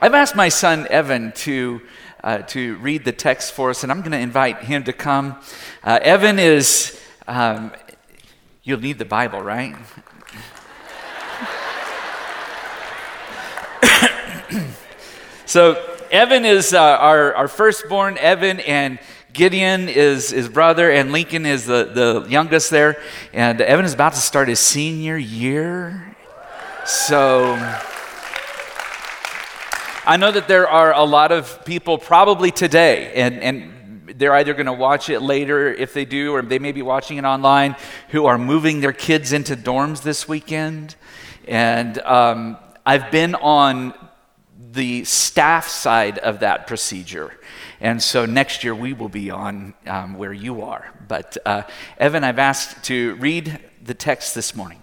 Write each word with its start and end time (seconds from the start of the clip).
I've 0.00 0.14
asked 0.14 0.36
my 0.36 0.48
son 0.48 0.86
Evan 0.90 1.32
to, 1.38 1.82
uh, 2.22 2.38
to 2.42 2.76
read 2.76 3.04
the 3.04 3.10
text 3.10 3.52
for 3.52 3.70
us, 3.70 3.82
and 3.82 3.90
I'm 3.90 3.98
going 3.98 4.12
to 4.12 4.18
invite 4.18 4.62
him 4.62 4.84
to 4.84 4.92
come. 4.92 5.40
Uh, 5.82 5.98
Evan 6.00 6.38
is, 6.38 6.96
um, 7.26 7.72
you'll 8.62 8.78
need 8.78 8.98
the 8.98 9.04
Bible, 9.04 9.40
right? 9.42 9.74
so, 15.46 15.96
Evan 16.12 16.44
is 16.44 16.72
uh, 16.72 16.80
our, 16.80 17.34
our 17.34 17.48
firstborn, 17.48 18.18
Evan, 18.18 18.60
and 18.60 19.00
Gideon 19.32 19.88
is 19.88 20.30
his 20.30 20.48
brother, 20.48 20.92
and 20.92 21.10
Lincoln 21.10 21.44
is 21.44 21.66
the, 21.66 21.90
the 21.92 22.24
youngest 22.30 22.70
there. 22.70 23.02
And 23.32 23.60
Evan 23.60 23.84
is 23.84 23.94
about 23.94 24.12
to 24.12 24.20
start 24.20 24.46
his 24.46 24.60
senior 24.60 25.16
year. 25.16 26.16
So. 26.86 27.56
I 30.08 30.16
know 30.16 30.30
that 30.32 30.48
there 30.48 30.66
are 30.66 30.94
a 30.94 31.04
lot 31.04 31.32
of 31.32 31.66
people 31.66 31.98
probably 31.98 32.50
today, 32.50 33.12
and, 33.12 33.42
and 33.42 34.14
they're 34.18 34.32
either 34.36 34.54
going 34.54 34.64
to 34.64 34.72
watch 34.72 35.10
it 35.10 35.20
later 35.20 35.70
if 35.70 35.92
they 35.92 36.06
do, 36.06 36.34
or 36.34 36.40
they 36.40 36.58
may 36.58 36.72
be 36.72 36.80
watching 36.80 37.18
it 37.18 37.26
online, 37.26 37.76
who 38.08 38.24
are 38.24 38.38
moving 38.38 38.80
their 38.80 38.94
kids 38.94 39.34
into 39.34 39.54
dorms 39.54 40.02
this 40.02 40.26
weekend. 40.26 40.96
And 41.46 41.98
um, 41.98 42.56
I've 42.86 43.10
been 43.10 43.34
on 43.34 43.92
the 44.72 45.04
staff 45.04 45.68
side 45.68 46.16
of 46.16 46.40
that 46.40 46.66
procedure. 46.66 47.38
And 47.78 48.02
so 48.02 48.24
next 48.24 48.64
year 48.64 48.74
we 48.74 48.94
will 48.94 49.10
be 49.10 49.30
on 49.30 49.74
um, 49.86 50.14
where 50.14 50.32
you 50.32 50.62
are. 50.62 50.90
But 51.06 51.36
uh, 51.44 51.64
Evan, 51.98 52.24
I've 52.24 52.38
asked 52.38 52.82
to 52.84 53.14
read 53.16 53.60
the 53.82 53.92
text 53.92 54.34
this 54.34 54.56
morning. 54.56 54.82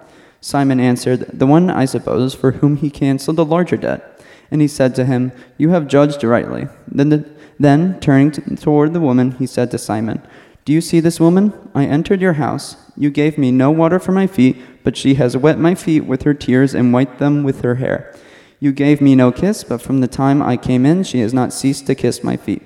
Simon 0.41 0.79
answered, 0.79 1.27
The 1.31 1.45
one, 1.45 1.69
I 1.69 1.85
suppose, 1.85 2.33
for 2.33 2.53
whom 2.53 2.77
he 2.77 2.89
canceled 2.89 3.37
the 3.37 3.45
larger 3.45 3.77
debt. 3.77 4.19
And 4.49 4.59
he 4.59 4.67
said 4.67 4.95
to 4.95 5.05
him, 5.05 5.31
You 5.57 5.69
have 5.69 5.87
judged 5.87 6.23
rightly. 6.23 6.67
Then, 6.87 7.09
the, 7.09 7.29
then 7.59 7.99
turning 7.99 8.31
to, 8.31 8.55
toward 8.55 8.93
the 8.93 8.99
woman, 8.99 9.31
he 9.31 9.45
said 9.45 9.69
to 9.71 9.77
Simon, 9.77 10.21
Do 10.65 10.73
you 10.73 10.81
see 10.81 10.99
this 10.99 11.19
woman? 11.19 11.53
I 11.75 11.85
entered 11.85 12.21
your 12.21 12.33
house. 12.33 12.75
You 12.97 13.11
gave 13.11 13.37
me 13.37 13.51
no 13.51 13.69
water 13.69 13.99
for 13.99 14.11
my 14.11 14.25
feet, 14.25 14.57
but 14.83 14.97
she 14.97 15.13
has 15.13 15.37
wet 15.37 15.59
my 15.59 15.75
feet 15.75 16.01
with 16.01 16.23
her 16.23 16.33
tears 16.33 16.73
and 16.73 16.91
wiped 16.91 17.19
them 17.19 17.43
with 17.43 17.61
her 17.61 17.75
hair. 17.75 18.13
You 18.59 18.71
gave 18.71 18.99
me 18.99 19.15
no 19.15 19.31
kiss, 19.31 19.63
but 19.63 19.81
from 19.81 20.01
the 20.01 20.07
time 20.07 20.41
I 20.41 20.57
came 20.57 20.85
in, 20.85 21.03
she 21.03 21.19
has 21.21 21.33
not 21.33 21.53
ceased 21.53 21.87
to 21.87 21.95
kiss 21.95 22.23
my 22.23 22.35
feet. 22.35 22.63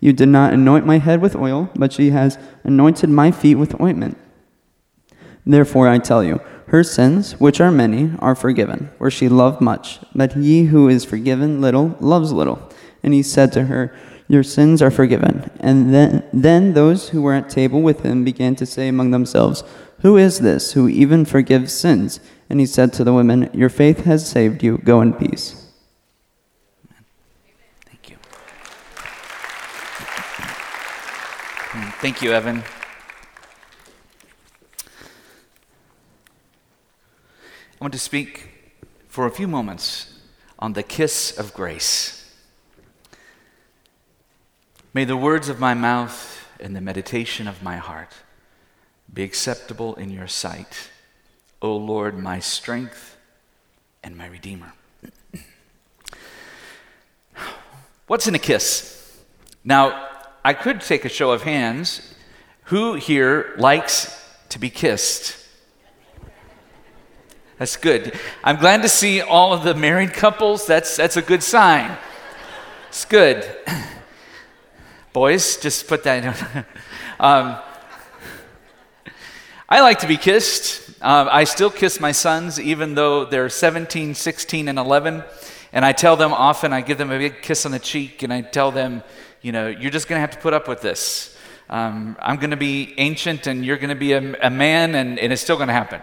You 0.00 0.12
did 0.12 0.28
not 0.28 0.52
anoint 0.52 0.84
my 0.84 0.98
head 0.98 1.20
with 1.22 1.34
oil, 1.34 1.70
but 1.74 1.92
she 1.92 2.10
has 2.10 2.38
anointed 2.64 3.08
my 3.08 3.30
feet 3.30 3.54
with 3.54 3.80
ointment. 3.80 4.18
Therefore, 5.46 5.88
I 5.88 5.98
tell 5.98 6.22
you, 6.22 6.40
her 6.74 6.82
sins, 6.82 7.38
which 7.38 7.60
are 7.60 7.70
many, 7.70 8.10
are 8.18 8.34
forgiven, 8.34 8.90
for 8.98 9.08
she 9.08 9.28
loved 9.28 9.60
much. 9.60 10.00
But 10.12 10.32
he 10.32 10.64
who 10.64 10.88
is 10.88 11.04
forgiven 11.04 11.60
little 11.60 11.96
loves 12.00 12.32
little. 12.32 12.68
And 13.00 13.14
he 13.14 13.22
said 13.22 13.52
to 13.52 13.66
her, 13.66 13.94
Your 14.26 14.42
sins 14.42 14.82
are 14.82 14.90
forgiven. 14.90 15.52
And 15.60 15.94
then, 15.94 16.24
then 16.32 16.74
those 16.74 17.10
who 17.10 17.22
were 17.22 17.34
at 17.34 17.48
table 17.48 17.80
with 17.80 18.00
him 18.00 18.24
began 18.24 18.56
to 18.56 18.66
say 18.66 18.88
among 18.88 19.12
themselves, 19.12 19.62
Who 20.00 20.16
is 20.16 20.40
this 20.40 20.72
who 20.72 20.88
even 20.88 21.24
forgives 21.24 21.72
sins? 21.72 22.18
And 22.50 22.58
he 22.58 22.66
said 22.66 22.92
to 22.94 23.04
the 23.04 23.12
women, 23.12 23.50
Your 23.54 23.68
faith 23.68 24.00
has 24.04 24.28
saved 24.28 24.64
you. 24.64 24.78
Go 24.78 25.00
in 25.00 25.12
peace. 25.12 25.70
Thank 27.86 28.10
you. 28.10 28.16
Thank 32.00 32.20
you, 32.20 32.32
Evan. 32.32 32.64
I 37.84 37.86
want 37.86 37.92
to 37.92 37.98
speak 37.98 38.48
for 39.08 39.26
a 39.26 39.30
few 39.30 39.46
moments 39.46 40.18
on 40.58 40.72
the 40.72 40.82
kiss 40.82 41.38
of 41.38 41.52
grace. 41.52 42.34
May 44.94 45.04
the 45.04 45.18
words 45.18 45.50
of 45.50 45.60
my 45.60 45.74
mouth 45.74 46.48
and 46.58 46.74
the 46.74 46.80
meditation 46.80 47.46
of 47.46 47.62
my 47.62 47.76
heart 47.76 48.14
be 49.12 49.22
acceptable 49.22 49.96
in 49.96 50.08
your 50.08 50.26
sight, 50.26 50.88
O 51.60 51.76
Lord, 51.76 52.18
my 52.18 52.38
strength 52.38 53.18
and 54.02 54.16
my 54.16 54.28
Redeemer. 54.28 54.72
What's 58.06 58.26
in 58.26 58.34
a 58.34 58.38
kiss? 58.38 59.14
Now, 59.62 60.08
I 60.42 60.54
could 60.54 60.80
take 60.80 61.04
a 61.04 61.10
show 61.10 61.32
of 61.32 61.42
hands. 61.42 62.14
Who 62.68 62.94
here 62.94 63.52
likes 63.58 64.26
to 64.48 64.58
be 64.58 64.70
kissed? 64.70 65.43
That's 67.58 67.76
good. 67.76 68.18
I'm 68.42 68.56
glad 68.56 68.82
to 68.82 68.88
see 68.88 69.20
all 69.20 69.52
of 69.52 69.62
the 69.62 69.74
married 69.74 70.12
couples. 70.12 70.66
That's, 70.66 70.96
that's 70.96 71.16
a 71.16 71.22
good 71.22 71.42
sign. 71.42 71.96
It's 72.88 73.04
good. 73.04 73.48
Boys, 75.12 75.56
just 75.58 75.86
put 75.86 76.02
that 76.02 76.24
in. 76.24 76.64
um, 77.20 77.56
I 79.68 79.80
like 79.80 80.00
to 80.00 80.08
be 80.08 80.16
kissed. 80.16 80.90
Uh, 81.00 81.28
I 81.30 81.44
still 81.44 81.70
kiss 81.70 82.00
my 82.00 82.10
sons, 82.10 82.58
even 82.58 82.96
though 82.96 83.24
they're 83.24 83.48
17, 83.48 84.14
16, 84.14 84.68
and 84.68 84.78
11. 84.78 85.22
And 85.72 85.84
I 85.84 85.92
tell 85.92 86.16
them 86.16 86.32
often, 86.32 86.72
I 86.72 86.80
give 86.80 86.98
them 86.98 87.12
a 87.12 87.18
big 87.18 87.40
kiss 87.40 87.64
on 87.64 87.70
the 87.72 87.78
cheek, 87.78 88.24
and 88.24 88.32
I 88.32 88.40
tell 88.40 88.72
them, 88.72 89.04
you 89.42 89.52
know, 89.52 89.68
you're 89.68 89.92
just 89.92 90.08
going 90.08 90.16
to 90.16 90.20
have 90.20 90.32
to 90.32 90.38
put 90.38 90.54
up 90.54 90.66
with 90.66 90.80
this. 90.80 91.36
Um, 91.70 92.16
I'm 92.20 92.36
going 92.36 92.50
to 92.50 92.56
be 92.56 92.94
ancient, 92.98 93.46
and 93.46 93.64
you're 93.64 93.76
going 93.76 93.90
to 93.90 93.94
be 93.94 94.12
a, 94.12 94.34
a 94.42 94.50
man, 94.50 94.96
and, 94.96 95.20
and 95.20 95.32
it's 95.32 95.42
still 95.42 95.56
going 95.56 95.68
to 95.68 95.74
happen. 95.74 96.02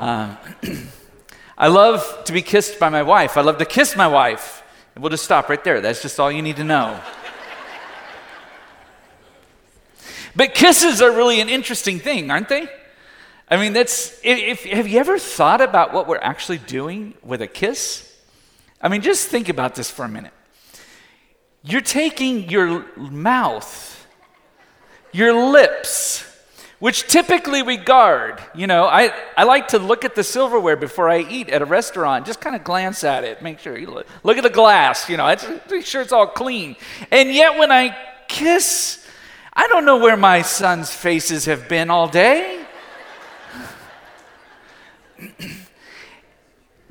Um, 0.00 0.38
I 1.58 1.68
love 1.68 2.24
to 2.24 2.32
be 2.32 2.40
kissed 2.40 2.80
by 2.80 2.88
my 2.88 3.02
wife. 3.02 3.36
I 3.36 3.42
love 3.42 3.58
to 3.58 3.66
kiss 3.66 3.94
my 3.94 4.08
wife. 4.08 4.62
And 4.94 5.04
we'll 5.04 5.10
just 5.10 5.24
stop 5.24 5.50
right 5.50 5.62
there. 5.62 5.82
That's 5.82 6.00
just 6.00 6.18
all 6.18 6.32
you 6.32 6.40
need 6.40 6.56
to 6.56 6.64
know. 6.64 6.98
but 10.34 10.54
kisses 10.54 11.02
are 11.02 11.12
really 11.12 11.38
an 11.42 11.50
interesting 11.50 11.98
thing, 11.98 12.30
aren't 12.30 12.48
they? 12.48 12.66
I 13.50 13.58
mean, 13.58 13.74
that's, 13.74 14.18
if, 14.24 14.64
have 14.64 14.88
you 14.88 14.98
ever 15.00 15.18
thought 15.18 15.60
about 15.60 15.92
what 15.92 16.08
we're 16.08 16.16
actually 16.16 16.58
doing 16.58 17.12
with 17.22 17.42
a 17.42 17.46
kiss? 17.46 18.10
I 18.80 18.88
mean, 18.88 19.02
just 19.02 19.28
think 19.28 19.50
about 19.50 19.74
this 19.74 19.90
for 19.90 20.06
a 20.06 20.08
minute. 20.08 20.32
You're 21.62 21.82
taking 21.82 22.48
your 22.48 22.86
mouth, 22.96 24.06
your 25.12 25.50
lips, 25.52 26.24
which 26.80 27.06
typically 27.06 27.62
we 27.62 27.76
guard. 27.76 28.42
You 28.54 28.66
know, 28.66 28.84
I, 28.84 29.14
I 29.36 29.44
like 29.44 29.68
to 29.68 29.78
look 29.78 30.04
at 30.04 30.14
the 30.14 30.24
silverware 30.24 30.76
before 30.76 31.08
I 31.08 31.20
eat 31.20 31.48
at 31.50 31.62
a 31.62 31.66
restaurant, 31.66 32.26
just 32.26 32.40
kind 32.40 32.56
of 32.56 32.64
glance 32.64 33.04
at 33.04 33.22
it, 33.22 33.40
make 33.42 33.60
sure 33.60 33.78
you 33.78 33.90
look, 33.90 34.06
look 34.24 34.36
at 34.36 34.42
the 34.42 34.50
glass, 34.50 35.08
you 35.08 35.16
know, 35.16 35.34
make 35.70 35.86
sure 35.86 36.02
it's 36.02 36.12
all 36.12 36.26
clean. 36.26 36.74
And 37.10 37.32
yet 37.32 37.58
when 37.58 37.70
I 37.70 37.96
kiss, 38.26 39.06
I 39.52 39.68
don't 39.68 39.84
know 39.84 39.98
where 39.98 40.16
my 40.16 40.42
son's 40.42 40.90
faces 40.90 41.44
have 41.44 41.68
been 41.68 41.90
all 41.90 42.08
day. 42.08 42.64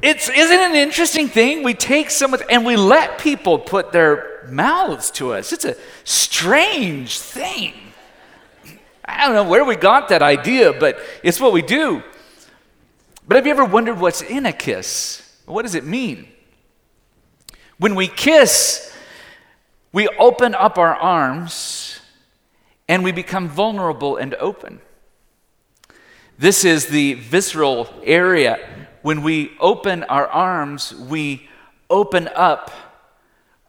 It's 0.01 0.30
isn't 0.30 0.59
it 0.59 0.69
an 0.69 0.75
interesting 0.75 1.27
thing? 1.27 1.63
We 1.63 1.74
take 1.74 2.09
some 2.09 2.36
and 2.50 2.65
we 2.65 2.77
let 2.77 3.19
people 3.19 3.59
put 3.59 3.91
their 3.91 4.47
mouths 4.50 5.12
to 5.12 5.33
us. 5.33 5.51
It's 5.51 5.65
a 5.65 5.75
strange 6.06 7.19
thing. 7.19 7.74
I 9.09 9.25
don't 9.25 9.35
know 9.35 9.50
where 9.50 9.65
we 9.65 9.75
got 9.75 10.09
that 10.09 10.21
idea, 10.21 10.73
but 10.73 11.00
it's 11.23 11.39
what 11.39 11.51
we 11.51 11.61
do. 11.61 12.03
But 13.27 13.35
have 13.35 13.45
you 13.45 13.51
ever 13.51 13.65
wondered 13.65 14.00
what's 14.00 14.21
in 14.21 14.45
a 14.45 14.53
kiss? 14.53 15.41
What 15.45 15.63
does 15.63 15.75
it 15.75 15.85
mean? 15.85 16.27
When 17.77 17.95
we 17.95 18.07
kiss, 18.07 18.95
we 19.91 20.07
open 20.07 20.53
up 20.53 20.77
our 20.77 20.95
arms 20.95 22.00
and 22.88 23.03
we 23.03 23.11
become 23.11 23.47
vulnerable 23.47 24.17
and 24.17 24.35
open. 24.35 24.81
This 26.38 26.63
is 26.63 26.88
the 26.88 27.15
visceral 27.15 27.88
area. 28.03 28.59
When 29.01 29.23
we 29.23 29.51
open 29.59 30.03
our 30.03 30.27
arms, 30.27 30.94
we 30.94 31.50
open 31.89 32.29
up 32.35 32.71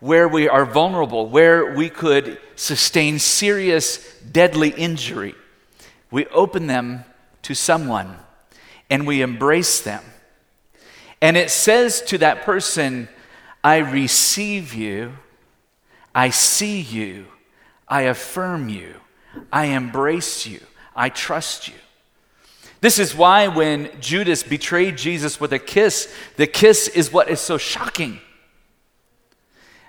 where 0.01 0.27
we 0.27 0.49
are 0.49 0.65
vulnerable, 0.65 1.27
where 1.27 1.75
we 1.75 1.89
could 1.91 2.39
sustain 2.57 3.19
serious, 3.19 4.19
deadly 4.21 4.71
injury. 4.71 5.35
We 6.11 6.27
open 6.27 6.67
them 6.67 7.05
to 7.43 7.55
someone 7.55 8.17
and 8.89 9.07
we 9.07 9.23
embrace 9.23 9.81
them. 9.81 10.03
And 11.21 11.37
it 11.37 11.51
says 11.51 12.01
to 12.03 12.19
that 12.19 12.43
person, 12.43 13.09
I 13.63 13.77
receive 13.77 14.73
you, 14.73 15.13
I 16.15 16.31
see 16.31 16.81
you, 16.81 17.27
I 17.87 18.03
affirm 18.03 18.71
you, 18.71 18.95
I 19.53 19.67
embrace 19.67 20.47
you, 20.47 20.61
I 20.97 21.11
trust 21.11 21.69
you. 21.69 21.75
This 22.81 22.99
is 22.99 23.15
why 23.15 23.49
when 23.49 23.91
Judas 24.01 24.43
betrayed 24.43 24.97
Jesus 24.97 25.39
with 25.39 25.53
a 25.53 25.59
kiss, 25.59 26.13
the 26.37 26.47
kiss 26.47 26.89
is 26.89 27.13
what 27.13 27.29
is 27.29 27.39
so 27.39 27.59
shocking. 27.59 28.21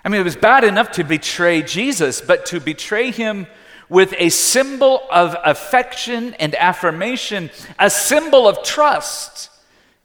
I 0.04 0.08
mean, 0.08 0.20
it 0.20 0.24
was 0.24 0.36
bad 0.36 0.64
enough 0.64 0.92
to 0.92 1.04
betray 1.04 1.62
Jesus, 1.62 2.20
but 2.20 2.46
to 2.46 2.60
betray 2.60 3.10
him 3.10 3.46
with 3.88 4.14
a 4.18 4.30
symbol 4.30 5.02
of 5.10 5.36
affection 5.44 6.34
and 6.34 6.54
affirmation, 6.54 7.50
a 7.78 7.90
symbol 7.90 8.48
of 8.48 8.62
trust, 8.62 9.50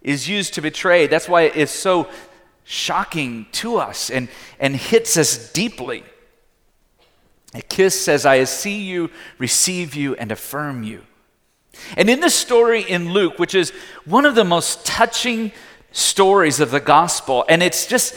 is 0.01 0.29
used 0.29 0.53
to 0.53 0.61
betray. 0.61 1.07
That's 1.07 1.27
why 1.27 1.43
it's 1.43 1.71
so 1.71 2.09
shocking 2.63 3.47
to 3.53 3.77
us 3.77 4.09
and, 4.09 4.27
and 4.59 4.75
hits 4.75 5.17
us 5.17 5.51
deeply. 5.51 6.03
A 7.53 7.61
kiss 7.61 7.99
says, 7.99 8.25
I 8.25 8.43
see 8.43 8.81
you, 8.81 9.09
receive 9.37 9.95
you, 9.95 10.15
and 10.15 10.31
affirm 10.31 10.83
you. 10.83 11.01
And 11.95 12.09
in 12.09 12.19
this 12.19 12.35
story 12.35 12.81
in 12.81 13.13
Luke, 13.13 13.39
which 13.39 13.55
is 13.55 13.71
one 14.05 14.25
of 14.25 14.35
the 14.35 14.43
most 14.43 14.85
touching 14.85 15.51
stories 15.91 16.59
of 16.59 16.71
the 16.71 16.79
gospel, 16.79 17.45
and 17.47 17.63
it's 17.63 17.87
just, 17.87 18.15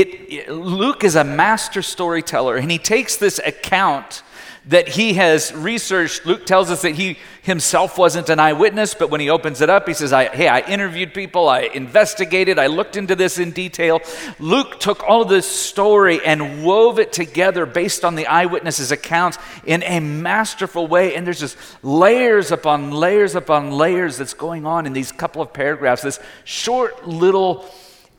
it, 0.00 0.32
it 0.32 0.50
Luke 0.50 1.04
is 1.04 1.16
a 1.16 1.24
master 1.24 1.82
storyteller, 1.82 2.56
and 2.56 2.70
he 2.70 2.78
takes 2.78 3.16
this 3.16 3.40
account 3.44 4.22
that 4.66 4.86
he 4.86 5.14
has 5.14 5.52
researched. 5.54 6.26
Luke 6.26 6.44
tells 6.44 6.70
us 6.70 6.82
that 6.82 6.94
he 6.94 7.16
himself 7.42 7.96
wasn't 7.96 8.28
an 8.28 8.38
eyewitness, 8.38 8.92
but 8.92 9.08
when 9.08 9.20
he 9.20 9.30
opens 9.30 9.62
it 9.62 9.70
up, 9.70 9.88
he 9.88 9.94
says, 9.94 10.12
I, 10.12 10.28
Hey, 10.28 10.46
I 10.46 10.60
interviewed 10.60 11.14
people, 11.14 11.48
I 11.48 11.60
investigated, 11.60 12.58
I 12.58 12.66
looked 12.66 12.94
into 12.96 13.16
this 13.16 13.38
in 13.38 13.52
detail. 13.52 14.00
Luke 14.38 14.78
took 14.78 15.02
all 15.02 15.24
this 15.24 15.46
story 15.46 16.20
and 16.24 16.62
wove 16.62 16.98
it 16.98 17.12
together 17.14 17.64
based 17.64 18.04
on 18.04 18.14
the 18.14 18.26
eyewitnesses' 18.26 18.92
accounts 18.92 19.38
in 19.64 19.82
a 19.84 20.00
masterful 20.00 20.86
way. 20.86 21.14
And 21.14 21.26
there's 21.26 21.40
just 21.40 21.56
layers 21.82 22.52
upon 22.52 22.90
layers 22.90 23.34
upon 23.34 23.70
layers 23.70 24.18
that's 24.18 24.34
going 24.34 24.66
on 24.66 24.84
in 24.84 24.92
these 24.92 25.12
couple 25.12 25.40
of 25.40 25.54
paragraphs, 25.54 26.02
this 26.02 26.20
short 26.44 27.08
little 27.08 27.64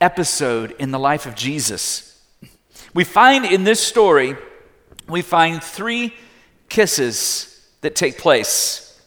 episode 0.01 0.71
in 0.79 0.91
the 0.91 0.99
life 0.99 1.25
of 1.25 1.35
Jesus. 1.35 2.21
We 2.93 3.03
find 3.03 3.45
in 3.45 3.63
this 3.63 3.81
story, 3.81 4.35
we 5.07 5.21
find 5.21 5.63
three 5.63 6.13
kisses 6.69 7.69
that 7.81 7.95
take 7.95 8.17
place. 8.17 8.99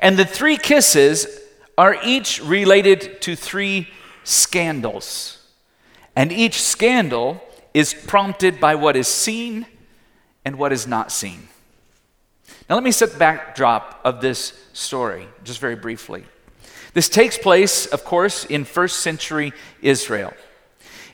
And 0.00 0.18
the 0.18 0.24
three 0.24 0.56
kisses 0.56 1.26
are 1.78 1.96
each 2.04 2.42
related 2.42 3.20
to 3.22 3.36
three 3.36 3.88
scandals. 4.24 5.38
And 6.14 6.32
each 6.32 6.60
scandal 6.62 7.42
is 7.74 7.94
prompted 7.94 8.58
by 8.58 8.74
what 8.74 8.96
is 8.96 9.08
seen 9.08 9.66
and 10.44 10.58
what 10.58 10.72
is 10.72 10.86
not 10.86 11.12
seen. 11.12 11.48
Now, 12.68 12.76
let 12.76 12.84
me 12.84 12.90
set 12.90 13.12
the 13.12 13.18
backdrop 13.18 14.00
of 14.04 14.20
this 14.20 14.52
story 14.72 15.28
just 15.44 15.60
very 15.60 15.76
briefly. 15.76 16.24
This 16.96 17.10
takes 17.10 17.36
place, 17.36 17.84
of 17.84 18.06
course, 18.06 18.46
in 18.46 18.64
first 18.64 19.00
century 19.00 19.52
Israel. 19.82 20.32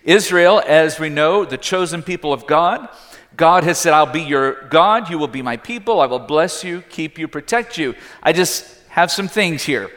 Israel, 0.05 0.63
as 0.65 1.01
we 1.01 1.09
know, 1.09 1.45
the 1.45 1.59
chosen 1.59 2.05
people 2.05 2.33
of 2.33 2.47
God, 2.47 2.89
God 3.37 3.65
has 3.65 3.79
said, 3.79 3.93
I'll 3.93 4.07
be 4.07 4.23
your 4.23 4.69
God, 4.69 5.11
you 5.11 5.19
will 5.19 5.27
be 5.27 5.43
my 5.43 5.57
people, 5.57 6.01
I 6.01 6.07
will 6.07 6.21
bless 6.21 6.63
you, 6.63 6.83
keep 6.83 7.19
you, 7.19 7.27
protect 7.27 7.79
you. 7.79 7.97
I 8.23 8.33
just 8.33 8.65
have 8.91 9.11
some 9.11 9.27
things 9.27 9.65
here. 9.65 9.91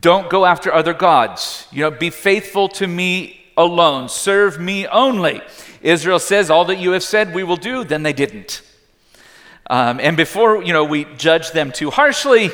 Don't 0.00 0.30
go 0.30 0.46
after 0.46 0.72
other 0.72 0.94
gods. 0.94 1.66
You 1.72 1.80
know, 1.80 1.90
be 1.90 2.10
faithful 2.10 2.68
to 2.68 2.86
me 2.86 3.44
alone, 3.56 4.08
serve 4.08 4.60
me 4.60 4.86
only. 4.86 5.40
Israel 5.82 6.20
says, 6.20 6.48
All 6.48 6.66
that 6.66 6.78
you 6.78 6.92
have 6.92 7.02
said 7.02 7.34
we 7.34 7.42
will 7.42 7.56
do, 7.56 7.82
then 7.82 8.04
they 8.04 8.12
didn't. 8.12 8.62
Um, 9.68 9.98
and 9.98 10.16
before, 10.16 10.62
you 10.62 10.72
know, 10.72 10.84
we 10.84 11.06
judge 11.16 11.50
them 11.50 11.72
too 11.72 11.90
harshly, 11.90 12.52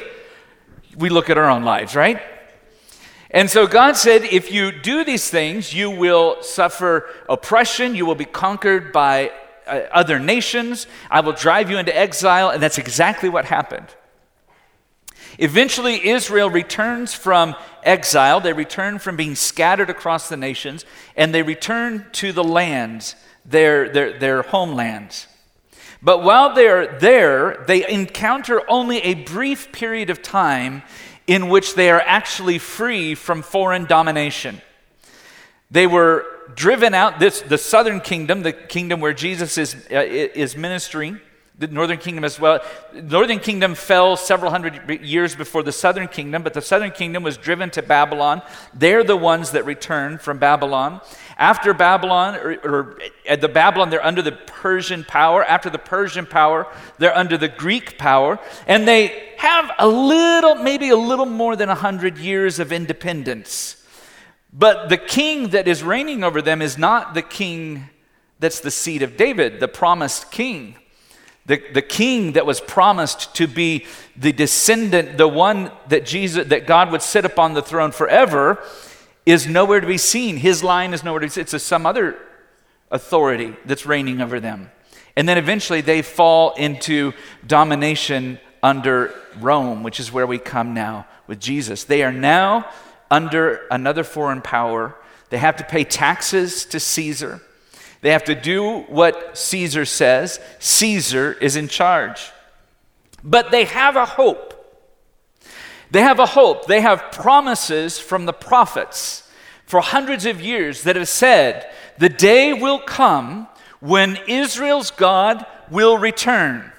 we 0.97 1.11
look 1.11 1.29
at 1.29 1.37
our 1.37 1.51
own 1.51 1.63
lives, 1.63 1.95
right? 1.95 2.23
And 3.31 3.49
so 3.49 3.67
God 3.67 3.97
said, 3.97 4.25
if 4.25 4.51
you 4.51 4.73
do 4.73 5.05
these 5.05 5.31
things, 5.31 5.73
you 5.73 5.91
will 5.91 6.43
suffer 6.43 7.09
oppression, 7.29 7.95
you 7.95 8.05
will 8.05 8.17
be 8.17 8.25
conquered 8.25 8.93
by 8.93 9.31
uh, 9.67 9.83
other 9.93 10.19
nations. 10.19 10.89
I 11.11 11.21
will 11.21 11.33
drive 11.33 11.71
you 11.71 11.79
into 11.79 11.97
exile. 11.97 12.51
And 12.51 12.61
that's 12.61 12.79
exactly 12.79 13.29
what 13.29 13.45
happened. 13.45 13.87
Eventually, 15.39 16.09
Israel 16.09 16.51
returns 16.51 17.15
from 17.15 17.55
exile. 17.85 18.41
They 18.41 18.53
return 18.53 18.99
from 18.99 19.17
being 19.17 19.37
scattered 19.37 19.89
across 19.89 20.29
the 20.29 20.37
nations, 20.37 20.85
and 21.17 21.33
they 21.33 21.43
return 21.43 22.07
to 22.13 22.33
the 22.33 22.45
lands, 22.45 23.15
their, 23.45 23.89
their, 23.89 24.19
their 24.19 24.43
homelands. 24.43 25.29
But 26.03 26.25
while 26.25 26.55
they're 26.55 26.99
there, 26.99 27.65
they 27.67 27.89
encounter 27.89 28.63
only 28.69 28.99
a 28.99 29.15
brief 29.15 29.71
period 29.71 30.11
of 30.11 30.21
time 30.21 30.83
in 31.31 31.49
which 31.49 31.77
they 31.77 31.89
are 31.93 32.03
actually 32.05 32.59
free 32.59 33.15
from 33.15 33.41
foreign 33.41 33.85
domination. 33.85 34.61
They 35.71 35.87
were 35.87 36.27
driven 36.57 36.93
out, 36.93 37.21
this, 37.21 37.41
the 37.41 37.57
southern 37.57 38.01
kingdom, 38.01 38.43
the 38.43 38.53
kingdom 38.53 38.99
where 39.01 39.13
Jesus 39.13 39.57
is, 39.57 39.77
uh, 39.93 40.03
is 40.03 40.57
ministering, 40.57 41.21
the 41.61 41.67
northern 41.67 41.99
kingdom 41.99 42.25
as 42.25 42.41
well. 42.41 42.65
The 42.95 43.03
northern 43.03 43.39
kingdom 43.39 43.75
fell 43.75 44.17
several 44.17 44.51
hundred 44.51 45.03
years 45.03 45.37
before 45.37 45.63
the 45.63 45.73
southern 45.73 46.09
kingdom, 46.09 46.43
but 46.43 46.55
the 46.55 46.63
southern 46.63 46.91
kingdom 46.91 47.23
was 47.23 47.37
driven 47.37 47.69
to 47.73 47.83
Babylon. 47.83 48.41
They're 48.73 49.05
the 49.05 49.17
ones 49.17 49.51
that 49.51 49.67
returned 49.67 50.23
from 50.23 50.39
Babylon. 50.39 51.03
After 51.37 51.75
Babylon, 51.75 52.37
or, 52.37 52.55
or 52.65 52.99
at 53.29 53.43
the 53.43 53.49
Babylon, 53.49 53.91
they're 53.91 54.05
under 54.05 54.23
the 54.23 54.33
Persian 54.33 55.05
power. 55.05 55.45
After 55.45 55.69
the 55.69 55.79
Persian 55.79 56.25
power, 56.25 56.67
they're 56.97 57.17
under 57.17 57.37
the 57.37 57.49
Greek 57.49 57.99
power. 57.99 58.39
And 58.67 58.89
they 58.89 59.35
have 59.37 59.71
a 59.79 59.87
little, 59.87 60.55
maybe 60.55 60.89
a 60.89 60.97
little 60.97 61.27
more 61.27 61.57
than 61.57 61.69
100 61.69 62.17
years 62.17 62.59
of 62.59 62.73
independence. 62.73 63.87
But 64.51 64.89
the 64.89 64.97
king 64.97 65.51
that 65.51 65.69
is 65.69 65.83
reigning 65.83 66.25
over 66.25 66.41
them 66.41 66.63
is 66.63 66.79
not 66.79 67.13
the 67.13 67.23
king 67.23 67.91
that's 68.39 68.61
the 68.61 68.71
seed 68.71 69.03
of 69.03 69.19
David, 69.19 69.61
the 69.61 69.69
promised 69.69 70.31
king. 70.31 70.77
The, 71.51 71.61
the 71.73 71.83
king 71.83 72.35
that 72.35 72.47
was 72.47 72.61
promised 72.61 73.35
to 73.35 73.49
be 73.49 73.85
the 74.15 74.31
descendant, 74.31 75.19
the 75.19 75.27
one 75.27 75.73
that 75.89 76.07
Jesus, 76.07 76.47
that 76.47 76.65
God 76.65 76.93
would 76.93 77.03
sit 77.03 77.25
upon 77.25 77.55
the 77.55 77.61
throne 77.61 77.91
forever, 77.91 78.63
is 79.27 79.49
nowhere 79.49 79.81
to 79.81 79.87
be 79.89 79.99
seen. 79.99 80.37
His 80.37 80.63
line 80.63 80.95
is 80.95 81.03
nowhere 81.03 81.19
to 81.19 81.27
be 81.27 81.31
seen. 81.31 81.43
It's 81.43 81.61
some 81.65 81.87
other 81.87 82.17
authority 82.93 83.57
that's 83.65 83.85
reigning 83.85 84.21
over 84.21 84.39
them. 84.39 84.71
And 85.17 85.29
then 85.29 85.39
eventually 85.39 85.81
they 85.81 86.03
fall 86.03 86.55
into 86.55 87.15
domination 87.45 88.39
under 88.63 89.13
Rome, 89.41 89.83
which 89.83 89.99
is 89.99 90.13
where 90.13 90.29
we 90.29 90.39
come 90.39 90.73
now 90.73 91.05
with 91.27 91.41
Jesus. 91.41 91.83
They 91.83 92.05
are 92.05 92.13
now 92.13 92.71
under 93.11 93.67
another 93.73 94.05
foreign 94.05 94.41
power. 94.41 94.95
They 95.31 95.39
have 95.39 95.57
to 95.57 95.65
pay 95.65 95.83
taxes 95.83 96.65
to 96.67 96.79
Caesar. 96.79 97.41
They 98.01 98.11
have 98.11 98.25
to 98.25 98.35
do 98.35 98.81
what 98.83 99.37
Caesar 99.37 99.85
says. 99.85 100.41
Caesar 100.59 101.33
is 101.33 101.57
in 101.57 101.69
charge. 101.69 102.31
But 103.23 103.51
they 103.51 103.65
have 103.65 103.97
a 103.97 104.07
hope. 104.07 104.55
They 105.91 106.03
have 106.03 106.19
a 106.19 106.27
hope. 106.27 106.67
They 106.67 106.81
have 106.81 107.13
promises 107.13 107.99
from 107.99 108.27
the 108.27 108.33
prophets 108.33 109.29
for 109.67 109.81
hundreds 109.81 110.27
of 110.27 110.41
years 110.41 110.83
that 110.85 110.97
have 110.97 111.09
said, 111.09 111.71
the 111.99 112.09
day 112.09 112.53
will 112.53 112.79
come 112.79 113.47
when 113.81 114.19
Israel's 114.27 114.91
God 114.91 115.45
will 115.71 115.99
return. 115.99 116.73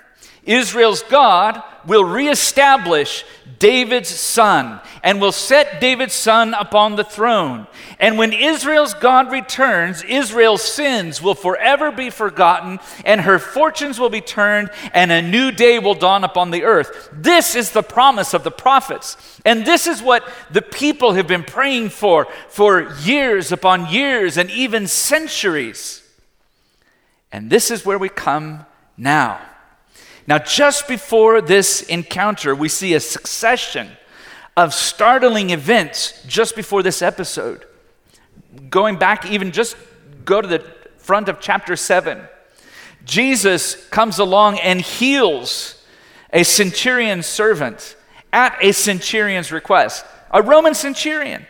Israel's 0.44 1.04
God 1.04 1.62
will 1.86 2.04
reestablish 2.04 3.24
David's 3.62 4.10
son 4.10 4.82
and 5.04 5.22
will 5.22 5.32
set 5.32 5.80
David's 5.80 6.16
son 6.16 6.56
upon 6.56 6.96
the 6.96 7.04
throne. 7.04 7.68
And 8.00 8.18
when 8.18 8.34
Israel's 8.34 8.96
God 8.96 9.32
returns, 9.32 10.04
Israel's 10.04 10.64
sins 10.64 11.22
will 11.22 11.36
forever 11.36 11.92
be 11.92 12.10
forgotten, 12.10 12.80
and 13.06 13.22
her 13.22 13.38
fortunes 13.38 14.00
will 14.00 14.10
be 14.10 14.20
turned, 14.20 14.72
and 14.94 15.12
a 15.12 15.22
new 15.22 15.52
day 15.52 15.78
will 15.78 15.94
dawn 15.94 16.24
upon 16.24 16.50
the 16.50 16.64
earth. 16.64 17.10
This 17.14 17.56
is 17.56 17.70
the 17.70 17.84
promise 17.84 18.34
of 18.34 18.44
the 18.44 18.52
prophets. 18.52 19.16
And 19.46 19.64
this 19.64 19.86
is 19.86 20.02
what 20.02 20.28
the 20.50 20.64
people 20.64 21.14
have 21.14 21.28
been 21.28 21.44
praying 21.44 21.90
for 21.90 22.28
for 22.50 22.92
years 23.04 23.52
upon 23.52 23.92
years 23.94 24.38
and 24.38 24.50
even 24.50 24.88
centuries. 24.88 26.02
And 27.32 27.52
this 27.52 27.70
is 27.70 27.86
where 27.86 28.00
we 28.00 28.10
come 28.10 28.66
now. 28.98 29.40
Now, 30.28 30.38
just 30.40 30.88
before 30.88 31.42
this 31.42 31.82
encounter, 31.82 32.54
we 32.54 32.70
see 32.70 32.94
a 32.94 33.00
succession 33.00 33.90
of 34.56 34.74
startling 34.74 35.50
events 35.50 36.24
just 36.28 36.56
before 36.56 36.84
this 36.84 37.02
episode. 37.02 37.66
Going 38.70 38.98
back, 38.98 39.30
even 39.30 39.52
just 39.52 39.76
go 40.26 40.42
to 40.42 40.48
the 40.48 40.64
front 40.98 41.30
of 41.30 41.40
chapter 41.40 41.76
7. 41.76 42.22
Jesus 43.06 43.88
comes 43.88 44.20
along 44.20 44.60
and 44.60 44.82
heals 44.82 45.84
a 46.32 46.44
centurion 46.44 47.24
servant 47.24 47.96
at 48.32 48.58
a 48.62 48.72
centurion's 48.72 49.52
request, 49.52 50.06
a 50.30 50.42
Roman 50.42 50.74
centurion, 50.74 51.46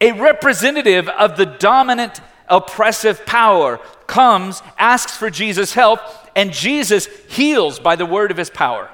a 0.00 0.12
representative 0.12 1.08
of 1.08 1.36
the 1.36 1.46
dominant 1.46 2.20
oppressive 2.48 3.24
power, 3.26 3.80
comes, 4.08 4.60
asks 4.76 5.16
for 5.16 5.30
Jesus' 5.30 5.74
help, 5.74 6.00
and 6.34 6.52
Jesus 6.52 7.06
heals 7.28 7.78
by 7.78 7.94
the 7.94 8.06
word 8.06 8.32
of 8.32 8.36
his 8.36 8.50
power. 8.50 8.90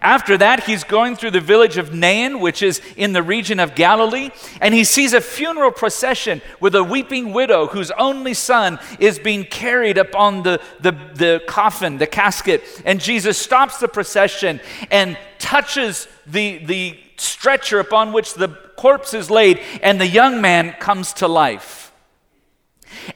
After 0.00 0.36
that, 0.36 0.64
he's 0.64 0.84
going 0.84 1.16
through 1.16 1.30
the 1.30 1.40
village 1.40 1.78
of 1.78 1.94
Nain, 1.94 2.40
which 2.40 2.62
is 2.62 2.82
in 2.94 3.14
the 3.14 3.22
region 3.22 3.58
of 3.58 3.74
Galilee, 3.74 4.30
and 4.60 4.74
he 4.74 4.84
sees 4.84 5.14
a 5.14 5.20
funeral 5.20 5.70
procession 5.70 6.42
with 6.60 6.74
a 6.74 6.84
weeping 6.84 7.32
widow 7.32 7.66
whose 7.66 7.90
only 7.92 8.34
son 8.34 8.78
is 8.98 9.18
being 9.18 9.44
carried 9.44 9.96
upon 9.96 10.42
the, 10.42 10.60
the, 10.80 10.92
the 11.14 11.42
coffin, 11.48 11.96
the 11.96 12.06
casket. 12.06 12.62
And 12.84 13.00
Jesus 13.00 13.38
stops 13.38 13.78
the 13.78 13.88
procession 13.88 14.60
and 14.90 15.16
touches 15.38 16.06
the, 16.26 16.58
the 16.58 16.98
stretcher 17.16 17.80
upon 17.80 18.12
which 18.12 18.34
the 18.34 18.48
corpse 18.76 19.14
is 19.14 19.30
laid, 19.30 19.60
and 19.82 19.98
the 19.98 20.06
young 20.06 20.42
man 20.42 20.72
comes 20.72 21.14
to 21.14 21.28
life. 21.28 21.83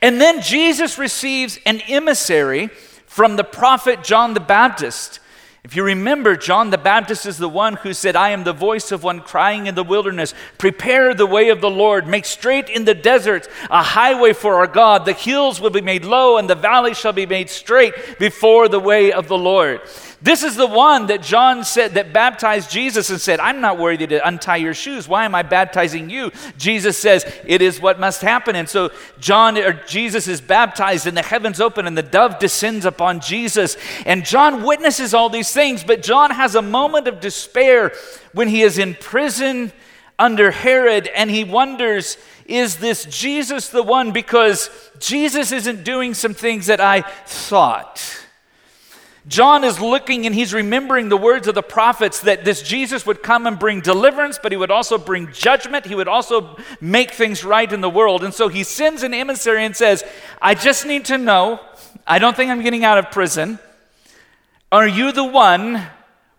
And 0.03 0.21
then 0.21 0.43
Jesus 0.43 0.99
receives 0.99 1.59
an 1.67 1.81
emissary 1.89 2.69
from 3.07 3.37
the 3.37 3.45
prophet 3.45 4.05
John 4.05 4.35
the 4.35 4.41
Baptist. 4.41 5.21
If 5.65 5.77
you 5.77 5.83
remember, 5.83 6.37
John 6.37 6.71
the 6.71 6.79
Baptist 6.79 7.27
is 7.27 7.37
the 7.37 7.49
one 7.49 7.75
who 7.75 7.93
said, 7.93 8.17
I 8.17 8.31
am 8.31 8.45
the 8.45 8.53
voice 8.53 8.91
of 8.91 9.03
one 9.03 9.21
crying 9.21 9.67
in 9.67 9.75
the 9.75 9.85
wilderness, 9.85 10.33
prepare 10.57 11.13
the 11.13 11.27
way 11.27 11.51
of 11.51 11.61
the 11.61 11.69
Lord, 11.69 12.07
make 12.07 12.25
straight 12.25 12.71
in 12.71 12.85
the 12.85 12.95
deserts 12.95 13.49
a 13.69 13.83
highway 13.83 14.33
for 14.33 14.55
our 14.55 14.67
God. 14.67 15.05
The 15.05 15.13
hills 15.13 15.61
will 15.61 15.71
be 15.71 15.81
made 15.81 16.05
low, 16.05 16.39
and 16.39 16.49
the 16.49 16.55
valleys 16.55 16.99
shall 16.99 17.13
be 17.13 17.27
made 17.27 17.51
straight 17.51 18.19
before 18.19 18.69
the 18.69 18.81
way 18.81 19.13
of 19.13 19.29
the 19.29 19.37
Lord. 19.37 19.83
This 20.21 20.43
is 20.43 20.57
the 20.57 20.67
one 20.67 21.07
that 21.07 21.23
John 21.23 21.63
said 21.63 21.95
that 21.95 22.13
baptized 22.13 22.73
Jesus 22.73 23.09
and 23.09 23.21
said, 23.21 23.39
I'm 23.39 23.61
not 23.61 23.79
worthy 23.79 24.05
to 24.09 24.27
untie 24.27 24.57
your 24.57 24.75
shoes. 24.75 25.07
Why 25.07 25.25
am 25.25 25.35
I 25.35 25.43
baptizing 25.43 26.11
you? 26.11 26.33
Jesus 26.57 26.99
says, 26.99 27.25
It 27.47 27.63
is 27.63 27.81
what 27.81 28.01
must 28.01 28.21
happen. 28.21 28.57
And 28.57 28.69
so 28.69 28.91
John 29.21 29.57
or 29.57 29.75
Jesus 29.87 30.27
is 30.27 30.41
baptized, 30.41 31.07
and 31.07 31.17
the 31.17 31.23
heavens 31.23 31.61
open, 31.61 31.87
and 31.87 31.97
the 31.97 32.03
dove 32.03 32.41
descends 32.41 32.85
upon 32.85 33.21
Jesus. 33.21 33.77
And 34.07 34.25
John 34.25 34.65
witnesses 34.65 35.15
all 35.15 35.31
these 35.31 35.53
things, 35.53 35.85
but 35.85 36.03
John 36.03 36.33
has 36.33 36.57
a 36.57 36.63
moment 36.63 37.07
of 37.07 37.21
despair 37.21 37.93
when 38.33 38.49
he 38.49 38.63
is 38.63 38.77
in 38.77 38.95
prison 38.95 39.73
under 40.19 40.51
Herod, 40.51 41.07
and 41.15 41.31
he 41.31 41.45
wonders, 41.45 42.19
Is 42.45 42.79
this 42.79 43.05
Jesus 43.05 43.69
the 43.69 43.85
one? 43.85 44.11
Because 44.11 44.69
Jesus 44.99 45.53
isn't 45.53 45.85
doing 45.85 46.13
some 46.13 46.35
things 46.35 46.67
that 46.67 46.81
I 46.81 47.03
thought. 47.03 48.18
John 49.29 49.63
is 49.63 49.79
looking 49.79 50.25
and 50.25 50.35
he's 50.35 50.55
remembering 50.55 51.11
the 51.11 51.17
words 51.17 51.47
of 51.49 51.55
the 51.55 51.63
prophets 51.63 52.21
that 52.23 52.47
this 52.47 52.63
Jesus 52.63 53.05
would 53.05 53.23
come 53.23 53.47
and 53.47 53.59
bring 53.59 53.83
deliverance, 53.83 54.39
but 54.43 54.53
he 54.53 54.57
would 54.57 54.71
also 54.71 54.97
bring 54.97 55.31
judgment. 55.33 55.85
He 55.85 55.95
would 55.95 56.09
also 56.09 56.57
make 56.81 57.11
things 57.11 57.45
right 57.45 57.71
in 57.71 57.83
the 57.83 57.91
world. 57.91 58.25
And 58.25 58.33
so 58.33 58.49
he 58.49 58.65
sends 58.65 59.03
an 59.03 59.13
emissary 59.13 59.67
and 59.67 59.77
says, 59.77 60.03
I 60.41 60.55
just 60.55 60.87
need 60.87 61.05
to 61.07 61.19
know, 61.19 61.61
I 62.07 62.19
don't 62.19 62.35
think 62.35 62.51
I'm 62.51 62.63
getting 62.63 62.85
out 62.85 62.97
of 62.97 63.11
prison. 63.11 63.59
Are 64.73 64.89
you 64.89 65.13
the 65.13 65.25
one, 65.25 65.87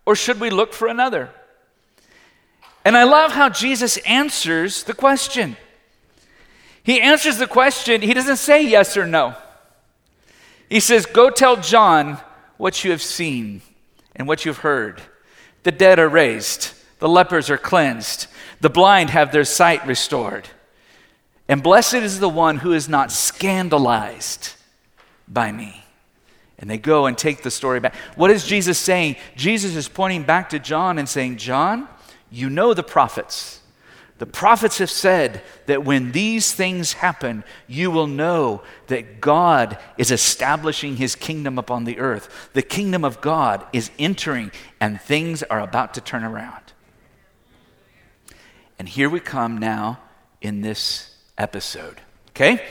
or 0.04 0.16
should 0.16 0.40
we 0.40 0.50
look 0.50 0.72
for 0.72 0.88
another? 0.88 1.30
And 2.84 2.96
I 2.96 3.04
love 3.04 3.32
how 3.32 3.48
Jesus 3.48 3.98
answers 3.98 4.82
the 4.82 4.94
question. 4.94 5.56
He 6.82 7.00
answers 7.00 7.38
the 7.38 7.46
question, 7.46 8.02
he 8.02 8.14
doesn't 8.14 8.38
say 8.38 8.66
yes 8.66 8.96
or 8.96 9.06
no. 9.06 9.36
He 10.68 10.80
says, 10.80 11.06
Go 11.06 11.30
tell 11.30 11.56
John 11.56 12.18
what 12.60 12.84
you 12.84 12.90
have 12.90 13.00
seen 13.00 13.62
and 14.14 14.28
what 14.28 14.44
you've 14.44 14.58
heard. 14.58 15.00
The 15.62 15.72
dead 15.72 15.98
are 15.98 16.08
raised, 16.08 16.74
the 16.98 17.08
lepers 17.08 17.48
are 17.48 17.56
cleansed, 17.56 18.26
the 18.60 18.68
blind 18.68 19.08
have 19.10 19.32
their 19.32 19.44
sight 19.44 19.86
restored. 19.86 20.46
And 21.48 21.62
blessed 21.62 21.94
is 21.94 22.20
the 22.20 22.28
one 22.28 22.58
who 22.58 22.72
is 22.72 22.86
not 22.88 23.10
scandalized 23.10 24.54
by 25.26 25.50
me. 25.50 25.82
And 26.58 26.68
they 26.68 26.76
go 26.76 27.06
and 27.06 27.16
take 27.16 27.42
the 27.42 27.50
story 27.50 27.80
back. 27.80 27.94
What 28.14 28.30
is 28.30 28.46
Jesus 28.46 28.78
saying? 28.78 29.16
Jesus 29.36 29.74
is 29.74 29.88
pointing 29.88 30.24
back 30.24 30.50
to 30.50 30.58
John 30.58 30.98
and 30.98 31.08
saying, 31.08 31.38
John, 31.38 31.88
you 32.30 32.50
know 32.50 32.74
the 32.74 32.82
prophets. 32.82 33.59
The 34.20 34.26
prophets 34.26 34.76
have 34.78 34.90
said 34.90 35.40
that 35.64 35.82
when 35.82 36.12
these 36.12 36.52
things 36.52 36.92
happen, 36.92 37.42
you 37.66 37.90
will 37.90 38.06
know 38.06 38.62
that 38.88 39.18
God 39.18 39.78
is 39.96 40.10
establishing 40.10 40.96
his 40.96 41.16
kingdom 41.16 41.58
upon 41.58 41.84
the 41.84 41.98
earth. 41.98 42.50
The 42.52 42.60
kingdom 42.60 43.02
of 43.02 43.22
God 43.22 43.64
is 43.72 43.90
entering, 43.98 44.52
and 44.78 45.00
things 45.00 45.42
are 45.44 45.60
about 45.60 45.94
to 45.94 46.02
turn 46.02 46.22
around. 46.22 46.74
And 48.78 48.90
here 48.90 49.08
we 49.08 49.20
come 49.20 49.56
now 49.56 50.00
in 50.42 50.60
this 50.60 51.16
episode. 51.38 52.02
Okay? 52.32 52.62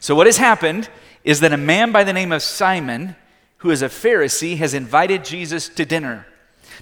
So, 0.00 0.16
what 0.16 0.26
has 0.26 0.38
happened 0.38 0.90
is 1.22 1.38
that 1.38 1.52
a 1.52 1.56
man 1.56 1.92
by 1.92 2.02
the 2.02 2.12
name 2.12 2.32
of 2.32 2.42
Simon, 2.42 3.14
who 3.58 3.70
is 3.70 3.82
a 3.82 3.88
Pharisee, 3.88 4.56
has 4.56 4.74
invited 4.74 5.24
Jesus 5.24 5.68
to 5.68 5.84
dinner. 5.84 6.26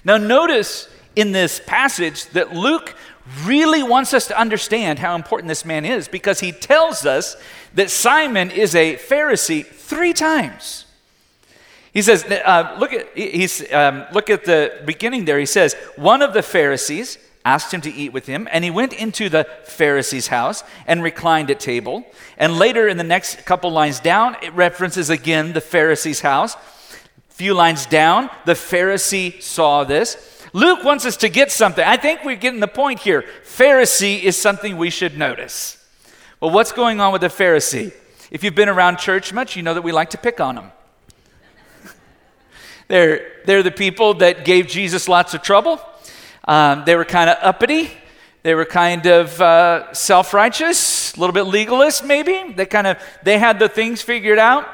Now, 0.03 0.17
notice 0.17 0.89
in 1.15 1.31
this 1.31 1.61
passage 1.65 2.25
that 2.27 2.55
Luke 2.55 2.95
really 3.45 3.83
wants 3.83 4.13
us 4.13 4.27
to 4.27 4.39
understand 4.39 4.99
how 4.99 5.15
important 5.15 5.47
this 5.47 5.65
man 5.65 5.85
is 5.85 6.07
because 6.07 6.39
he 6.39 6.51
tells 6.51 7.05
us 7.05 7.35
that 7.73 7.89
Simon 7.89 8.51
is 8.51 8.75
a 8.75 8.95
Pharisee 8.95 9.65
three 9.65 10.13
times. 10.13 10.85
He 11.93 12.01
says, 12.01 12.23
uh, 12.23 12.75
look, 12.79 12.93
at, 12.93 13.07
he's, 13.15 13.71
um, 13.73 14.05
look 14.13 14.29
at 14.29 14.45
the 14.45 14.81
beginning 14.85 15.25
there. 15.25 15.39
He 15.39 15.45
says, 15.45 15.75
One 15.95 16.21
of 16.21 16.33
the 16.33 16.43
Pharisees 16.43 17.17
asked 17.43 17.73
him 17.73 17.81
to 17.81 17.91
eat 17.91 18.13
with 18.13 18.27
him, 18.27 18.47
and 18.51 18.63
he 18.63 18.69
went 18.69 18.93
into 18.93 19.27
the 19.29 19.47
Pharisee's 19.63 20.27
house 20.27 20.63
and 20.85 21.01
reclined 21.01 21.49
at 21.49 21.59
table. 21.59 22.05
And 22.37 22.57
later 22.57 22.87
in 22.87 22.97
the 22.97 23.03
next 23.03 23.45
couple 23.45 23.71
lines 23.71 23.99
down, 23.99 24.35
it 24.43 24.53
references 24.53 25.09
again 25.09 25.53
the 25.53 25.61
Pharisee's 25.61 26.21
house. 26.21 26.55
A 26.55 27.33
few 27.33 27.53
lines 27.53 27.85
down, 27.85 28.29
the 28.45 28.53
Pharisee 28.53 29.41
saw 29.41 29.83
this. 29.83 30.38
Luke 30.53 30.83
wants 30.83 31.05
us 31.05 31.17
to 31.17 31.29
get 31.29 31.51
something. 31.51 31.83
I 31.83 31.97
think 31.97 32.23
we're 32.23 32.35
getting 32.35 32.59
the 32.59 32.67
point 32.67 32.99
here. 32.99 33.23
Pharisee 33.43 34.21
is 34.21 34.37
something 34.37 34.77
we 34.77 34.89
should 34.89 35.17
notice. 35.17 35.77
Well, 36.39 36.51
what's 36.51 36.71
going 36.71 36.99
on 36.99 37.11
with 37.11 37.21
the 37.21 37.27
Pharisee? 37.27 37.93
If 38.31 38.43
you've 38.43 38.55
been 38.55 38.69
around 38.69 38.97
church 38.97 39.33
much, 39.33 39.55
you 39.55 39.63
know 39.63 39.73
that 39.73 39.81
we 39.81 39.91
like 39.91 40.11
to 40.11 40.17
pick 40.17 40.39
on 40.39 40.55
them. 40.55 40.71
they're, 42.87 43.31
they're 43.45 43.63
the 43.63 43.71
people 43.71 44.15
that 44.15 44.45
gave 44.45 44.67
Jesus 44.67 45.07
lots 45.07 45.33
of 45.33 45.41
trouble. 45.41 45.81
Um, 46.47 46.83
they 46.85 46.95
were 46.95 47.05
kind 47.05 47.29
of 47.29 47.37
uppity. 47.41 47.91
They 48.41 48.55
were 48.55 48.65
kind 48.65 49.05
of 49.05 49.39
uh, 49.41 49.93
self-righteous, 49.93 51.13
a 51.15 51.19
little 51.19 51.33
bit 51.33 51.43
legalist, 51.43 52.05
maybe. 52.05 52.53
They 52.53 52.65
kind 52.65 52.87
of 52.87 52.97
they 53.21 53.37
had 53.37 53.59
the 53.59 53.67
things 53.67 54.01
figured 54.01 54.39
out. 54.39 54.67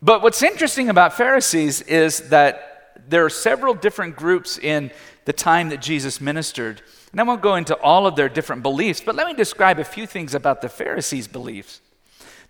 But 0.00 0.22
what's 0.22 0.42
interesting 0.42 0.88
about 0.88 1.14
Pharisees 1.14 1.82
is 1.82 2.28
that 2.28 2.67
there 3.08 3.24
are 3.24 3.30
several 3.30 3.74
different 3.74 4.16
groups 4.16 4.58
in 4.58 4.90
the 5.24 5.32
time 5.32 5.70
that 5.70 5.82
Jesus 5.82 6.20
ministered. 6.20 6.82
And 7.10 7.20
I 7.20 7.24
won't 7.24 7.42
go 7.42 7.54
into 7.54 7.76
all 7.76 8.06
of 8.06 8.16
their 8.16 8.28
different 8.28 8.62
beliefs, 8.62 9.00
but 9.04 9.14
let 9.14 9.26
me 9.26 9.34
describe 9.34 9.78
a 9.78 9.84
few 9.84 10.06
things 10.06 10.34
about 10.34 10.60
the 10.60 10.68
Pharisees' 10.68 11.28
beliefs. 11.28 11.80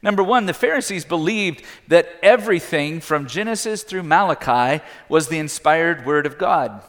Number 0.03 0.23
one, 0.23 0.47
the 0.47 0.55
Pharisees 0.55 1.05
believed 1.05 1.65
that 1.89 2.09
everything 2.23 3.01
from 3.01 3.27
Genesis 3.27 3.83
through 3.83 4.05
Malachi 4.05 4.83
was 5.09 5.29
the 5.29 5.39
inspired 5.39 6.07
word 6.07 6.25
of 6.25 6.39
God. 6.39 6.83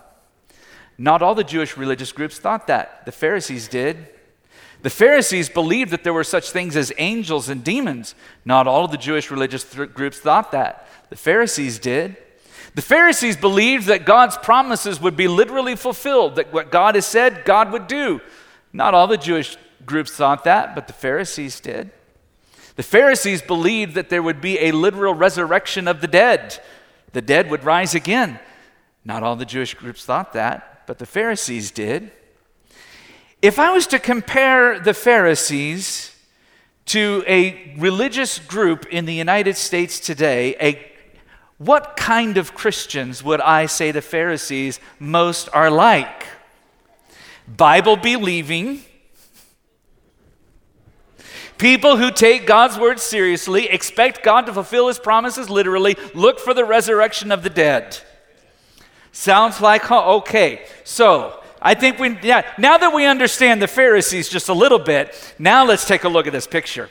Not 0.97 1.21
all 1.21 1.33
the 1.33 1.43
Jewish 1.43 1.77
religious 1.77 2.11
groups 2.11 2.37
thought 2.37 2.67
that. 2.67 3.05
The 3.05 3.11
Pharisees 3.11 3.67
did. 3.67 4.09
The 4.81 4.89
Pharisees 4.89 5.49
believed 5.49 5.91
that 5.91 6.03
there 6.03 6.13
were 6.13 6.23
such 6.23 6.51
things 6.51 6.75
as 6.75 6.93
angels 6.97 7.49
and 7.49 7.63
demons. 7.63 8.15
Not 8.45 8.67
all 8.67 8.85
of 8.85 8.91
the 8.91 8.97
Jewish 8.97 9.31
religious 9.31 9.63
th- 9.63 9.93
groups 9.93 10.19
thought 10.19 10.51
that. 10.51 10.87
The 11.09 11.15
Pharisees 11.15 11.79
did. 11.79 12.15
The 12.79 12.85
Pharisees 12.85 13.35
believed 13.35 13.87
that 13.87 14.05
God's 14.05 14.37
promises 14.37 15.01
would 15.01 15.17
be 15.17 15.27
literally 15.27 15.75
fulfilled, 15.75 16.37
that 16.37 16.53
what 16.53 16.71
God 16.71 16.95
has 16.95 17.05
said, 17.05 17.43
God 17.43 17.73
would 17.73 17.87
do. 17.87 18.21
Not 18.71 18.93
all 18.93 19.05
the 19.05 19.17
Jewish 19.17 19.57
groups 19.85 20.11
thought 20.11 20.45
that, 20.45 20.75
but 20.75 20.87
the 20.87 20.93
Pharisees 20.93 21.59
did. 21.59 21.91
The 22.77 22.83
Pharisees 22.83 23.41
believed 23.41 23.95
that 23.95 24.07
there 24.07 24.23
would 24.23 24.39
be 24.39 24.57
a 24.59 24.71
literal 24.71 25.13
resurrection 25.13 25.89
of 25.89 25.99
the 25.99 26.07
dead. 26.07 26.63
The 27.11 27.21
dead 27.21 27.49
would 27.49 27.65
rise 27.65 27.95
again. 27.95 28.39
Not 29.03 29.23
all 29.23 29.35
the 29.35 29.43
Jewish 29.43 29.73
groups 29.73 30.05
thought 30.05 30.31
that, 30.31 30.87
but 30.87 30.99
the 30.99 31.05
Pharisees 31.05 31.71
did. 31.71 32.13
If 33.41 33.59
I 33.59 33.73
was 33.73 33.87
to 33.87 33.99
compare 33.99 34.79
the 34.79 34.93
Pharisees 34.93 36.15
to 36.85 37.25
a 37.27 37.75
religious 37.77 38.39
group 38.39 38.85
in 38.85 39.03
the 39.03 39.13
United 39.13 39.57
States 39.57 39.99
today, 39.99 40.55
a, 40.61 40.88
what 41.59 41.97
kind 41.97 42.37
of 42.37 42.55
Christians 42.55 43.21
would 43.21 43.41
I 43.41 43.65
say 43.67 43.91
the 43.91 44.01
Pharisees 44.01 44.79
most 44.97 45.49
are 45.53 45.69
like? 45.69 46.25
Bible 47.47 47.97
believing, 47.97 48.81
people 51.57 51.97
who 51.97 52.11
take 52.11 52.47
God's 52.47 52.79
word 52.79 52.99
seriously, 52.99 53.67
expect 53.67 54.23
God 54.23 54.45
to 54.45 54.53
fulfill 54.53 54.87
his 54.87 54.99
promises 54.99 55.49
literally, 55.49 55.97
look 56.13 56.39
for 56.39 56.53
the 56.53 56.63
resurrection 56.63 57.31
of 57.31 57.43
the 57.43 57.49
dead. 57.49 57.97
Sounds 59.11 59.59
like, 59.59 59.91
okay. 59.91 60.65
So, 60.85 61.43
I 61.61 61.73
think 61.73 61.99
we, 61.99 62.17
yeah, 62.21 62.49
now 62.57 62.77
that 62.77 62.93
we 62.93 63.05
understand 63.05 63.61
the 63.61 63.67
Pharisees 63.67 64.29
just 64.29 64.47
a 64.47 64.53
little 64.53 64.79
bit, 64.79 65.35
now 65.37 65.65
let's 65.65 65.85
take 65.85 66.05
a 66.05 66.09
look 66.09 66.25
at 66.25 66.31
this 66.31 66.47
picture. 66.47 66.89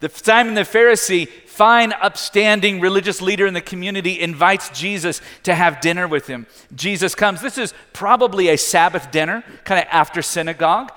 The 0.00 0.08
Simon 0.08 0.54
the 0.54 0.62
Pharisee, 0.62 1.28
fine, 1.54 1.92
upstanding 1.92 2.80
religious 2.80 3.22
leader 3.22 3.46
in 3.46 3.54
the 3.54 3.60
community, 3.60 4.20
invites 4.20 4.70
Jesus 4.70 5.20
to 5.44 5.54
have 5.54 5.80
dinner 5.80 6.08
with 6.08 6.26
him. 6.26 6.46
Jesus 6.74 7.14
comes. 7.14 7.40
This 7.40 7.58
is 7.58 7.72
probably 7.92 8.48
a 8.48 8.58
Sabbath 8.58 9.10
dinner, 9.10 9.44
kind 9.64 9.80
of 9.80 9.86
after 9.90 10.22
synagogue. 10.22 10.92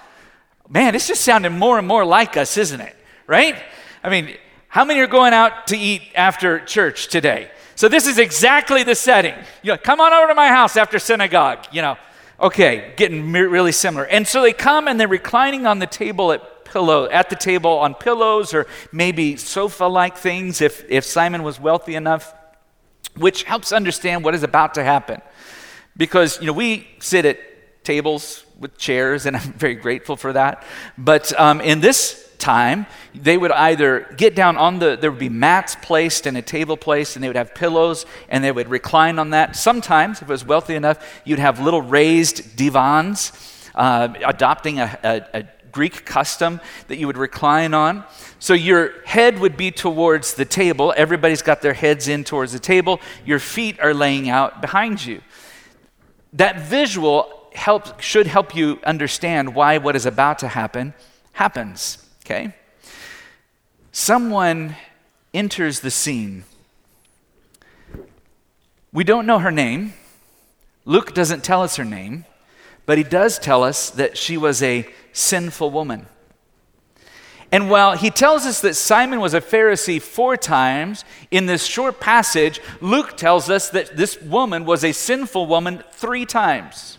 Man, 0.69 0.95
it's 0.95 1.07
just 1.07 1.21
sounding 1.21 1.57
more 1.57 1.77
and 1.77 1.87
more 1.87 2.03
like 2.03 2.35
us, 2.35 2.57
isn't 2.57 2.81
it? 2.81 2.95
Right? 3.27 3.55
I 4.03 4.09
mean, 4.09 4.35
how 4.67 4.83
many 4.83 4.99
are 4.99 5.07
going 5.07 5.33
out 5.33 5.67
to 5.67 5.77
eat 5.77 6.01
after 6.15 6.59
church 6.59 7.07
today? 7.07 7.49
So 7.75 7.87
this 7.87 8.07
is 8.07 8.17
exactly 8.17 8.83
the 8.83 8.95
setting. 8.95 9.35
You 9.61 9.73
know, 9.73 9.77
come 9.77 10.01
on 10.01 10.11
over 10.11 10.27
to 10.27 10.35
my 10.35 10.47
house 10.47 10.75
after 10.75 10.99
synagogue. 10.99 11.67
You 11.71 11.83
know, 11.83 11.97
okay, 12.39 12.93
getting 12.97 13.31
really 13.31 13.71
similar. 13.71 14.05
And 14.05 14.27
so 14.27 14.41
they 14.41 14.53
come 14.53 14.87
and 14.87 14.99
they're 14.99 15.07
reclining 15.07 15.65
on 15.65 15.79
the 15.79 15.87
table 15.87 16.31
at 16.31 16.56
pillow 16.71 17.05
at 17.09 17.29
the 17.29 17.35
table 17.35 17.71
on 17.79 17.95
pillows 17.95 18.53
or 18.53 18.67
maybe 18.91 19.35
sofa-like 19.37 20.17
things 20.17 20.61
if 20.61 20.83
if 20.89 21.03
Simon 21.03 21.43
was 21.43 21.59
wealthy 21.59 21.95
enough, 21.95 22.33
which 23.15 23.43
helps 23.43 23.71
understand 23.71 24.23
what 24.23 24.35
is 24.35 24.43
about 24.43 24.73
to 24.75 24.83
happen. 24.83 25.21
Because 25.95 26.39
you 26.39 26.47
know 26.47 26.53
we 26.53 26.87
sit 26.99 27.25
at 27.25 27.37
tables 27.83 28.45
with 28.59 28.77
chairs, 28.77 29.25
and 29.25 29.35
I'm 29.37 29.53
very 29.53 29.75
grateful 29.75 30.15
for 30.15 30.33
that. 30.33 30.63
But 30.97 31.37
um, 31.39 31.61
in 31.61 31.81
this 31.81 32.27
time, 32.37 32.85
they 33.15 33.37
would 33.37 33.51
either 33.51 34.13
get 34.17 34.35
down 34.35 34.57
on 34.57 34.79
the, 34.79 34.95
there 34.95 35.11
would 35.11 35.19
be 35.19 35.29
mats 35.29 35.75
placed 35.81 36.25
and 36.27 36.37
a 36.37 36.41
table 36.41 36.77
placed, 36.77 37.15
and 37.15 37.23
they 37.23 37.29
would 37.29 37.37
have 37.37 37.55
pillows, 37.55 38.05
and 38.29 38.43
they 38.43 38.51
would 38.51 38.69
recline 38.69 39.19
on 39.19 39.31
that. 39.31 39.55
Sometimes, 39.55 40.21
if 40.21 40.29
it 40.29 40.31
was 40.31 40.45
wealthy 40.45 40.75
enough, 40.75 41.21
you'd 41.25 41.39
have 41.39 41.59
little 41.59 41.81
raised 41.81 42.55
divans, 42.55 43.31
uh, 43.75 44.13
adopting 44.25 44.79
a, 44.79 44.99
a, 45.03 45.39
a 45.39 45.43
Greek 45.77 46.05
custom 46.05 46.59
that 46.87 46.97
you 46.97 47.05
would 47.05 47.17
recline 47.17 47.75
on. 47.75 48.03
So 48.39 48.55
your 48.55 48.99
head 49.05 49.37
would 49.37 49.55
be 49.55 49.69
towards 49.69 50.33
the 50.33 50.43
table. 50.43 50.91
Everybody's 50.97 51.43
got 51.43 51.61
their 51.61 51.75
heads 51.75 52.07
in 52.07 52.23
towards 52.23 52.51
the 52.51 52.57
table. 52.57 52.99
Your 53.27 53.37
feet 53.37 53.79
are 53.79 53.93
laying 53.93 54.27
out 54.27 54.59
behind 54.59 55.05
you. 55.05 55.21
That 56.33 56.61
visual 56.61 57.47
help, 57.53 58.01
should 58.01 58.25
help 58.25 58.55
you 58.55 58.79
understand 58.83 59.53
why 59.53 59.77
what 59.77 59.95
is 59.95 60.07
about 60.07 60.39
to 60.39 60.47
happen 60.47 60.95
happens. 61.33 62.03
Okay? 62.25 62.55
Someone 63.91 64.75
enters 65.31 65.81
the 65.81 65.91
scene. 65.91 66.43
We 68.91 69.03
don't 69.03 69.27
know 69.27 69.37
her 69.37 69.51
name. 69.51 69.93
Luke 70.85 71.13
doesn't 71.13 71.43
tell 71.43 71.61
us 71.61 71.75
her 71.75 71.85
name, 71.85 72.25
but 72.87 72.97
he 72.97 73.03
does 73.03 73.37
tell 73.37 73.63
us 73.63 73.91
that 73.91 74.17
she 74.17 74.37
was 74.37 74.63
a 74.63 74.87
sinful 75.17 75.71
woman. 75.71 76.07
And 77.51 77.69
while 77.69 77.95
he 77.95 78.09
tells 78.09 78.45
us 78.45 78.59
that 78.61 78.75
Simon 78.75 79.21
was 79.21 79.33
a 79.33 79.39
Pharisee 79.39 80.01
four 80.01 80.35
times, 80.35 81.05
in 81.31 81.45
this 81.45 81.65
short 81.65 81.99
passage, 81.99 82.59
Luke 82.81 83.15
tells 83.15 83.49
us 83.49 83.69
that 83.69 83.95
this 83.95 84.21
woman 84.21 84.65
was 84.65 84.83
a 84.83 84.91
sinful 84.91 85.45
woman 85.45 85.83
three 85.91 86.25
times. 86.25 86.97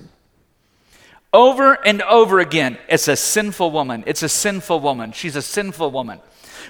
Over 1.35 1.75
and 1.85 2.01
over 2.03 2.41
again, 2.41 2.79
it's 2.89 3.09
a 3.09 3.17
sinful 3.17 3.71
woman. 3.71 4.05
It's 4.07 4.23
a 4.23 4.29
sinful 4.29 4.81
woman. 4.81 5.13
She's 5.13 5.37
a 5.37 5.43
sinful 5.43 5.91
woman. 5.91 6.21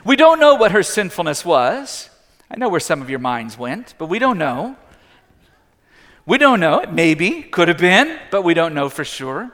We 0.05 0.17
don't 0.17 0.41
know 0.41 0.57
what 0.57 0.73
her 0.73 0.83
sinfulness 0.83 1.45
was. 1.45 2.11
I 2.51 2.57
know 2.57 2.69
where 2.69 2.81
some 2.81 3.01
of 3.01 3.09
your 3.09 3.21
minds 3.21 3.57
went, 3.57 3.95
but 3.99 4.07
we 4.07 4.19
don't 4.19 4.39
know. 4.39 4.77
We 6.27 6.39
don't 6.39 6.59
know. 6.59 6.81
It 6.81 6.93
maybe 6.93 7.43
could 7.43 7.69
have 7.69 7.79
been, 7.79 8.19
but 8.33 8.43
we 8.43 8.55
don't 8.55 8.75
know 8.75 8.89
for 8.89 9.05
sure. 9.05 9.53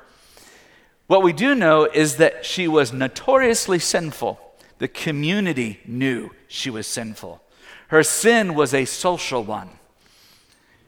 What 1.06 1.22
we 1.22 1.32
do 1.32 1.54
know 1.54 1.84
is 1.84 2.16
that 2.16 2.46
she 2.46 2.66
was 2.66 2.92
notoriously 2.92 3.78
sinful. 3.78 4.40
The 4.78 4.88
community 4.88 5.80
knew 5.86 6.30
she 6.48 6.70
was 6.70 6.86
sinful. 6.86 7.42
Her 7.88 8.02
sin 8.02 8.54
was 8.54 8.72
a 8.72 8.86
social 8.86 9.44
one. 9.44 9.70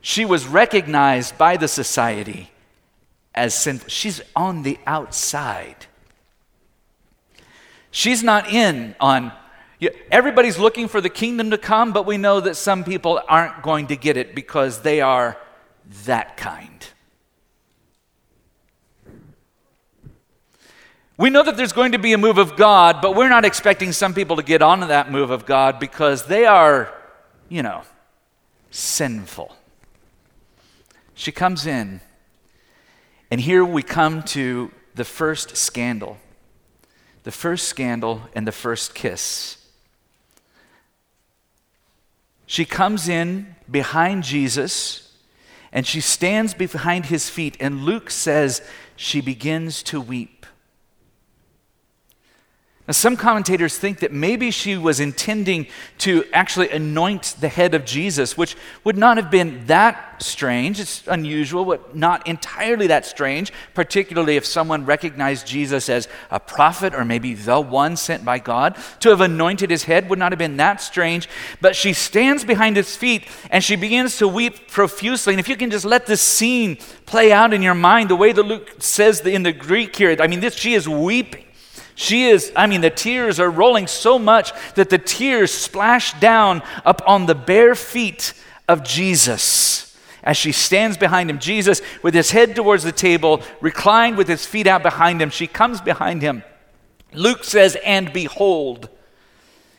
She 0.00 0.24
was 0.24 0.46
recognized 0.46 1.37
by 1.37 1.57
the 1.57 1.68
society 1.68 2.50
as 3.35 3.55
sinful. 3.55 3.88
She's 3.88 4.22
on 4.35 4.62
the 4.62 4.79
outside. 4.87 5.87
She's 7.90 8.22
not 8.22 8.50
in 8.50 8.94
on. 9.00 9.33
Everybody's 10.11 10.59
looking 10.59 10.88
for 10.88 11.02
the 11.02 11.11
kingdom 11.11 11.50
to 11.50 11.59
come, 11.59 11.92
but 11.92 12.07
we 12.07 12.16
know 12.16 12.40
that 12.40 12.55
some 12.55 12.83
people 12.83 13.20
aren't 13.29 13.62
going 13.62 13.88
to 13.88 13.96
get 13.96 14.16
it 14.16 14.35
because 14.35 14.81
they 14.81 15.02
are 15.02 15.37
that 16.05 16.37
kind. 16.37 16.87
We 21.18 21.31
know 21.31 21.42
that 21.42 21.57
there's 21.57 21.72
going 21.72 21.92
to 21.92 21.98
be 21.98 22.12
a 22.12 22.18
move 22.18 22.38
of 22.38 22.57
God, 22.57 23.00
but 23.00 23.16
we're 23.16 23.29
not 23.29 23.44
expecting 23.44 23.92
some 23.92 24.12
people 24.12 24.37
to 24.37 24.42
get 24.42 24.61
onto 24.61 24.88
that 24.88 25.11
move 25.11 25.31
of 25.31 25.46
God 25.46 25.81
because 25.81 26.26
they 26.26 26.44
are, 26.44 26.92
you 27.48 27.62
know, 27.62 27.83
sinful. 28.70 29.57
She 31.14 31.33
comes 31.33 31.66
in 31.66 32.00
and 33.31 33.40
here 33.40 33.64
we 33.64 33.83
come 33.83 34.22
to 34.24 34.70
the 34.94 35.05
first 35.05 35.57
scandal 35.57 36.18
the 37.26 37.33
first 37.33 37.66
scandal 37.66 38.22
and 38.37 38.46
the 38.46 38.52
first 38.52 38.94
kiss. 38.94 39.57
She 42.46 42.64
comes 42.64 43.09
in 43.09 43.57
behind 43.68 44.22
Jesus 44.22 45.12
and 45.72 45.85
she 45.85 46.00
stands 46.00 46.55
behind 46.55 47.07
his 47.07 47.29
feet, 47.29 47.57
and 47.59 47.83
Luke 47.83 48.12
says 48.12 48.62
she 48.94 49.20
begins 49.20 49.83
to 49.83 50.00
weep. 50.00 50.46
Now, 52.88 52.92
some 52.92 53.16
commentators 53.16 53.77
think 53.77 53.99
that 53.99 54.12
maybe 54.12 54.53
she 54.53 54.77
was 54.77 55.01
intending 55.01 55.66
to 55.99 56.25
actually 56.33 56.70
anoint 56.70 57.35
the 57.40 57.49
head 57.49 57.75
of 57.75 57.85
Jesus, 57.85 58.38
which 58.38 58.57
would 58.85 58.96
not 58.96 59.16
have 59.16 59.29
been 59.29 59.66
that 59.66 60.22
strange. 60.22 60.79
It's 60.79 61.03
unusual, 61.09 61.64
but 61.64 61.96
not 61.96 62.25
entirely 62.29 62.87
that 62.87 63.05
strange, 63.05 63.53
particularly 63.75 64.37
if 64.37 64.46
someone 64.46 64.85
recognized 64.85 65.49
Jesus 65.49 65.88
as 65.88 66.07
a 66.31 66.38
prophet 66.38 66.94
or 66.94 67.05
maybe 67.05 67.35
the 67.35 67.61
one 67.61 67.96
sent 67.96 68.25
by 68.25 68.38
God. 68.38 68.77
To 69.01 69.09
have 69.09 69.20
anointed 69.20 69.70
his 69.70 69.83
head 69.83 70.09
would 70.09 70.20
not 70.20 70.31
have 70.31 70.38
been 70.38 70.57
that 70.59 70.81
strange. 70.81 71.29
But 71.61 71.75
she 71.75 71.92
stands 71.92 72.44
behind 72.44 72.77
his 72.77 72.94
feet 72.94 73.27
and 73.51 73.64
she 73.64 73.75
begins 73.75 74.16
to 74.18 74.29
weep 74.29 74.70
profusely. 74.70 75.33
And 75.33 75.40
if 75.40 75.49
you 75.49 75.57
can 75.57 75.72
just 75.72 75.85
let 75.85 76.07
this 76.07 76.22
scene 76.22 76.79
play 77.05 77.33
out 77.33 77.53
in 77.53 77.62
your 77.62 77.75
mind, 77.75 78.11
the 78.11 78.16
way 78.16 78.31
that 78.31 78.42
Luke 78.44 78.77
says 78.79 79.27
in 79.27 79.42
the 79.42 79.53
Greek 79.53 79.96
here, 79.96 80.16
I 80.20 80.29
mean, 80.29 80.38
this, 80.38 80.55
she 80.55 80.75
is 80.75 80.88
weeping. 80.88 81.45
She 81.96 82.26
is, 82.26 82.52
I 82.54 82.66
mean, 82.66 82.82
the 82.82 82.90
tears 82.90 83.40
are 83.40 83.50
rolling 83.50 83.87
so 83.87 84.18
much 84.18 84.52
that 84.74 84.90
the 84.90 84.98
tears 84.98 85.50
splash 85.50 86.12
down 86.20 86.62
up 86.85 87.00
on 87.06 87.24
the 87.24 87.35
bare 87.35 87.74
feet 87.74 88.35
of 88.68 88.85
Jesus 88.85 89.96
as 90.22 90.37
she 90.37 90.52
stands 90.52 90.98
behind 90.98 91.30
him. 91.30 91.38
Jesus, 91.38 91.80
with 92.02 92.12
his 92.12 92.32
head 92.32 92.54
towards 92.54 92.85
the 92.85 92.92
table, 92.92 93.40
reclined 93.62 94.18
with 94.18 94.28
his 94.28 94.44
feet 94.44 94.66
out 94.66 94.82
behind 94.82 95.22
him, 95.22 95.30
she 95.30 95.46
comes 95.46 95.80
behind 95.80 96.20
him. 96.20 96.44
Luke 97.14 97.44
says, 97.44 97.78
and 97.82 98.12
behold. 98.12 98.90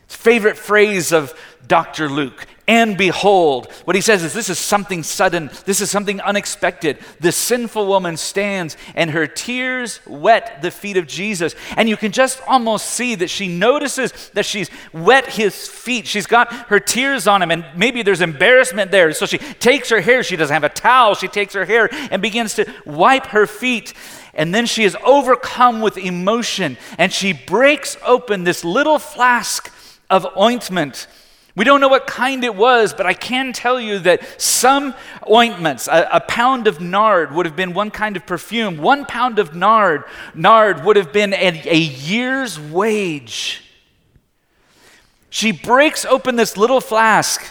Favorite 0.08 0.58
phrase 0.58 1.12
of 1.12 1.38
Dr. 1.68 2.10
Luke. 2.10 2.48
And 2.70 2.98
behold, 2.98 3.72
what 3.86 3.96
he 3.96 4.02
says 4.02 4.24
is 4.26 4.34
this 4.34 4.50
is 4.50 4.60
something 4.60 5.02
sudden, 5.02 5.50
this 5.64 5.80
is 5.80 5.90
something 5.90 6.20
unexpected. 6.20 6.98
The 7.22 7.32
sinful 7.32 7.88
woman 7.88 8.18
stands 8.18 8.76
and 8.94 9.12
her 9.12 9.26
tears 9.26 10.02
wet 10.06 10.62
the 10.62 10.70
feet 10.70 10.98
of 10.98 11.08
Jesus. 11.08 11.56
And 11.78 11.88
you 11.88 11.96
can 11.96 12.12
just 12.12 12.42
almost 12.46 12.90
see 12.90 13.16
that 13.16 13.30
she 13.30 13.48
notices 13.48 14.32
that 14.34 14.46
she's 14.46 14.70
wet 14.92 15.28
his 15.28 15.66
feet. 15.66 16.08
She's 16.08 16.28
got 16.28 16.52
her 16.68 16.82
tears 16.82 17.26
on 17.26 17.42
him, 17.42 17.52
and 17.52 17.64
maybe 17.74 18.02
there's 18.02 18.20
embarrassment 18.20 18.92
there. 18.92 19.14
So 19.14 19.26
she 19.26 19.38
takes 19.38 19.90
her 19.90 20.02
hair, 20.02 20.22
she 20.22 20.36
doesn't 20.36 20.54
have 20.54 20.66
a 20.66 20.70
towel, 20.70 21.16
she 21.16 21.30
takes 21.30 21.54
her 21.54 21.64
hair 21.64 21.88
and 22.12 22.22
begins 22.22 22.56
to 22.56 22.70
wipe 22.86 23.28
her 23.28 23.48
feet. 23.48 23.94
And 24.34 24.54
then 24.54 24.66
she 24.66 24.84
is 24.84 24.98
overcome 25.06 25.80
with 25.80 25.98
emotion 25.98 26.78
and 26.98 27.14
she 27.14 27.32
breaks 27.32 27.96
open 28.06 28.44
this 28.44 28.66
little 28.66 29.00
flask 29.00 29.74
of 30.10 30.28
ointment 30.38 31.08
we 31.58 31.64
don't 31.64 31.82
know 31.82 31.88
what 31.88 32.06
kind 32.06 32.44
it 32.44 32.56
was, 32.56 32.94
but 32.94 33.08
I 33.08 33.16
can 33.16 33.52
tell 33.52 33.82
you 33.82 33.98
that 34.00 34.40
some 34.40 34.94
ointments, 35.28 35.88
a, 35.88 36.08
a, 36.14 36.20
pound 36.20 36.68
of 36.68 36.80
nard 36.80 37.34
would 37.34 37.48
have 37.48 37.56
been 37.56 37.74
one 37.74 37.90
kind 37.90 38.16
of 38.16 38.28
perfume. 38.28 38.78
One 38.78 39.06
pound 39.06 39.40
of 39.40 39.56
nard, 39.56 40.04
nard 40.36 40.86
would 40.86 40.98
have 40.98 41.12
been 41.12 41.34
a, 41.34 41.64
a 41.66 41.76
year's 41.76 42.60
wage. 42.60 43.64
She 45.32 45.52
breaks 45.52 46.06
open 46.06 46.36
this 46.36 46.58
little 46.58 46.80
flask. 46.80 47.44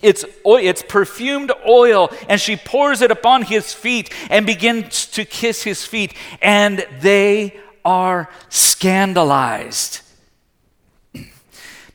It's, 0.00 0.24
oil, 0.46 0.60
it's 0.62 0.82
perfumed 0.82 1.52
oil, 1.68 2.10
and 2.30 2.40
she 2.40 2.56
pours 2.56 3.02
it 3.02 3.10
upon 3.10 3.42
his 3.42 3.74
feet 3.74 4.10
and 4.30 4.46
begins 4.46 5.04
to 5.08 5.26
kiss 5.26 5.62
his 5.62 5.84
feet, 5.84 6.14
and 6.40 6.86
they 7.00 7.60
are 7.84 8.30
scandalized. 8.48 10.00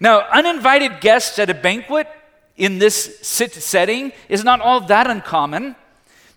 Now, 0.03 0.27
uninvited 0.33 0.99
guests 0.99 1.39
at 1.39 1.49
a 1.49 1.53
banquet 1.53 2.09
in 2.57 2.77
this 2.77 3.19
setting 3.21 4.11
is 4.27 4.43
not 4.43 4.59
all 4.59 4.81
that 4.81 5.09
uncommon. 5.09 5.77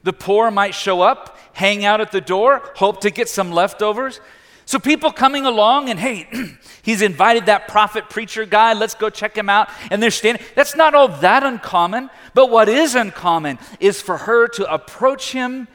The 0.05 0.12
poor 0.12 0.52
might 0.52 0.72
show 0.72 1.02
up, 1.02 1.37
hang 1.52 1.85
out 1.85 2.00
at 2.00 2.12
the 2.12 2.20
door, 2.20 2.62
hope 2.76 3.00
to 3.00 3.11
get 3.11 3.29
some 3.29 3.50
leftovers. 3.50 4.20
So, 4.66 4.79
people 4.79 5.11
coming 5.11 5.46
along 5.46 5.90
and, 5.90 5.98
hey, 5.98 6.29
he's 6.83 7.02
invited 7.02 7.46
that 7.46 7.66
prophet 7.66 8.09
preacher 8.09 8.46
guy, 8.46 8.72
let's 8.72 8.94
go 8.94 9.11
check 9.11 9.37
him 9.37 9.48
out. 9.48 9.68
And 9.90 10.00
they're 10.00 10.12
standing. 10.12 10.44
That's 10.55 10.76
not 10.76 10.94
all 10.94 11.09
that 11.09 11.42
uncommon. 11.42 12.09
But 12.35 12.50
what 12.50 12.68
is 12.68 12.94
uncommon 12.94 13.59
is 13.81 14.00
for 14.00 14.16
her 14.16 14.46
to 14.46 14.72
approach 14.72 15.33
him 15.33 15.66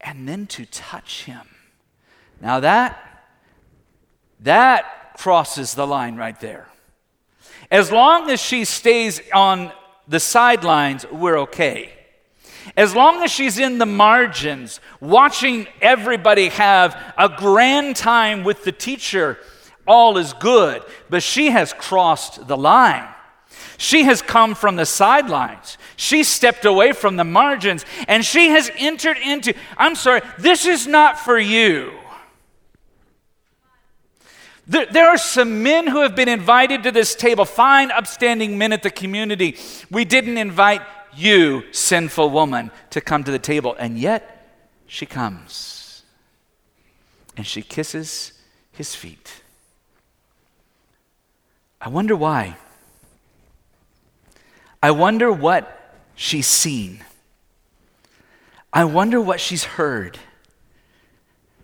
and 0.00 0.28
then 0.28 0.48
to 0.48 0.66
touch 0.66 1.26
him. 1.26 1.46
Now, 2.40 2.58
that, 2.58 2.98
that 4.40 5.16
crosses 5.16 5.74
the 5.74 5.86
line 5.86 6.16
right 6.16 6.38
there. 6.40 6.66
As 7.70 7.90
long 7.90 8.30
as 8.30 8.40
she 8.40 8.64
stays 8.64 9.20
on 9.32 9.72
the 10.06 10.20
sidelines, 10.20 11.06
we're 11.10 11.38
okay. 11.40 11.92
As 12.76 12.94
long 12.94 13.22
as 13.22 13.30
she's 13.30 13.58
in 13.58 13.78
the 13.78 13.86
margins, 13.86 14.80
watching 15.00 15.66
everybody 15.80 16.48
have 16.48 16.96
a 17.16 17.28
grand 17.28 17.96
time 17.96 18.44
with 18.44 18.64
the 18.64 18.72
teacher, 18.72 19.38
all 19.86 20.16
is 20.16 20.32
good. 20.34 20.82
But 21.10 21.22
she 21.22 21.50
has 21.50 21.72
crossed 21.72 22.46
the 22.46 22.56
line. 22.56 23.08
She 23.76 24.04
has 24.04 24.22
come 24.22 24.54
from 24.54 24.76
the 24.76 24.86
sidelines. 24.86 25.78
She 25.96 26.24
stepped 26.24 26.64
away 26.64 26.92
from 26.92 27.16
the 27.16 27.24
margins 27.24 27.84
and 28.08 28.24
she 28.24 28.48
has 28.48 28.70
entered 28.76 29.18
into, 29.18 29.54
I'm 29.76 29.94
sorry, 29.94 30.22
this 30.38 30.66
is 30.66 30.86
not 30.86 31.18
for 31.18 31.38
you. 31.38 31.92
There, 34.66 34.86
there, 34.86 35.08
are 35.08 35.18
some 35.18 35.62
men 35.62 35.86
who 35.86 36.00
have 36.00 36.16
been 36.16 36.28
invited 36.28 36.84
to 36.84 36.90
this 36.90 37.14
table, 37.14 37.44
fine, 37.44 37.90
upstanding 37.90 38.56
men 38.56 38.72
at 38.72 38.82
the 38.82 38.90
community. 38.90 39.56
We 39.90 40.06
didn't 40.06 40.38
invite 40.38 40.80
you, 41.14 41.64
sinful 41.72 42.30
woman, 42.30 42.70
to 42.90 43.00
come 43.00 43.24
to 43.24 43.30
the 43.30 43.38
table. 43.38 43.76
And 43.78 43.98
yet, 43.98 44.34
she 44.86 45.06
comes 45.06 46.02
and 47.36 47.46
she 47.46 47.62
kisses 47.62 48.32
his 48.72 48.94
feet. 48.94 49.42
I 51.80 51.88
wonder 51.88 52.16
why. 52.16 52.56
I 54.82 54.90
wonder 54.92 55.32
what 55.32 55.98
she's 56.14 56.46
seen. 56.46 57.04
I 58.72 58.84
wonder 58.84 59.20
what 59.20 59.40
she's 59.40 59.64
heard. 59.64 60.18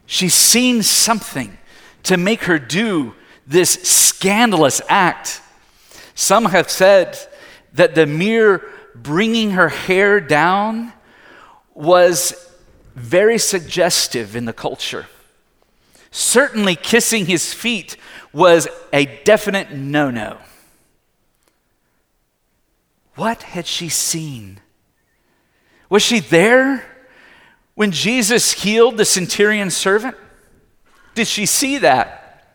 She's 0.07 0.35
seen 0.35 0.83
something 0.83 1.57
to 2.05 2.17
make 2.17 2.43
her 2.43 2.59
do 2.59 3.15
this 3.47 3.73
scandalous 3.73 4.81
act. 4.89 5.43
Some 6.15 6.47
have 6.47 6.71
said 6.71 7.19
that 7.75 7.95
the 7.95 8.07
mere 8.07 8.69
bringing 8.95 9.53
her 9.53 9.69
hair 9.69 10.21
down 10.21 10.93
was 11.75 12.53
very 12.95 13.39
suggestive 13.39 14.37
in 14.37 14.45
the 14.45 14.53
culture. 14.53 15.07
Certainly, 16.11 16.77
kissing 16.77 17.27
his 17.27 17.55
feet 17.55 17.97
was 18.33 18.69
a 18.93 19.07
definite 19.25 19.73
no 19.73 20.11
no. 20.11 20.39
What 23.15 23.43
had 23.43 23.67
she 23.67 23.89
seen? 23.89 24.61
Was 25.89 26.03
she 26.03 26.21
there 26.21 26.85
when 27.75 27.91
Jesus 27.91 28.53
healed 28.53 28.97
the 28.97 29.05
centurion's 29.05 29.77
servant? 29.77 30.17
Did 31.21 31.29
she 31.29 31.45
see 31.45 31.77
that? 31.77 32.47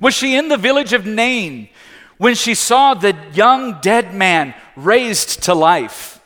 Was 0.00 0.14
she 0.14 0.36
in 0.36 0.46
the 0.46 0.56
village 0.56 0.92
of 0.92 1.06
Nain 1.06 1.68
when 2.18 2.36
she 2.36 2.54
saw 2.54 2.94
the 2.94 3.16
young 3.34 3.80
dead 3.80 4.14
man 4.14 4.54
raised 4.76 5.42
to 5.42 5.54
life? 5.54 6.20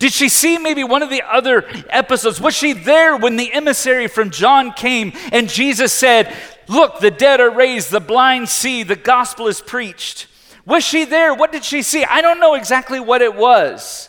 Did 0.00 0.12
she 0.12 0.28
see 0.28 0.58
maybe 0.58 0.82
one 0.82 1.04
of 1.04 1.10
the 1.10 1.22
other 1.22 1.68
episodes? 1.88 2.40
Was 2.40 2.56
she 2.56 2.72
there 2.72 3.16
when 3.16 3.36
the 3.36 3.52
emissary 3.52 4.08
from 4.08 4.30
John 4.30 4.72
came 4.72 5.12
and 5.30 5.48
Jesus 5.48 5.92
said, 5.92 6.34
Look, 6.66 6.98
the 6.98 7.12
dead 7.12 7.38
are 7.38 7.48
raised, 7.48 7.92
the 7.92 8.00
blind 8.00 8.48
see, 8.48 8.82
the 8.82 8.96
gospel 8.96 9.46
is 9.46 9.60
preached? 9.60 10.26
Was 10.66 10.82
she 10.82 11.04
there? 11.04 11.32
What 11.32 11.52
did 11.52 11.62
she 11.62 11.82
see? 11.82 12.04
I 12.04 12.22
don't 12.22 12.40
know 12.40 12.54
exactly 12.54 12.98
what 12.98 13.22
it 13.22 13.36
was, 13.36 14.08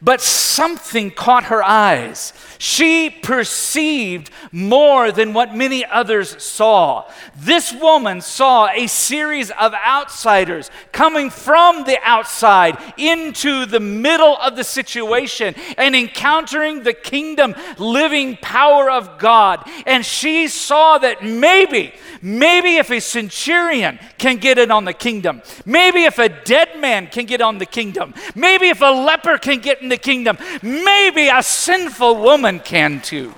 but 0.00 0.20
something 0.20 1.10
caught 1.10 1.46
her 1.46 1.64
eyes. 1.64 2.32
She 2.58 3.10
perceived 3.10 4.30
more 4.52 5.10
than 5.10 5.32
what 5.32 5.54
many 5.54 5.84
others 5.84 6.42
saw. 6.42 7.04
This 7.36 7.72
woman 7.72 8.20
saw 8.20 8.68
a 8.68 8.86
series 8.86 9.50
of 9.50 9.74
outsiders 9.74 10.70
coming 10.92 11.30
from 11.30 11.84
the 11.84 11.98
outside 12.02 12.78
into 12.96 13.66
the 13.66 13.80
middle 13.80 14.36
of 14.36 14.56
the 14.56 14.64
situation 14.64 15.54
and 15.76 15.96
encountering 15.96 16.82
the 16.82 16.92
kingdom 16.92 17.54
living 17.78 18.36
power 18.40 18.90
of 18.90 19.18
God. 19.18 19.68
And 19.86 20.04
she 20.04 20.48
saw 20.48 20.98
that 20.98 21.24
maybe, 21.24 21.94
maybe 22.22 22.76
if 22.76 22.90
a 22.90 23.00
centurion 23.00 23.98
can 24.18 24.36
get 24.36 24.58
it 24.58 24.70
on 24.70 24.84
the 24.84 24.92
kingdom, 24.92 25.42
maybe 25.66 26.04
if 26.04 26.18
a 26.18 26.28
dead 26.28 26.80
man 26.80 27.08
can 27.08 27.26
get 27.26 27.40
on 27.40 27.58
the 27.58 27.66
kingdom, 27.66 28.14
maybe 28.34 28.68
if 28.68 28.80
a 28.80 28.84
leper 28.84 29.38
can 29.38 29.58
get 29.58 29.82
in 29.82 29.88
the 29.88 29.96
kingdom, 29.96 30.38
maybe 30.62 31.28
a 31.28 31.42
sinful 31.42 32.16
woman 32.16 32.43
woman 32.44 32.60
can 32.60 33.00
too. 33.00 33.32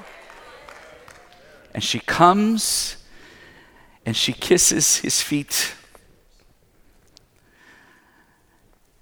And 1.73 1.85
she 1.85 2.01
comes 2.01 2.97
and 4.05 4.17
she 4.17 4.33
kisses 4.33 4.97
his 4.97 5.23
feet. 5.23 5.75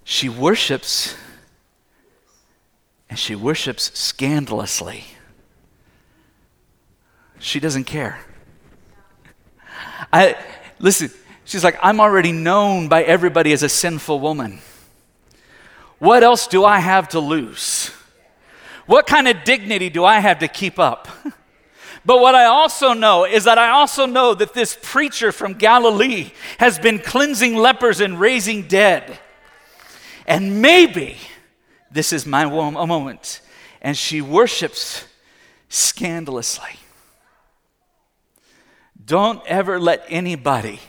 She 0.03 0.29
worships 0.29 1.15
and 3.09 3.17
she 3.17 3.33
worships 3.33 3.97
scandalously. 3.97 5.05
She 7.39 7.59
doesn't 7.59 7.85
care. 7.85 8.19
I 10.13 10.35
listen, 10.77 11.09
she's 11.45 11.63
like, 11.63 11.79
I'm 11.81 11.99
already 11.99 12.31
known 12.31 12.89
by 12.89 13.01
everybody 13.01 13.53
as 13.53 13.63
a 13.63 13.69
sinful 13.69 14.19
woman. 14.19 14.59
What 15.97 16.21
else 16.21 16.45
do 16.45 16.63
I 16.63 16.77
have 16.77 17.09
to 17.09 17.19
lose? 17.19 17.89
What 18.85 19.07
kind 19.07 19.27
of 19.27 19.43
dignity 19.43 19.89
do 19.89 20.05
I 20.05 20.19
have 20.19 20.39
to 20.39 20.47
keep 20.47 20.79
up? 20.79 21.07
But 22.05 22.21
what 22.21 22.35
I 22.35 22.45
also 22.45 22.93
know 22.93 23.25
is 23.25 23.45
that 23.45 23.57
I 23.57 23.71
also 23.71 24.05
know 24.05 24.35
that 24.35 24.53
this 24.53 24.77
preacher 24.79 25.31
from 25.31 25.55
Galilee 25.55 26.31
has 26.59 26.77
been 26.77 26.99
cleansing 26.99 27.55
lepers 27.55 27.99
and 27.99 28.19
raising 28.19 28.67
dead. 28.67 29.17
And 30.27 30.61
maybe 30.61 31.17
this 31.91 32.13
is 32.13 32.27
my 32.27 32.45
moment. 32.45 33.41
And 33.81 33.97
she 33.97 34.21
worships 34.21 35.05
scandalously. 35.67 36.77
Don't 39.03 39.45
ever 39.47 39.79
let 39.79 40.05
anybody 40.07 40.79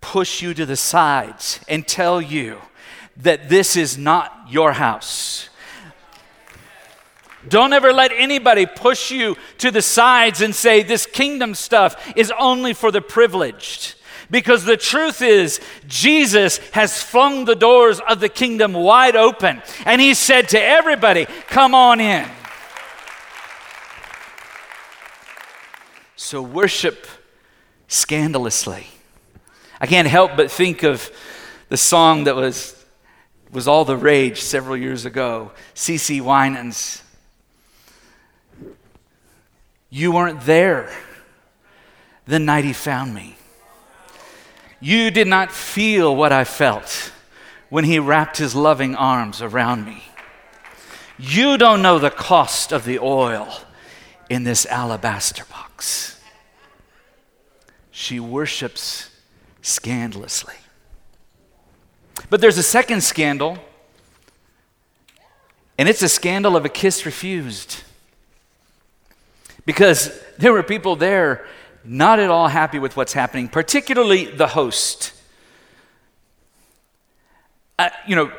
push 0.00 0.40
you 0.40 0.54
to 0.54 0.64
the 0.64 0.76
sides 0.76 1.60
and 1.68 1.86
tell 1.86 2.20
you 2.20 2.60
that 3.18 3.50
this 3.50 3.76
is 3.76 3.98
not 3.98 4.46
your 4.48 4.72
house 4.72 5.50
don't 7.48 7.72
ever 7.72 7.92
let 7.92 8.12
anybody 8.12 8.66
push 8.66 9.10
you 9.10 9.36
to 9.58 9.70
the 9.70 9.82
sides 9.82 10.40
and 10.40 10.54
say 10.54 10.82
this 10.82 11.06
kingdom 11.06 11.54
stuff 11.54 12.12
is 12.16 12.32
only 12.38 12.74
for 12.74 12.90
the 12.90 13.00
privileged. 13.00 13.94
Because 14.30 14.64
the 14.64 14.76
truth 14.76 15.22
is, 15.22 15.60
Jesus 15.86 16.58
has 16.72 17.00
flung 17.00 17.44
the 17.44 17.54
doors 17.54 18.00
of 18.00 18.20
the 18.20 18.28
kingdom 18.28 18.72
wide 18.72 19.14
open. 19.14 19.62
And 19.84 20.00
he 20.00 20.14
said 20.14 20.48
to 20.50 20.60
everybody, 20.60 21.26
Come 21.48 21.74
on 21.74 22.00
in. 22.00 22.28
So 26.16 26.42
worship 26.42 27.06
scandalously. 27.86 28.88
I 29.80 29.86
can't 29.86 30.08
help 30.08 30.36
but 30.36 30.50
think 30.50 30.82
of 30.82 31.10
the 31.68 31.76
song 31.76 32.24
that 32.24 32.34
was, 32.34 32.84
was 33.52 33.68
all 33.68 33.84
the 33.84 33.96
rage 33.96 34.40
several 34.40 34.76
years 34.76 35.04
ago 35.04 35.52
CeCe 35.74 36.20
Winans. 36.20 37.02
You 39.96 40.12
weren't 40.12 40.42
there 40.42 40.94
the 42.26 42.38
night 42.38 42.66
he 42.66 42.74
found 42.74 43.14
me. 43.14 43.34
You 44.78 45.10
did 45.10 45.26
not 45.26 45.50
feel 45.50 46.14
what 46.14 46.32
I 46.32 46.44
felt 46.44 47.12
when 47.70 47.84
he 47.84 47.98
wrapped 47.98 48.36
his 48.36 48.54
loving 48.54 48.94
arms 48.94 49.40
around 49.40 49.86
me. 49.86 50.04
You 51.18 51.56
don't 51.56 51.80
know 51.80 51.98
the 51.98 52.10
cost 52.10 52.72
of 52.72 52.84
the 52.84 52.98
oil 52.98 53.48
in 54.28 54.44
this 54.44 54.66
alabaster 54.66 55.46
box. 55.46 56.20
She 57.90 58.20
worships 58.20 59.08
scandalously. 59.62 60.56
But 62.28 62.42
there's 62.42 62.58
a 62.58 62.62
second 62.62 63.02
scandal, 63.02 63.56
and 65.78 65.88
it's 65.88 66.02
a 66.02 66.08
scandal 66.10 66.54
of 66.54 66.66
a 66.66 66.68
kiss 66.68 67.06
refused. 67.06 67.82
Because 69.66 70.18
there 70.38 70.52
were 70.52 70.62
people 70.62 70.96
there 70.96 71.44
not 71.84 72.18
at 72.18 72.30
all 72.30 72.48
happy 72.48 72.78
with 72.78 72.96
what's 72.96 73.12
happening, 73.12 73.48
particularly 73.48 74.24
the 74.24 74.46
host. 74.46 75.12
Uh, 77.78 77.90
you 78.06 78.16
know, 78.16 78.32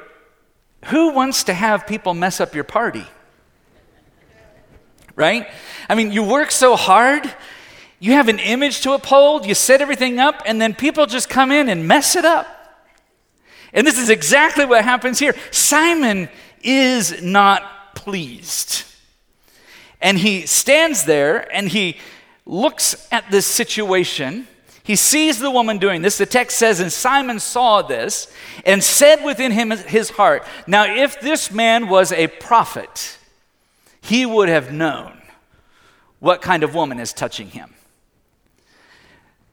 who 0.85 1.11
wants 1.11 1.43
to 1.43 1.53
have 1.53 1.85
people 1.85 2.13
mess 2.13 2.41
up 2.41 2.55
your 2.55 2.63
party? 2.63 3.05
Right? 5.15 5.47
I 5.89 5.95
mean, 5.95 6.11
you 6.11 6.23
work 6.23 6.51
so 6.51 6.75
hard, 6.75 7.31
you 7.99 8.13
have 8.13 8.29
an 8.29 8.39
image 8.39 8.81
to 8.81 8.93
uphold, 8.93 9.45
you 9.45 9.53
set 9.53 9.81
everything 9.81 10.19
up, 10.19 10.41
and 10.45 10.61
then 10.61 10.73
people 10.73 11.05
just 11.07 11.29
come 11.29 11.51
in 11.51 11.69
and 11.69 11.87
mess 11.87 12.15
it 12.15 12.25
up. 12.25 12.47
And 13.73 13.85
this 13.85 13.99
is 13.99 14.09
exactly 14.09 14.65
what 14.65 14.83
happens 14.83 15.19
here. 15.19 15.35
Simon 15.51 16.29
is 16.61 17.21
not 17.21 17.95
pleased. 17.95 18.85
And 20.01 20.19
he 20.19 20.45
stands 20.45 21.05
there 21.05 21.51
and 21.53 21.69
he 21.69 21.97
looks 22.45 23.07
at 23.11 23.29
this 23.31 23.45
situation. 23.45 24.47
He 24.83 24.95
sees 24.95 25.39
the 25.39 25.51
woman 25.51 25.79
doing 25.79 26.01
this. 26.01 26.17
The 26.17 26.25
text 26.25 26.57
says, 26.57 26.79
And 26.79 26.91
Simon 26.91 27.39
saw 27.39 27.81
this 27.81 28.31
and 28.65 28.83
said 28.83 29.23
within 29.23 29.51
him 29.51 29.71
his 29.71 30.11
heart, 30.11 30.45
Now, 30.65 30.85
if 30.85 31.19
this 31.19 31.51
man 31.51 31.89
was 31.89 32.11
a 32.11 32.27
prophet, 32.27 33.17
he 34.01 34.25
would 34.25 34.49
have 34.49 34.71
known 34.71 35.21
what 36.19 36.41
kind 36.41 36.63
of 36.63 36.73
woman 36.73 36.99
is 36.99 37.13
touching 37.13 37.49
him. 37.49 37.73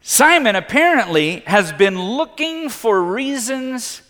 Simon 0.00 0.54
apparently 0.54 1.40
has 1.46 1.72
been 1.72 1.98
looking 1.98 2.68
for 2.68 3.02
reasons 3.02 4.02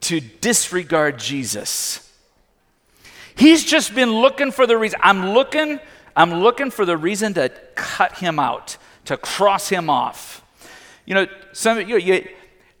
to 0.00 0.20
disregard 0.20 1.18
Jesus. 1.18 2.01
He's 3.34 3.64
just 3.64 3.94
been 3.94 4.12
looking 4.12 4.50
for 4.50 4.66
the 4.66 4.76
reason. 4.76 5.00
I'm 5.02 5.30
looking 5.30 5.80
I'm 6.14 6.34
looking 6.34 6.70
for 6.70 6.84
the 6.84 6.96
reason 6.96 7.34
to 7.34 7.48
cut 7.74 8.18
him 8.18 8.38
out, 8.38 8.76
to 9.06 9.16
cross 9.16 9.68
him 9.68 9.88
off. 9.88 10.44
You 11.06 11.14
know, 11.14 11.26
some 11.52 11.80
you, 11.88 11.96
you, 11.96 12.28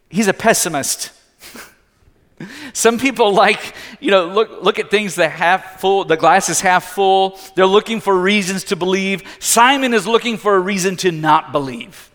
he's 0.08 0.28
a 0.28 0.34
pessimist. 0.34 1.12
Some 2.72 2.98
people 2.98 3.32
like, 3.32 3.72
you 4.00 4.10
know, 4.10 4.26
look, 4.26 4.64
look 4.64 4.80
at 4.80 4.90
things 4.90 5.14
that 5.14 5.30
half 5.30 5.80
full, 5.80 6.04
the 6.04 6.16
glass 6.16 6.48
is 6.48 6.60
half 6.60 6.92
full. 6.92 7.38
They're 7.54 7.66
looking 7.66 8.00
for 8.00 8.18
reasons 8.18 8.64
to 8.64 8.76
believe. 8.76 9.22
Simon 9.38 9.94
is 9.94 10.08
looking 10.08 10.36
for 10.36 10.56
a 10.56 10.58
reason 10.58 10.96
to 10.98 11.12
not 11.12 11.52
believe. 11.52 12.10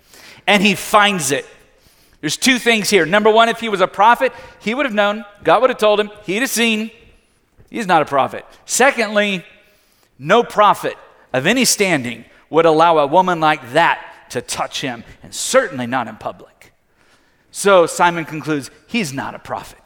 And 0.46 0.62
he 0.62 0.76
finds 0.76 1.32
it. 1.32 1.46
There's 2.20 2.36
two 2.36 2.60
things 2.60 2.90
here. 2.90 3.06
Number 3.06 3.32
one, 3.32 3.48
if 3.48 3.62
he 3.62 3.70
was 3.70 3.80
a 3.80 3.88
prophet, 3.88 4.34
he 4.60 4.74
would 4.74 4.86
have 4.86 4.94
known. 4.94 5.24
God 5.46 5.62
would 5.62 5.70
have 5.70 5.80
told 5.80 5.98
him. 5.98 6.10
He'd 6.26 6.42
have 6.42 6.50
seen. 6.50 6.92
He's 7.70 7.88
not 7.88 8.02
a 8.02 8.06
prophet. 8.06 8.46
Secondly, 8.66 9.46
no 10.18 10.44
prophet 10.44 10.98
of 11.34 11.46
any 11.46 11.66
standing 11.66 12.26
would 12.50 12.66
allow 12.66 12.98
a 12.98 13.08
woman 13.08 13.40
like 13.40 13.74
that 13.74 14.30
to 14.30 14.42
touch 14.42 14.82
him, 14.82 15.04
and 15.24 15.34
certainly 15.34 15.88
not 15.88 16.08
in 16.08 16.16
public. 16.16 16.74
So 17.52 17.86
Simon 17.86 18.26
concludes 18.26 18.70
he's 18.88 19.14
not 19.14 19.36
a 19.36 19.40
prophet. 19.40 19.80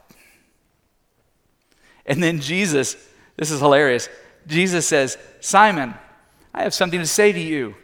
And 2.05 2.21
then 2.21 2.39
Jesus, 2.39 2.95
this 3.37 3.51
is 3.51 3.59
hilarious. 3.59 4.09
Jesus 4.47 4.87
says, 4.87 5.17
Simon, 5.39 5.93
I 6.53 6.63
have 6.63 6.73
something 6.73 6.99
to 6.99 7.07
say 7.07 7.31
to 7.31 7.39
you. 7.39 7.75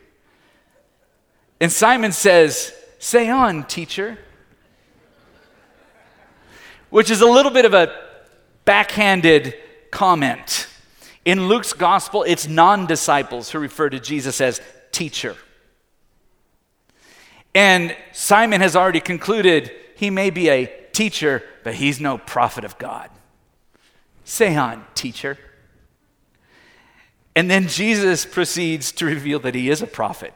And 1.60 1.72
Simon 1.72 2.12
says, 2.12 2.74
Say 3.00 3.30
on, 3.30 3.64
teacher. 3.66 4.18
Which 6.90 7.12
is 7.12 7.22
a 7.22 7.28
little 7.28 7.52
bit 7.52 7.66
of 7.66 7.74
a 7.74 7.94
backhanded 8.66 9.56
comment. 9.92 10.68
In 11.26 11.48
Luke's 11.48 11.74
gospel, 11.74 12.24
it's 12.24 12.48
non 12.48 12.86
disciples 12.86 13.52
who 13.52 13.60
refer 13.60 13.90
to 13.90 14.00
Jesus 14.00 14.40
as 14.40 14.62
teacher. 14.92 15.36
And 17.54 17.96
Simon 18.14 18.62
has 18.62 18.76
already 18.76 19.00
concluded 19.00 19.72
he 19.96 20.10
may 20.10 20.30
be 20.30 20.50
a 20.50 20.72
teacher, 20.94 21.44
but 21.64 21.76
he's 21.76 22.00
no 22.00 22.18
prophet 22.18 22.64
of 22.64 22.78
God. 22.78 23.10
Say 24.24 24.56
on, 24.56 24.86
teacher. 24.94 25.38
And 27.36 27.50
then 27.50 27.68
Jesus 27.68 28.26
proceeds 28.26 28.92
to 28.94 29.06
reveal 29.06 29.40
that 29.40 29.56
he 29.56 29.70
is 29.70 29.82
a 29.82 29.88
prophet 29.88 30.34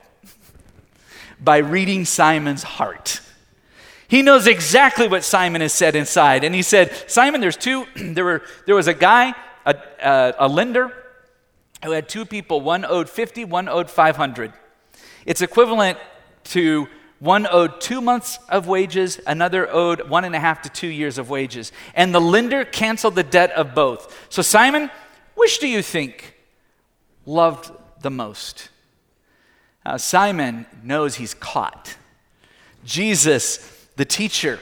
by 1.39 1.57
reading 1.57 2.05
Simon's 2.05 2.63
heart. 2.63 3.21
He 4.11 4.23
knows 4.23 4.45
exactly 4.45 5.07
what 5.07 5.23
Simon 5.23 5.61
has 5.61 5.71
said 5.71 5.95
inside. 5.95 6.43
And 6.43 6.53
he 6.53 6.63
said, 6.63 6.91
Simon, 7.09 7.39
there's 7.39 7.55
two, 7.55 7.85
there, 7.95 8.25
were, 8.25 8.41
there 8.65 8.75
was 8.75 8.87
a 8.87 8.93
guy 8.93 9.33
a, 9.65 9.73
a, 10.03 10.33
a 10.39 10.47
lender 10.49 10.91
who 11.81 11.91
had 11.91 12.09
two 12.09 12.25
people, 12.25 12.59
one 12.59 12.83
owed 12.83 13.09
50, 13.09 13.45
one 13.45 13.69
owed 13.69 13.89
500. 13.89 14.51
It's 15.25 15.41
equivalent 15.41 15.97
to 16.43 16.89
one 17.19 17.47
owed 17.49 17.79
two 17.79 18.01
months 18.01 18.37
of 18.49 18.67
wages, 18.67 19.21
another 19.25 19.71
owed 19.71 20.09
one 20.09 20.25
and 20.25 20.35
a 20.35 20.41
half 20.41 20.61
to 20.63 20.69
two 20.69 20.89
years 20.89 21.17
of 21.17 21.29
wages. 21.29 21.71
And 21.95 22.13
the 22.13 22.19
lender 22.19 22.65
canceled 22.65 23.15
the 23.15 23.23
debt 23.23 23.51
of 23.51 23.73
both. 23.73 24.27
So, 24.27 24.41
Simon, 24.41 24.91
which 25.35 25.59
do 25.59 25.69
you 25.69 25.81
think 25.81 26.35
loved 27.25 27.71
the 28.01 28.11
most? 28.11 28.67
Now, 29.85 29.95
Simon 29.95 30.65
knows 30.83 31.15
he's 31.15 31.33
caught. 31.33 31.95
Jesus, 32.83 33.80
the 34.01 34.05
teacher, 34.05 34.59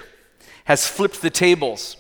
has 0.66 0.86
flipped 0.86 1.22
the 1.22 1.30
tables. 1.30 1.96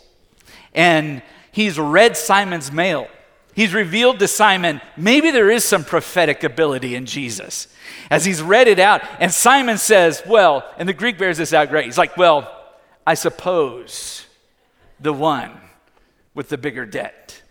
And 0.73 1.21
he's 1.54 1.80
read 1.80 2.17
Simon's 2.17 2.69
mail. 2.69 3.08
He's 3.54 3.73
revealed 3.73 4.19
to 4.19 4.28
Simon 4.28 4.82
maybe 4.97 5.32
there 5.32 5.49
is 5.49 5.63
some 5.63 5.86
prophetic 5.86 6.43
ability 6.43 6.95
in 6.95 7.06
Jesus. 7.06 7.69
As 8.12 8.25
he's 8.25 8.41
read 8.41 8.67
it 8.67 8.78
out, 8.78 9.04
and 9.21 9.32
Simon 9.32 9.78
says, 9.78 10.21
Well, 10.28 10.69
and 10.78 10.89
the 10.89 10.93
Greek 10.93 11.17
bears 11.17 11.38
this 11.38 11.54
out 11.54 11.69
great. 11.69 11.86
He's 11.86 11.97
like, 11.97 12.17
Well, 12.17 12.54
I 13.08 13.13
suppose 13.13 14.25
the 14.99 15.13
one 15.13 15.54
with 16.34 16.49
the 16.49 16.58
bigger 16.58 16.86
debt. 16.86 17.41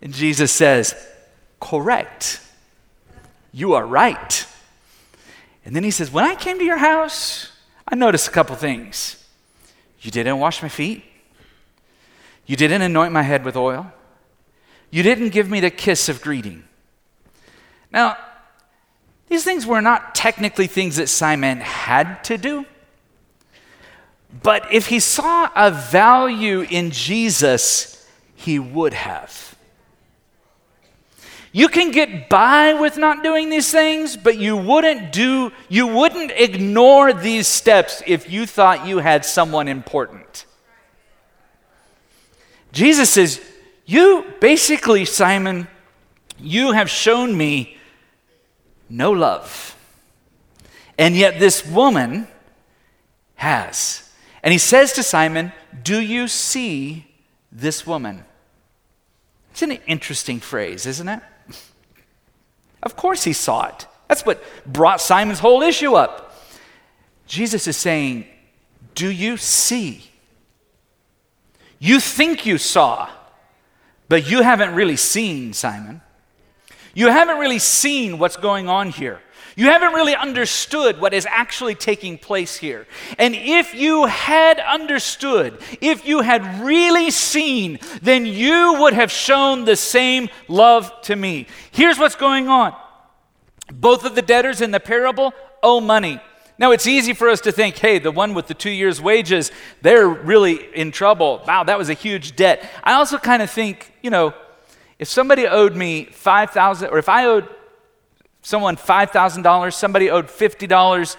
And 0.00 0.14
Jesus 0.14 0.52
says, 0.52 0.94
Correct. 1.58 2.40
You 3.50 3.72
are 3.74 3.84
right. 3.84 4.46
And 5.64 5.74
then 5.74 5.82
he 5.82 5.90
says, 5.90 6.12
When 6.12 6.24
I 6.24 6.36
came 6.36 6.60
to 6.60 6.64
your 6.64 6.78
house, 6.78 7.50
I 7.90 7.94
noticed 7.96 8.28
a 8.28 8.30
couple 8.30 8.54
things. 8.54 9.24
You 10.00 10.10
didn't 10.10 10.38
wash 10.38 10.62
my 10.62 10.68
feet. 10.68 11.04
You 12.46 12.56
didn't 12.56 12.82
anoint 12.82 13.12
my 13.12 13.22
head 13.22 13.44
with 13.44 13.56
oil. 13.56 13.90
You 14.90 15.02
didn't 15.02 15.30
give 15.30 15.50
me 15.50 15.60
the 15.60 15.70
kiss 15.70 16.08
of 16.08 16.20
greeting. 16.20 16.64
Now, 17.90 18.16
these 19.28 19.44
things 19.44 19.66
were 19.66 19.80
not 19.80 20.14
technically 20.14 20.66
things 20.66 20.96
that 20.96 21.08
Simon 21.08 21.60
had 21.60 22.22
to 22.24 22.38
do. 22.38 22.66
But 24.42 24.72
if 24.72 24.86
he 24.86 25.00
saw 25.00 25.50
a 25.56 25.70
value 25.70 26.60
in 26.60 26.90
Jesus, 26.90 28.06
he 28.34 28.58
would 28.58 28.94
have. 28.94 29.56
You 31.58 31.68
can 31.68 31.90
get 31.90 32.28
by 32.28 32.74
with 32.74 32.96
not 32.96 33.24
doing 33.24 33.50
these 33.50 33.72
things, 33.72 34.16
but 34.16 34.38
you 34.38 34.56
wouldn't 34.56 35.10
do 35.10 35.50
you 35.68 35.88
wouldn't 35.88 36.30
ignore 36.30 37.12
these 37.12 37.48
steps 37.48 38.00
if 38.06 38.30
you 38.30 38.46
thought 38.46 38.86
you 38.86 38.98
had 38.98 39.24
someone 39.24 39.66
important. 39.66 40.46
Jesus 42.70 43.10
says, 43.10 43.40
You 43.86 44.24
basically, 44.40 45.04
Simon, 45.04 45.66
you 46.38 46.70
have 46.70 46.88
shown 46.88 47.36
me 47.36 47.76
no 48.88 49.10
love. 49.10 49.76
And 50.96 51.16
yet, 51.16 51.40
this 51.40 51.66
woman 51.66 52.28
has. 53.34 54.08
And 54.44 54.52
he 54.52 54.58
says 54.58 54.92
to 54.92 55.02
Simon, 55.02 55.52
Do 55.82 56.00
you 56.00 56.28
see 56.28 57.08
this 57.50 57.84
woman? 57.84 58.24
It's 59.50 59.62
an 59.62 59.72
interesting 59.88 60.38
phrase, 60.38 60.86
isn't 60.86 61.08
it? 61.08 61.20
Of 62.82 62.96
course 62.96 63.24
he 63.24 63.32
saw 63.32 63.66
it. 63.66 63.86
That's 64.08 64.24
what 64.24 64.42
brought 64.66 65.00
Simon's 65.00 65.40
whole 65.40 65.62
issue 65.62 65.94
up. 65.94 66.34
Jesus 67.26 67.66
is 67.66 67.76
saying, 67.76 68.26
Do 68.94 69.10
you 69.10 69.36
see? 69.36 70.10
You 71.78 72.00
think 72.00 72.46
you 72.46 72.58
saw, 72.58 73.08
but 74.08 74.28
you 74.28 74.42
haven't 74.42 74.74
really 74.74 74.96
seen, 74.96 75.52
Simon. 75.52 76.00
You 76.94 77.08
haven't 77.08 77.38
really 77.38 77.60
seen 77.60 78.18
what's 78.18 78.36
going 78.36 78.68
on 78.68 78.90
here. 78.90 79.20
You 79.58 79.66
haven't 79.66 79.92
really 79.92 80.14
understood 80.14 81.00
what 81.00 81.12
is 81.12 81.26
actually 81.26 81.74
taking 81.74 82.16
place 82.16 82.56
here. 82.56 82.86
And 83.18 83.34
if 83.34 83.74
you 83.74 84.06
had 84.06 84.60
understood, 84.60 85.58
if 85.80 86.06
you 86.06 86.20
had 86.20 86.62
really 86.64 87.10
seen, 87.10 87.80
then 88.00 88.24
you 88.24 88.76
would 88.78 88.92
have 88.92 89.10
shown 89.10 89.64
the 89.64 89.74
same 89.74 90.28
love 90.46 90.92
to 91.02 91.16
me. 91.16 91.48
Here's 91.72 91.98
what's 91.98 92.14
going 92.14 92.46
on 92.46 92.72
both 93.72 94.04
of 94.04 94.14
the 94.14 94.22
debtors 94.22 94.60
in 94.60 94.70
the 94.70 94.78
parable 94.78 95.34
owe 95.60 95.80
money. 95.80 96.20
Now, 96.56 96.70
it's 96.70 96.86
easy 96.86 97.12
for 97.12 97.28
us 97.28 97.40
to 97.40 97.50
think, 97.50 97.78
hey, 97.78 97.98
the 97.98 98.12
one 98.12 98.34
with 98.34 98.46
the 98.46 98.54
two 98.54 98.70
years' 98.70 99.02
wages, 99.02 99.50
they're 99.82 100.08
really 100.08 100.72
in 100.72 100.92
trouble. 100.92 101.42
Wow, 101.48 101.64
that 101.64 101.76
was 101.76 101.90
a 101.90 101.94
huge 101.94 102.36
debt. 102.36 102.64
I 102.84 102.92
also 102.92 103.18
kind 103.18 103.42
of 103.42 103.50
think, 103.50 103.92
you 104.02 104.10
know, 104.10 104.34
if 105.00 105.08
somebody 105.08 105.48
owed 105.48 105.74
me 105.74 106.04
5000 106.04 106.90
or 106.90 106.98
if 106.98 107.08
I 107.08 107.24
owed 107.24 107.48
someone 108.42 108.76
$5,000, 108.76 109.72
somebody 109.72 110.10
owed 110.10 110.26
$50, 110.26 111.16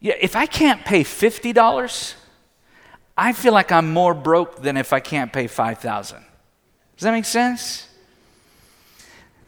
yeah, 0.00 0.14
if 0.20 0.34
I 0.34 0.46
can't 0.46 0.84
pay 0.84 1.04
$50, 1.04 2.14
I 3.16 3.32
feel 3.32 3.52
like 3.52 3.70
I'm 3.70 3.92
more 3.92 4.14
broke 4.14 4.62
than 4.62 4.76
if 4.76 4.92
I 4.92 5.00
can't 5.00 5.32
pay 5.32 5.46
5000 5.46 6.24
Does 6.96 7.04
that 7.04 7.12
make 7.12 7.24
sense? 7.24 7.88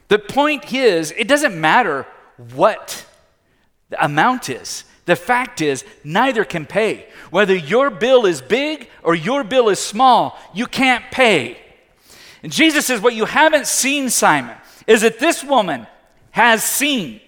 The 0.09 0.18
point 0.18 0.72
is, 0.72 1.12
it 1.16 1.26
doesn't 1.26 1.59
matter 1.61 2.07
what 2.54 3.04
the 3.90 4.04
amount 4.04 4.48
is. 4.48 4.85
The 5.07 5.16
fact 5.16 5.61
is, 5.61 5.85
neither 6.04 6.44
can 6.44 6.66
pay. 6.66 7.09
Whether 7.30 7.54
your 7.54 7.90
bill 7.90 8.26
is 8.26 8.40
big 8.40 8.88
or 9.02 9.14
your 9.14 9.44
bill 9.44 9.68
is 9.68 9.78
small, 9.78 10.38
you 10.54 10.66
can't 10.66 11.04
pay. 11.11 11.59
And 12.42 12.52
Jesus 12.52 12.87
says, 12.87 13.00
What 13.00 13.14
you 13.14 13.24
haven't 13.24 13.66
seen, 13.66 14.09
Simon, 14.09 14.57
is 14.87 15.00
that 15.00 15.18
this 15.18 15.42
woman 15.42 15.87
has 16.35 16.64
seen. 16.64 17.20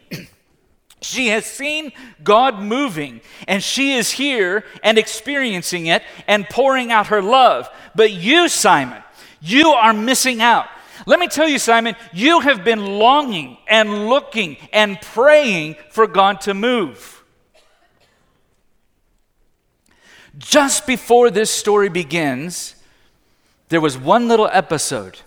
she 1.00 1.28
has 1.28 1.46
seen 1.46 1.92
God 2.24 2.58
moving, 2.58 3.20
and 3.46 3.62
she 3.62 3.92
is 3.92 4.10
here 4.10 4.64
and 4.82 4.98
experiencing 4.98 5.86
it 5.86 6.02
and 6.26 6.48
pouring 6.48 6.90
out 6.90 7.06
her 7.06 7.22
love. 7.22 7.68
But 7.94 8.10
you, 8.10 8.48
Simon, 8.48 9.00
you 9.40 9.68
are 9.68 9.92
missing 9.92 10.42
out. 10.42 10.66
Let 11.06 11.20
me 11.20 11.28
tell 11.28 11.46
you, 11.46 11.60
Simon, 11.60 11.94
you 12.12 12.40
have 12.40 12.64
been 12.64 12.98
longing 12.98 13.58
and 13.68 14.08
looking 14.08 14.56
and 14.72 15.00
praying 15.00 15.76
for 15.90 16.08
God 16.08 16.40
to 16.42 16.52
move. 16.52 17.22
Just 20.36 20.84
before 20.84 21.30
this 21.30 21.52
story 21.52 21.88
begins, 21.88 22.74
there 23.68 23.80
was 23.80 23.96
one 23.96 24.26
little 24.26 24.48
episode 24.52 25.20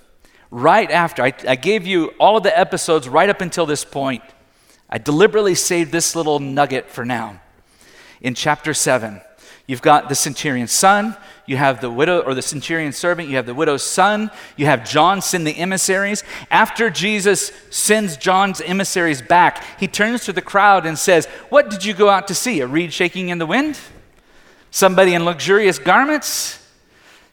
right 0.51 0.89
after. 0.89 1.23
I, 1.23 1.33
I, 1.47 1.55
gave 1.55 1.85
you 1.85 2.13
all 2.19 2.37
of 2.37 2.43
the 2.43 2.57
episodes 2.57 3.07
right 3.07 3.29
up 3.29 3.41
until 3.41 3.65
this 3.65 3.85
point. 3.85 4.23
I 4.89 4.97
deliberately 4.97 5.55
saved 5.55 5.91
this 5.91 6.15
little 6.15 6.39
nugget 6.39 6.89
for 6.89 7.05
now. 7.05 7.41
In 8.21 8.33
chapter 8.33 8.73
7, 8.73 9.21
you've 9.67 9.81
got 9.81 10.09
the 10.09 10.15
centurion's 10.15 10.71
son, 10.71 11.15
you 11.45 11.57
have 11.57 11.79
the 11.79 11.91
widow 11.91 12.21
or 12.21 12.33
the 12.33 12.41
centurion's 12.41 12.97
servant, 12.97 13.29
you 13.29 13.35
have 13.35 13.45
the 13.45 13.53
widow's 13.53 13.83
son, 13.83 14.31
you 14.57 14.65
have 14.65 14.89
John 14.89 15.21
send 15.21 15.45
the 15.45 15.57
emissaries. 15.57 16.23
After 16.49 16.89
Jesus 16.89 17.51
sends 17.69 18.17
John's 18.17 18.61
emissaries 18.61 19.21
back, 19.21 19.63
he 19.79 19.87
turns 19.87 20.25
to 20.25 20.33
the 20.33 20.41
crowd 20.41 20.85
and 20.85 20.97
says, 20.97 21.27
What 21.49 21.69
did 21.69 21.85
you 21.85 21.93
go 21.93 22.09
out 22.09 22.27
to 22.27 22.35
see? 22.35 22.59
A 22.59 22.67
reed 22.67 22.91
shaking 22.91 23.29
in 23.29 23.37
the 23.37 23.45
wind? 23.45 23.79
Somebody 24.71 25.13
in 25.13 25.23
luxurious 25.23 25.79
garments? 25.79 26.59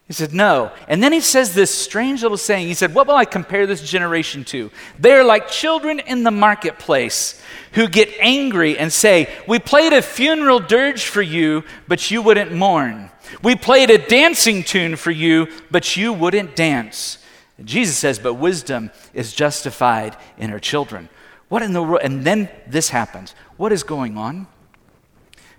He 0.07 0.13
said, 0.13 0.33
No. 0.33 0.71
And 0.87 1.03
then 1.03 1.13
he 1.13 1.21
says 1.21 1.53
this 1.53 1.75
strange 1.75 2.23
little 2.23 2.37
saying. 2.37 2.69
He 2.69 2.75
said, 2.75 2.95
What 2.95 3.09
will 3.09 3.17
I 3.17 3.25
compare 3.25 3.67
this 3.67 3.83
generation 3.83 4.45
to? 4.45 4.71
They 4.99 5.13
are 5.13 5.25
like 5.25 5.49
children 5.49 5.99
in 5.99 6.23
the 6.23 6.31
marketplace 6.31 7.43
who 7.73 7.89
get 7.89 8.11
angry 8.21 8.79
and 8.79 8.93
say, 8.93 9.29
We 9.49 9.59
played 9.59 9.93
a 9.93 10.03
funeral 10.03 10.61
dirge 10.61 11.07
for 11.07 11.23
you, 11.23 11.65
but 11.89 12.11
you 12.11 12.23
wouldn't 12.23 12.53
mourn. 12.53 13.11
We 13.43 13.57
played 13.57 13.91
a 13.91 13.99
dancing 13.99 14.63
tune 14.63 14.95
for 14.95 15.11
you, 15.11 15.49
but 15.73 15.97
you 15.97 16.13
wouldn't 16.13 16.55
dance. 16.55 17.19
And 17.59 17.67
Jesus 17.67 17.99
says, 17.99 18.21
But 18.21 18.35
wisdom 18.35 18.93
is 19.13 19.33
justified 19.33 20.17
in 20.39 20.51
her 20.51 20.61
children. 20.61 21.09
What 21.49 21.63
in 21.63 21.73
the 21.73 21.83
world? 21.83 22.03
And 22.05 22.25
then 22.25 22.49
this 22.69 22.91
happens. 22.91 23.35
What 23.57 23.73
is 23.73 23.83
going 23.83 24.17
on? 24.17 24.47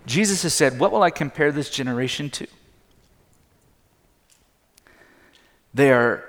Jesus 0.06 0.42
has 0.44 0.54
said, 0.54 0.78
What 0.78 0.90
will 0.90 1.02
I 1.02 1.10
compare 1.10 1.52
this 1.52 1.68
generation 1.68 2.30
to? 2.30 2.46
They 5.74 5.92
are 5.92 6.24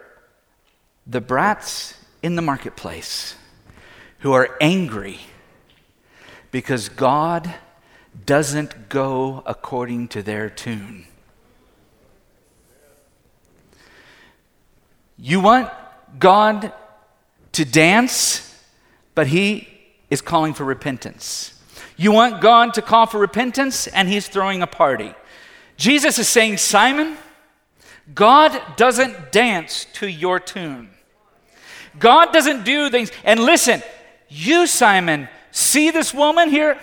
the 1.07 1.21
brats 1.21 1.95
in 2.21 2.35
the 2.35 2.41
marketplace 2.41 3.35
who 4.19 4.33
are 4.33 4.57
angry 4.59 5.19
because 6.51 6.89
God 6.89 7.53
doesn't 8.25 8.89
go 8.89 9.43
according 9.45 10.07
to 10.09 10.21
their 10.21 10.49
tune. 10.49 11.05
You 15.17 15.39
want 15.39 15.69
God 16.17 16.71
to 17.53 17.65
dance, 17.65 18.63
but 19.15 19.27
He 19.27 19.67
is 20.09 20.21
calling 20.21 20.53
for 20.53 20.63
repentance. 20.63 21.53
You 21.97 22.11
want 22.11 22.41
God 22.41 22.73
to 22.75 22.81
call 22.81 23.05
for 23.05 23.19
repentance, 23.19 23.87
and 23.87 24.07
He's 24.07 24.27
throwing 24.27 24.61
a 24.61 24.67
party. 24.67 25.13
Jesus 25.75 26.17
is 26.19 26.27
saying, 26.27 26.57
Simon, 26.57 27.17
God 28.13 28.59
doesn't 28.75 29.31
dance 29.31 29.85
to 29.93 30.07
your 30.07 30.39
tune. 30.39 30.89
God 31.97 32.31
doesn't 32.31 32.63
do 32.63 32.89
things. 32.89 33.11
And 33.23 33.39
listen, 33.39 33.83
you, 34.29 34.67
Simon, 34.67 35.27
see 35.51 35.91
this 35.91 36.13
woman 36.13 36.49
here? 36.49 36.79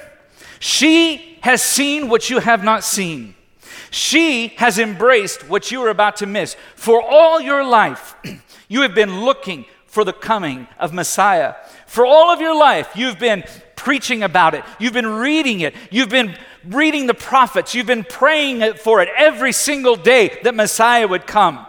She 0.59 1.39
has 1.43 1.63
seen 1.63 2.09
what 2.09 2.29
you 2.31 2.41
have 2.41 2.65
not 2.65 2.85
seen. 2.85 3.35
She 3.91 4.49
has 4.57 4.79
embraced 4.79 5.49
what 5.49 5.71
you 5.71 5.83
are 5.83 5.91
about 5.91 6.17
to 6.17 6.27
miss. 6.27 6.57
For 6.75 7.01
all 7.01 7.41
your 7.41 7.65
life, 7.65 8.15
you 8.69 8.83
have 8.83 8.95
been 8.95 9.23
looking 9.23 9.65
for 9.87 10.05
the 10.05 10.13
coming 10.13 10.67
of 10.79 10.93
Messiah. 10.93 11.55
For 11.87 12.05
all 12.05 12.31
of 12.31 12.41
your 12.41 12.55
life, 12.55 12.91
you've 12.95 13.19
been 13.19 13.45
preaching 13.77 14.23
about 14.23 14.55
it, 14.55 14.65
you've 14.79 14.93
been 14.93 15.07
reading 15.07 15.61
it, 15.61 15.75
you've 15.91 16.09
been 16.09 16.37
reading 16.69 17.07
the 17.07 17.15
prophets, 17.15 17.75
you've 17.75 17.87
been 17.87 18.05
praying 18.05 18.75
for 18.75 19.01
it 19.03 19.09
every 19.17 19.53
single 19.53 19.97
day 19.97 20.39
that 20.43 20.55
Messiah 20.55 21.07
would 21.07 21.27
come. 21.27 21.67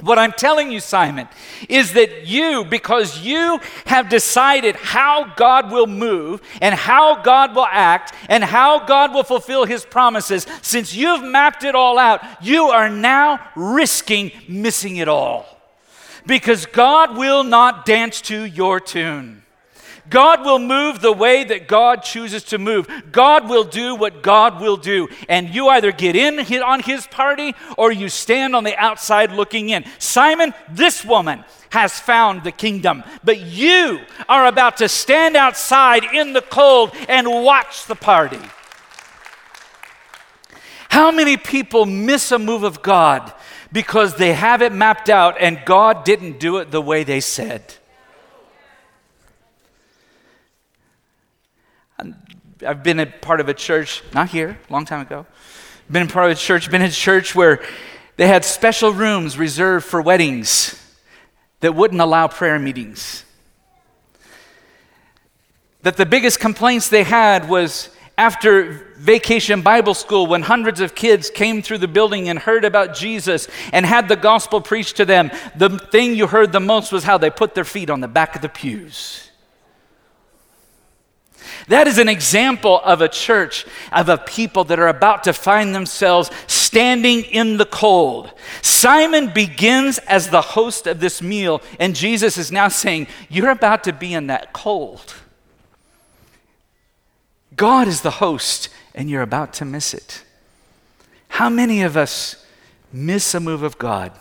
What 0.00 0.18
I'm 0.18 0.32
telling 0.32 0.70
you, 0.70 0.78
Simon, 0.78 1.28
is 1.68 1.94
that 1.94 2.26
you, 2.26 2.64
because 2.64 3.20
you 3.20 3.58
have 3.86 4.08
decided 4.08 4.76
how 4.76 5.34
God 5.34 5.72
will 5.72 5.88
move 5.88 6.40
and 6.60 6.74
how 6.74 7.20
God 7.22 7.56
will 7.56 7.66
act 7.66 8.14
and 8.28 8.44
how 8.44 8.86
God 8.86 9.12
will 9.12 9.24
fulfill 9.24 9.64
his 9.64 9.84
promises, 9.84 10.46
since 10.62 10.94
you've 10.94 11.24
mapped 11.24 11.64
it 11.64 11.74
all 11.74 11.98
out, 11.98 12.22
you 12.40 12.66
are 12.66 12.88
now 12.88 13.40
risking 13.56 14.30
missing 14.48 14.96
it 14.96 15.08
all. 15.08 15.46
Because 16.26 16.66
God 16.66 17.16
will 17.16 17.42
not 17.42 17.84
dance 17.84 18.20
to 18.22 18.44
your 18.44 18.78
tune. 18.78 19.42
God 20.10 20.44
will 20.44 20.58
move 20.58 21.00
the 21.00 21.12
way 21.12 21.44
that 21.44 21.68
God 21.68 22.02
chooses 22.02 22.44
to 22.44 22.58
move. 22.58 22.88
God 23.12 23.48
will 23.48 23.64
do 23.64 23.94
what 23.94 24.22
God 24.22 24.60
will 24.60 24.76
do. 24.76 25.08
And 25.28 25.54
you 25.54 25.68
either 25.68 25.92
get 25.92 26.16
in 26.16 26.38
on 26.62 26.80
his 26.80 27.06
party 27.06 27.54
or 27.76 27.92
you 27.92 28.08
stand 28.08 28.54
on 28.54 28.64
the 28.64 28.76
outside 28.76 29.32
looking 29.32 29.70
in. 29.70 29.84
Simon, 29.98 30.54
this 30.70 31.04
woman 31.04 31.44
has 31.70 31.98
found 31.98 32.44
the 32.44 32.52
kingdom, 32.52 33.04
but 33.22 33.40
you 33.40 34.00
are 34.28 34.46
about 34.46 34.78
to 34.78 34.88
stand 34.88 35.36
outside 35.36 36.04
in 36.04 36.32
the 36.32 36.42
cold 36.42 36.92
and 37.08 37.26
watch 37.44 37.86
the 37.86 37.94
party. 37.94 38.40
How 40.88 41.10
many 41.10 41.36
people 41.36 41.84
miss 41.84 42.32
a 42.32 42.38
move 42.38 42.62
of 42.62 42.82
God 42.82 43.32
because 43.70 44.16
they 44.16 44.32
have 44.32 44.62
it 44.62 44.72
mapped 44.72 45.10
out 45.10 45.36
and 45.38 45.60
God 45.66 46.04
didn't 46.04 46.40
do 46.40 46.56
it 46.56 46.70
the 46.70 46.80
way 46.80 47.04
they 47.04 47.20
said? 47.20 47.74
I've 52.66 52.82
been 52.82 52.98
a 52.98 53.06
part 53.06 53.40
of 53.40 53.48
a 53.48 53.54
church, 53.54 54.02
not 54.12 54.30
here, 54.30 54.58
a 54.68 54.72
long 54.72 54.84
time 54.84 55.00
ago. 55.00 55.26
Been 55.90 56.02
a 56.02 56.10
part 56.10 56.30
of 56.30 56.36
a 56.36 56.40
church, 56.40 56.70
been 56.70 56.82
in 56.82 56.88
a 56.88 56.92
church 56.92 57.34
where 57.34 57.62
they 58.16 58.26
had 58.26 58.44
special 58.44 58.92
rooms 58.92 59.38
reserved 59.38 59.86
for 59.86 60.02
weddings 60.02 60.74
that 61.60 61.74
wouldn't 61.74 62.00
allow 62.00 62.26
prayer 62.26 62.58
meetings. 62.58 63.24
That 65.82 65.96
the 65.96 66.06
biggest 66.06 66.40
complaints 66.40 66.88
they 66.88 67.04
had 67.04 67.48
was 67.48 67.90
after 68.16 68.92
vacation 68.96 69.62
Bible 69.62 69.94
school 69.94 70.26
when 70.26 70.42
hundreds 70.42 70.80
of 70.80 70.96
kids 70.96 71.30
came 71.30 71.62
through 71.62 71.78
the 71.78 71.88
building 71.88 72.28
and 72.28 72.40
heard 72.40 72.64
about 72.64 72.96
Jesus 72.96 73.46
and 73.72 73.86
had 73.86 74.08
the 74.08 74.16
gospel 74.16 74.60
preached 74.60 74.96
to 74.96 75.04
them, 75.04 75.30
the 75.54 75.78
thing 75.78 76.16
you 76.16 76.26
heard 76.26 76.50
the 76.50 76.58
most 76.58 76.90
was 76.90 77.04
how 77.04 77.16
they 77.18 77.30
put 77.30 77.54
their 77.54 77.64
feet 77.64 77.88
on 77.88 78.00
the 78.00 78.08
back 78.08 78.34
of 78.34 78.42
the 78.42 78.48
pews. 78.48 79.27
That 81.68 81.86
is 81.86 81.98
an 81.98 82.08
example 82.08 82.80
of 82.84 83.00
a 83.00 83.08
church, 83.08 83.66
of 83.92 84.08
a 84.08 84.18
people 84.18 84.64
that 84.64 84.78
are 84.78 84.88
about 84.88 85.24
to 85.24 85.32
find 85.32 85.74
themselves 85.74 86.30
standing 86.46 87.22
in 87.24 87.56
the 87.56 87.66
cold. 87.66 88.32
Simon 88.62 89.32
begins 89.32 89.98
as 89.98 90.30
the 90.30 90.40
host 90.40 90.86
of 90.86 91.00
this 91.00 91.20
meal, 91.22 91.62
and 91.78 91.94
Jesus 91.94 92.38
is 92.38 92.52
now 92.52 92.68
saying, 92.68 93.06
You're 93.28 93.50
about 93.50 93.84
to 93.84 93.92
be 93.92 94.14
in 94.14 94.28
that 94.28 94.52
cold. 94.52 95.14
God 97.56 97.88
is 97.88 98.02
the 98.02 98.12
host, 98.12 98.68
and 98.94 99.10
you're 99.10 99.22
about 99.22 99.52
to 99.54 99.64
miss 99.64 99.92
it. 99.92 100.22
How 101.28 101.48
many 101.48 101.82
of 101.82 101.96
us 101.96 102.44
miss 102.92 103.34
a 103.34 103.40
move 103.40 103.62
of 103.62 103.78
God 103.78 104.12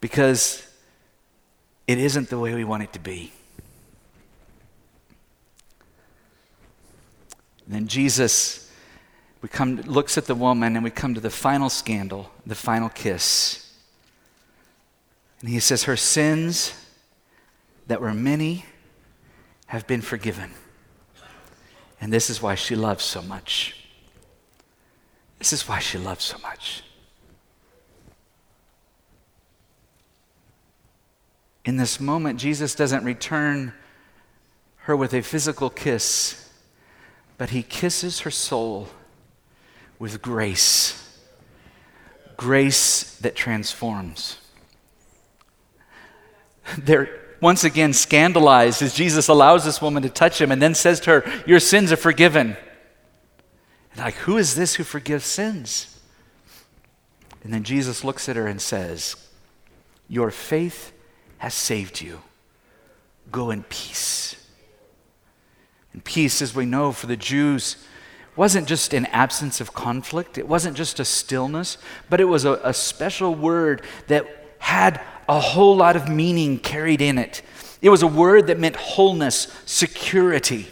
because 0.00 0.66
it 1.86 1.98
isn't 1.98 2.28
the 2.28 2.38
way 2.38 2.54
we 2.54 2.64
want 2.64 2.82
it 2.82 2.92
to 2.92 2.98
be? 2.98 3.32
And 7.68 7.74
then 7.74 7.86
Jesus, 7.86 8.72
we 9.42 9.50
come, 9.50 9.76
looks 9.82 10.16
at 10.16 10.24
the 10.24 10.34
woman, 10.34 10.74
and 10.74 10.82
we 10.82 10.90
come 10.90 11.12
to 11.12 11.20
the 11.20 11.28
final 11.28 11.68
scandal, 11.68 12.30
the 12.46 12.54
final 12.54 12.88
kiss. 12.88 13.74
And 15.42 15.50
he 15.50 15.60
says, 15.60 15.84
Her 15.84 15.94
sins 15.94 16.72
that 17.86 18.00
were 18.00 18.14
many 18.14 18.64
have 19.66 19.86
been 19.86 20.00
forgiven. 20.00 20.52
And 22.00 22.10
this 22.10 22.30
is 22.30 22.40
why 22.40 22.54
she 22.54 22.74
loves 22.74 23.04
so 23.04 23.20
much. 23.20 23.76
This 25.38 25.52
is 25.52 25.68
why 25.68 25.78
she 25.78 25.98
loves 25.98 26.24
so 26.24 26.38
much. 26.38 26.82
In 31.66 31.76
this 31.76 32.00
moment, 32.00 32.40
Jesus 32.40 32.74
doesn't 32.74 33.04
return 33.04 33.74
her 34.84 34.96
with 34.96 35.12
a 35.12 35.20
physical 35.20 35.68
kiss, 35.68 36.47
but 37.38 37.50
he 37.50 37.62
kisses 37.62 38.20
her 38.20 38.30
soul 38.30 38.88
with 39.98 40.20
grace 40.20 41.08
grace 42.38 43.16
that 43.18 43.34
transforms. 43.34 44.38
They're 46.78 47.20
once 47.40 47.64
again 47.64 47.92
scandalized 47.92 48.80
as 48.80 48.94
Jesus 48.94 49.28
allows 49.28 49.64
this 49.64 49.82
woman 49.82 50.02
to 50.04 50.08
touch 50.08 50.40
him 50.40 50.50
and 50.50 50.62
then 50.62 50.74
says 50.74 51.00
to 51.00 51.10
her, 51.10 51.42
Your 51.46 51.60
sins 51.60 51.92
are 51.92 51.96
forgiven. 51.96 52.56
And 53.92 54.00
like, 54.00 54.14
who 54.14 54.38
is 54.38 54.54
this 54.54 54.76
who 54.76 54.84
forgives 54.84 55.26
sins? 55.26 56.00
And 57.42 57.52
then 57.52 57.64
Jesus 57.64 58.04
looks 58.04 58.28
at 58.28 58.36
her 58.36 58.46
and 58.46 58.60
says, 58.60 59.16
Your 60.08 60.30
faith 60.30 60.92
has 61.38 61.54
saved 61.54 62.00
you. 62.00 62.20
Go 63.30 63.50
in 63.50 63.64
peace. 63.64 64.36
And 65.98 66.04
peace, 66.04 66.40
as 66.40 66.54
we 66.54 66.64
know, 66.64 66.92
for 66.92 67.08
the 67.08 67.16
Jews, 67.16 67.84
wasn't 68.36 68.68
just 68.68 68.94
an 68.94 69.06
absence 69.06 69.60
of 69.60 69.74
conflict, 69.74 70.38
it 70.38 70.46
wasn't 70.46 70.76
just 70.76 71.00
a 71.00 71.04
stillness, 71.04 71.76
but 72.08 72.20
it 72.20 72.26
was 72.26 72.44
a, 72.44 72.52
a 72.62 72.72
special 72.72 73.34
word 73.34 73.82
that 74.06 74.24
had 74.60 75.00
a 75.28 75.40
whole 75.40 75.74
lot 75.74 75.96
of 75.96 76.08
meaning 76.08 76.60
carried 76.60 77.00
in 77.00 77.18
it. 77.18 77.42
It 77.82 77.90
was 77.90 78.04
a 78.04 78.06
word 78.06 78.46
that 78.46 78.60
meant 78.60 78.76
wholeness, 78.76 79.52
security, 79.66 80.68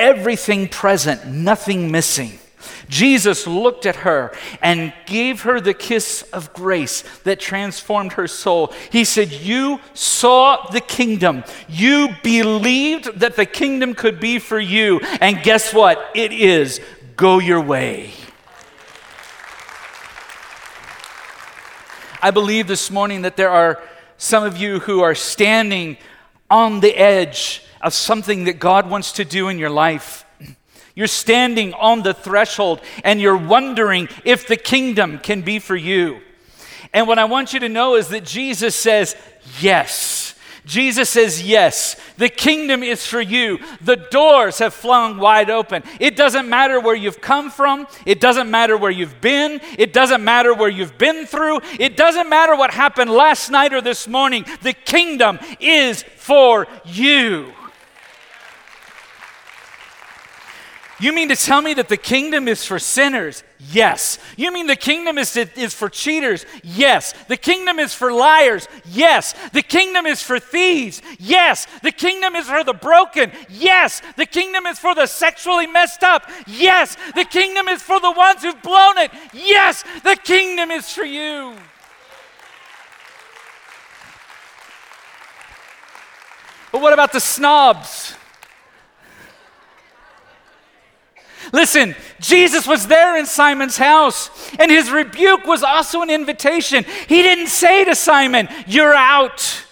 everything 0.00 0.66
present, 0.66 1.24
nothing 1.28 1.92
missing. 1.92 2.40
Jesus 2.88 3.46
looked 3.46 3.86
at 3.86 3.96
her 3.96 4.32
and 4.60 4.92
gave 5.06 5.42
her 5.42 5.60
the 5.60 5.74
kiss 5.74 6.22
of 6.32 6.52
grace 6.52 7.02
that 7.24 7.40
transformed 7.40 8.14
her 8.14 8.26
soul. 8.26 8.72
He 8.90 9.04
said, 9.04 9.32
You 9.32 9.80
saw 9.94 10.68
the 10.70 10.80
kingdom. 10.80 11.44
You 11.68 12.08
believed 12.22 13.20
that 13.20 13.36
the 13.36 13.46
kingdom 13.46 13.94
could 13.94 14.20
be 14.20 14.38
for 14.38 14.58
you. 14.58 15.00
And 15.20 15.42
guess 15.42 15.72
what? 15.72 16.10
It 16.14 16.32
is. 16.32 16.80
Go 17.16 17.38
your 17.38 17.60
way. 17.60 18.12
I 22.22 22.30
believe 22.30 22.66
this 22.66 22.90
morning 22.90 23.22
that 23.22 23.36
there 23.36 23.50
are 23.50 23.82
some 24.18 24.44
of 24.44 24.58
you 24.58 24.80
who 24.80 25.00
are 25.00 25.14
standing 25.14 25.96
on 26.50 26.80
the 26.80 26.94
edge 26.94 27.64
of 27.80 27.94
something 27.94 28.44
that 28.44 28.58
God 28.58 28.90
wants 28.90 29.12
to 29.12 29.24
do 29.24 29.48
in 29.48 29.58
your 29.58 29.70
life. 29.70 30.26
You're 31.00 31.06
standing 31.06 31.72
on 31.72 32.02
the 32.02 32.12
threshold 32.12 32.82
and 33.04 33.22
you're 33.22 33.34
wondering 33.34 34.10
if 34.22 34.46
the 34.46 34.58
kingdom 34.58 35.18
can 35.18 35.40
be 35.40 35.58
for 35.58 35.74
you. 35.74 36.20
And 36.92 37.08
what 37.08 37.18
I 37.18 37.24
want 37.24 37.54
you 37.54 37.60
to 37.60 37.70
know 37.70 37.94
is 37.94 38.08
that 38.08 38.26
Jesus 38.26 38.76
says, 38.76 39.16
Yes. 39.60 40.34
Jesus 40.66 41.08
says, 41.08 41.42
Yes, 41.42 41.96
the 42.18 42.28
kingdom 42.28 42.82
is 42.82 43.06
for 43.06 43.22
you. 43.22 43.60
The 43.80 43.96
doors 43.96 44.58
have 44.58 44.74
flung 44.74 45.16
wide 45.16 45.48
open. 45.48 45.84
It 46.00 46.16
doesn't 46.16 46.46
matter 46.46 46.78
where 46.78 46.94
you've 46.94 47.22
come 47.22 47.50
from, 47.50 47.86
it 48.04 48.20
doesn't 48.20 48.50
matter 48.50 48.76
where 48.76 48.90
you've 48.90 49.22
been, 49.22 49.62
it 49.78 49.94
doesn't 49.94 50.22
matter 50.22 50.52
where 50.52 50.68
you've 50.68 50.98
been 50.98 51.24
through, 51.24 51.60
it 51.78 51.96
doesn't 51.96 52.28
matter 52.28 52.54
what 52.54 52.74
happened 52.74 53.10
last 53.10 53.48
night 53.48 53.72
or 53.72 53.80
this 53.80 54.06
morning. 54.06 54.44
The 54.60 54.74
kingdom 54.74 55.38
is 55.60 56.02
for 56.02 56.66
you. 56.84 57.54
You 61.00 61.14
mean 61.14 61.30
to 61.30 61.36
tell 61.36 61.62
me 61.62 61.72
that 61.74 61.88
the 61.88 61.96
kingdom 61.96 62.46
is 62.46 62.66
for 62.66 62.78
sinners? 62.78 63.42
Yes. 63.58 64.18
You 64.36 64.52
mean 64.52 64.66
the 64.66 64.76
kingdom 64.76 65.16
is, 65.16 65.34
is 65.34 65.72
for 65.72 65.88
cheaters? 65.88 66.44
Yes. 66.62 67.14
The 67.26 67.38
kingdom 67.38 67.78
is 67.78 67.94
for 67.94 68.12
liars? 68.12 68.68
Yes. 68.84 69.34
The 69.52 69.62
kingdom 69.62 70.04
is 70.04 70.22
for 70.22 70.38
thieves? 70.38 71.00
Yes. 71.18 71.66
The 71.82 71.90
kingdom 71.90 72.36
is 72.36 72.48
for 72.48 72.62
the 72.64 72.74
broken? 72.74 73.32
Yes. 73.48 74.02
The 74.16 74.26
kingdom 74.26 74.66
is 74.66 74.78
for 74.78 74.94
the 74.94 75.06
sexually 75.06 75.66
messed 75.66 76.02
up? 76.02 76.30
Yes. 76.46 76.98
The 77.14 77.24
kingdom 77.24 77.68
is 77.68 77.80
for 77.80 77.98
the 77.98 78.12
ones 78.12 78.42
who've 78.42 78.62
blown 78.62 78.98
it? 78.98 79.10
Yes. 79.32 79.84
The 80.04 80.16
kingdom 80.22 80.70
is 80.70 80.92
for 80.92 81.04
you. 81.04 81.56
But 86.72 86.82
what 86.82 86.92
about 86.92 87.12
the 87.12 87.20
snobs? 87.20 88.14
Listen, 91.52 91.96
Jesus 92.20 92.66
was 92.66 92.86
there 92.86 93.16
in 93.16 93.26
Simon's 93.26 93.76
house, 93.76 94.30
and 94.58 94.70
his 94.70 94.90
rebuke 94.90 95.44
was 95.44 95.62
also 95.62 96.02
an 96.02 96.10
invitation. 96.10 96.84
He 97.08 97.22
didn't 97.22 97.48
say 97.48 97.84
to 97.84 97.94
Simon, 97.94 98.48
You're 98.66 98.94
out. 98.94 99.64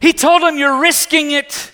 He 0.00 0.12
told 0.12 0.42
him, 0.42 0.58
You're 0.58 0.80
risking 0.80 1.30
it. 1.30 1.72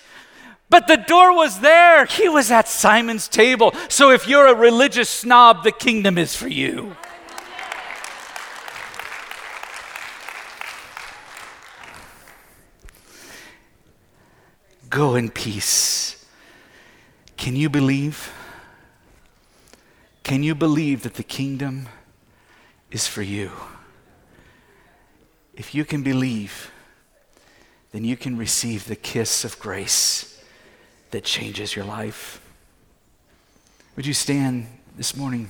But 0.69 0.87
the 0.87 0.97
door 0.97 1.35
was 1.35 1.61
there. 1.61 2.05
He 2.05 2.29
was 2.29 2.51
at 2.51 2.67
Simon's 2.67 3.27
table. 3.27 3.73
So 3.87 4.11
if 4.11 4.27
you're 4.27 4.47
a 4.47 4.53
religious 4.53 5.09
snob, 5.09 5.63
the 5.63 5.71
kingdom 5.71 6.17
is 6.17 6.35
for 6.35 6.47
you. 6.47 6.95
Go 14.89 15.15
in 15.15 15.29
peace. 15.29 16.25
Can 17.37 17.55
you 17.55 17.69
believe? 17.69 18.31
Can 20.23 20.43
you 20.43 20.55
believe 20.55 21.03
that 21.03 21.15
the 21.15 21.23
kingdom 21.23 21.87
is 22.91 23.07
for 23.07 23.21
you? 23.21 23.51
If 25.53 25.75
you 25.75 25.83
can 25.85 26.03
believe, 26.03 26.71
then 27.91 28.03
you 28.05 28.15
can 28.15 28.37
receive 28.37 28.85
the 28.85 28.95
kiss 28.95 29.43
of 29.43 29.59
grace 29.59 30.41
that 31.11 31.23
changes 31.23 31.75
your 31.75 31.85
life. 31.85 32.39
Would 33.95 34.05
you 34.05 34.13
stand 34.13 34.67
this 34.95 35.15
morning? 35.15 35.49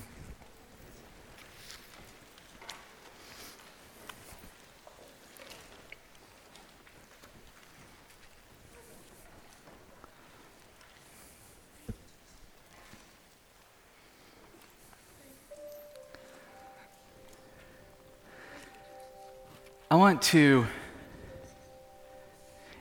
I 19.92 19.96
want 19.96 20.22
to 20.22 20.68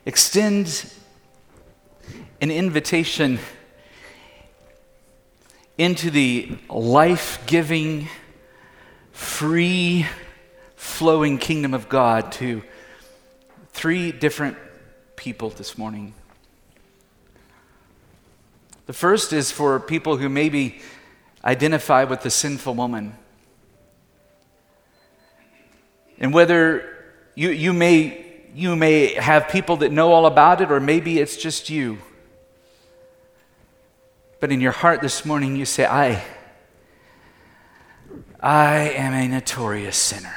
extend 0.05 0.93
an 2.43 2.51
invitation 2.51 3.39
into 5.79 6.11
the 6.11 6.59
life 6.69 7.43
giving, 7.47 8.09
free 9.13 10.05
flowing 10.77 11.39
kingdom 11.39 11.73
of 11.73 11.89
God 11.89 12.31
to 12.33 12.63
three 13.73 14.13
different 14.13 14.59
people 15.17 15.49
this 15.49 15.79
morning. 15.79 16.13
The 18.85 18.93
first 18.93 19.33
is 19.33 19.51
for 19.51 19.81
people 19.81 20.19
who 20.19 20.29
maybe 20.29 20.83
identify 21.43 22.05
with 22.05 22.21
the 22.21 22.31
sinful 22.31 22.75
woman. 22.75 23.17
And 26.19 26.35
whether 26.35 26.97
you, 27.39 27.51
you, 27.51 27.73
may, 27.73 28.27
you 28.53 28.75
may 28.75 29.15
have 29.15 29.49
people 29.49 29.77
that 29.77 29.93
know 29.93 30.11
all 30.11 30.27
about 30.27 30.61
it, 30.61 30.73
or 30.73 30.81
maybe 30.81 31.21
it's 31.21 31.37
just 31.37 31.71
you. 31.71 31.99
But 34.41 34.51
in 34.51 34.61
your 34.61 34.73
heart 34.73 35.03
this 35.03 35.25
morning, 35.25 35.55
you 35.55 35.65
say, 35.65 35.87
I, 35.87 36.25
I 38.41 38.91
am 38.91 39.13
a 39.13 39.29
notorious 39.29 39.97
sinner. 39.97 40.35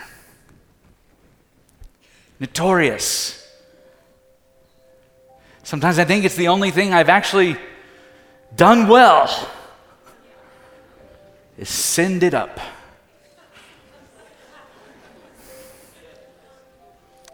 Notorious. 2.40 3.52
Sometimes 5.64 5.98
I 5.98 6.06
think 6.06 6.24
it's 6.24 6.36
the 6.36 6.50
only 6.50 6.70
thing 6.70 6.94
I've 6.94 7.10
actually 7.10 7.58
done 8.56 8.88
well 8.88 9.50
is 11.58 11.68
send 11.68 12.22
it 12.22 12.36
up. 12.36 12.60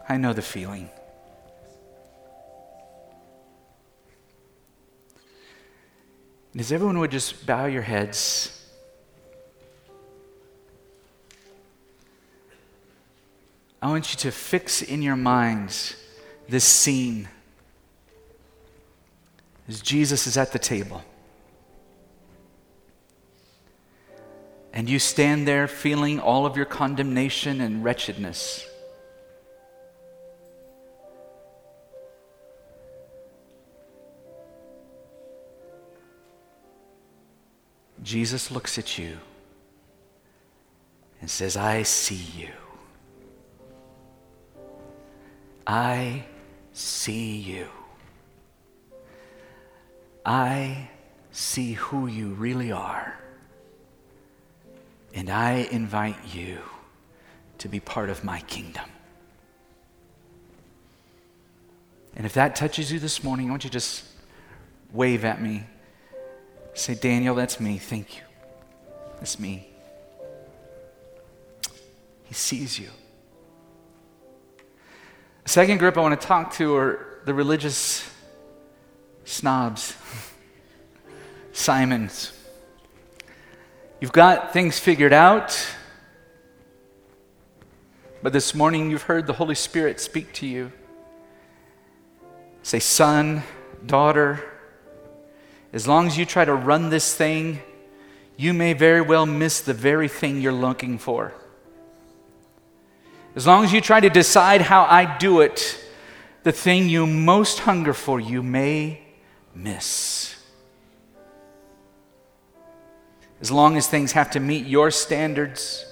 I 0.08 0.16
know 0.16 0.32
the 0.32 0.42
feeling. 0.42 0.88
And 6.52 6.60
as 6.60 6.72
everyone 6.72 6.98
would 6.98 7.10
just 7.10 7.46
bow 7.46 7.66
your 7.66 7.82
heads. 7.82 8.54
I 13.80 13.88
want 13.88 14.12
you 14.12 14.18
to 14.20 14.32
fix 14.32 14.82
in 14.82 15.02
your 15.02 15.14
minds 15.14 15.94
this 16.48 16.64
scene 16.64 17.28
as 19.68 19.80
Jesus 19.82 20.26
is 20.26 20.36
at 20.36 20.52
the 20.52 20.58
table. 20.58 21.04
And 24.72 24.88
you 24.88 24.98
stand 24.98 25.46
there 25.46 25.68
feeling 25.68 26.18
all 26.18 26.46
of 26.46 26.56
your 26.56 26.66
condemnation 26.66 27.60
and 27.60 27.84
wretchedness. 27.84 28.66
Jesus 38.08 38.50
looks 38.50 38.78
at 38.78 38.96
you 38.96 39.18
and 41.20 41.28
says, 41.28 41.58
I 41.58 41.82
see 41.82 42.14
you. 42.14 42.48
I 45.66 46.24
see 46.72 47.36
you. 47.36 47.66
I 50.24 50.88
see 51.32 51.74
who 51.74 52.06
you 52.06 52.28
really 52.30 52.72
are. 52.72 53.20
And 55.12 55.28
I 55.28 55.68
invite 55.70 56.16
you 56.32 56.60
to 57.58 57.68
be 57.68 57.78
part 57.78 58.08
of 58.08 58.24
my 58.24 58.40
kingdom. 58.40 58.88
And 62.16 62.24
if 62.24 62.32
that 62.32 62.56
touches 62.56 62.90
you 62.90 63.00
this 63.00 63.22
morning, 63.22 63.48
I 63.48 63.50
want 63.50 63.64
you 63.64 63.68
to 63.68 63.74
just 63.74 64.06
wave 64.94 65.26
at 65.26 65.42
me. 65.42 65.64
Say, 66.78 66.94
Daniel, 66.94 67.34
that's 67.34 67.58
me. 67.58 67.76
Thank 67.76 68.18
you. 68.18 68.22
That's 69.16 69.40
me. 69.40 69.66
He 72.22 72.34
sees 72.34 72.78
you. 72.78 72.88
The 75.42 75.48
second 75.48 75.78
group 75.78 75.98
I 75.98 76.02
want 76.02 76.18
to 76.20 76.24
talk 76.24 76.52
to 76.54 76.76
are 76.76 77.20
the 77.24 77.34
religious 77.34 78.08
snobs, 79.24 79.96
Simons. 81.52 82.32
You've 84.00 84.12
got 84.12 84.52
things 84.52 84.78
figured 84.78 85.12
out, 85.12 85.58
but 88.22 88.32
this 88.32 88.54
morning 88.54 88.88
you've 88.88 89.02
heard 89.02 89.26
the 89.26 89.32
Holy 89.32 89.56
Spirit 89.56 89.98
speak 89.98 90.32
to 90.34 90.46
you. 90.46 90.70
Say, 92.62 92.78
son, 92.78 93.42
daughter, 93.84 94.57
as 95.72 95.86
long 95.86 96.06
as 96.06 96.16
you 96.16 96.24
try 96.24 96.44
to 96.44 96.54
run 96.54 96.90
this 96.90 97.14
thing, 97.14 97.60
you 98.36 98.54
may 98.54 98.72
very 98.72 99.00
well 99.00 99.26
miss 99.26 99.60
the 99.60 99.74
very 99.74 100.08
thing 100.08 100.40
you're 100.40 100.52
looking 100.52 100.98
for. 100.98 101.34
As 103.34 103.46
long 103.46 103.64
as 103.64 103.72
you 103.72 103.80
try 103.80 104.00
to 104.00 104.08
decide 104.08 104.62
how 104.62 104.84
I 104.84 105.18
do 105.18 105.40
it, 105.40 105.78
the 106.42 106.52
thing 106.52 106.88
you 106.88 107.06
most 107.06 107.60
hunger 107.60 107.92
for, 107.92 108.18
you 108.18 108.42
may 108.42 109.02
miss. 109.54 110.34
As 113.40 113.50
long 113.52 113.76
as 113.76 113.86
things 113.86 114.12
have 114.12 114.30
to 114.32 114.40
meet 114.40 114.66
your 114.66 114.90
standards, 114.90 115.84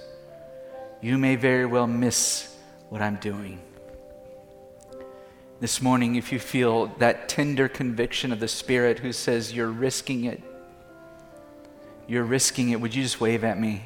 you 1.00 1.18
may 1.18 1.36
very 1.36 1.66
well 1.66 1.86
miss 1.86 2.52
what 2.88 3.02
I'm 3.02 3.16
doing. 3.16 3.60
This 5.58 5.80
morning, 5.80 6.16
if 6.16 6.32
you 6.32 6.38
feel 6.38 6.88
that 6.98 7.30
tender 7.30 7.66
conviction 7.66 8.30
of 8.30 8.40
the 8.40 8.48
Spirit 8.48 8.98
who 8.98 9.10
says 9.10 9.54
you're 9.54 9.70
risking 9.70 10.24
it, 10.24 10.42
you're 12.06 12.24
risking 12.24 12.70
it, 12.70 12.80
would 12.80 12.94
you 12.94 13.02
just 13.02 13.22
wave 13.22 13.42
at 13.42 13.58
me 13.58 13.82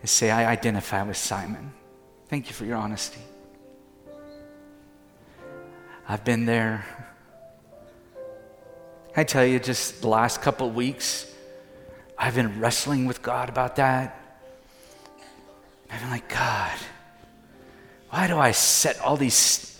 and 0.00 0.08
say, 0.08 0.30
I 0.30 0.50
identify 0.50 1.02
with 1.02 1.18
Simon? 1.18 1.74
Thank 2.28 2.46
you 2.46 2.54
for 2.54 2.64
your 2.64 2.78
honesty. 2.78 3.20
I've 6.08 6.24
been 6.24 6.46
there. 6.46 6.86
I 9.14 9.24
tell 9.24 9.44
you, 9.44 9.60
just 9.60 10.00
the 10.00 10.08
last 10.08 10.40
couple 10.40 10.70
weeks, 10.70 11.30
I've 12.16 12.36
been 12.36 12.58
wrestling 12.58 13.04
with 13.04 13.20
God 13.20 13.50
about 13.50 13.76
that. 13.76 14.18
I've 15.90 16.00
been 16.00 16.10
like, 16.10 16.30
God, 16.30 16.78
why 18.08 18.28
do 18.28 18.38
I 18.38 18.52
set 18.52 18.98
all 19.00 19.18
these 19.18 19.75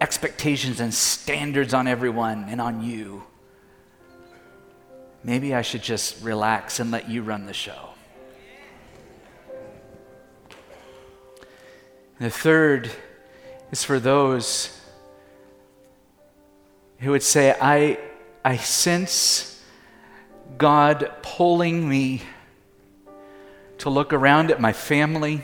expectations 0.00 0.80
and 0.80 0.92
standards 0.92 1.74
on 1.74 1.86
everyone 1.86 2.46
and 2.48 2.60
on 2.60 2.82
you? 2.82 3.24
Maybe 5.24 5.54
I 5.54 5.62
should 5.62 5.82
just 5.82 6.22
relax 6.22 6.80
and 6.80 6.90
let 6.90 7.08
you 7.10 7.22
run 7.22 7.46
the 7.46 7.52
show. 7.52 7.90
And 12.18 12.26
the 12.26 12.30
third 12.30 12.90
is 13.70 13.84
for 13.84 14.00
those 14.00 14.80
who 16.98 17.12
would 17.12 17.22
say, 17.22 17.54
I, 17.60 17.98
I 18.44 18.56
sense 18.56 19.62
God 20.56 21.12
pulling 21.22 21.88
me 21.88 22.22
to 23.78 23.90
look 23.90 24.12
around 24.12 24.50
at 24.50 24.60
my 24.60 24.72
family 24.72 25.42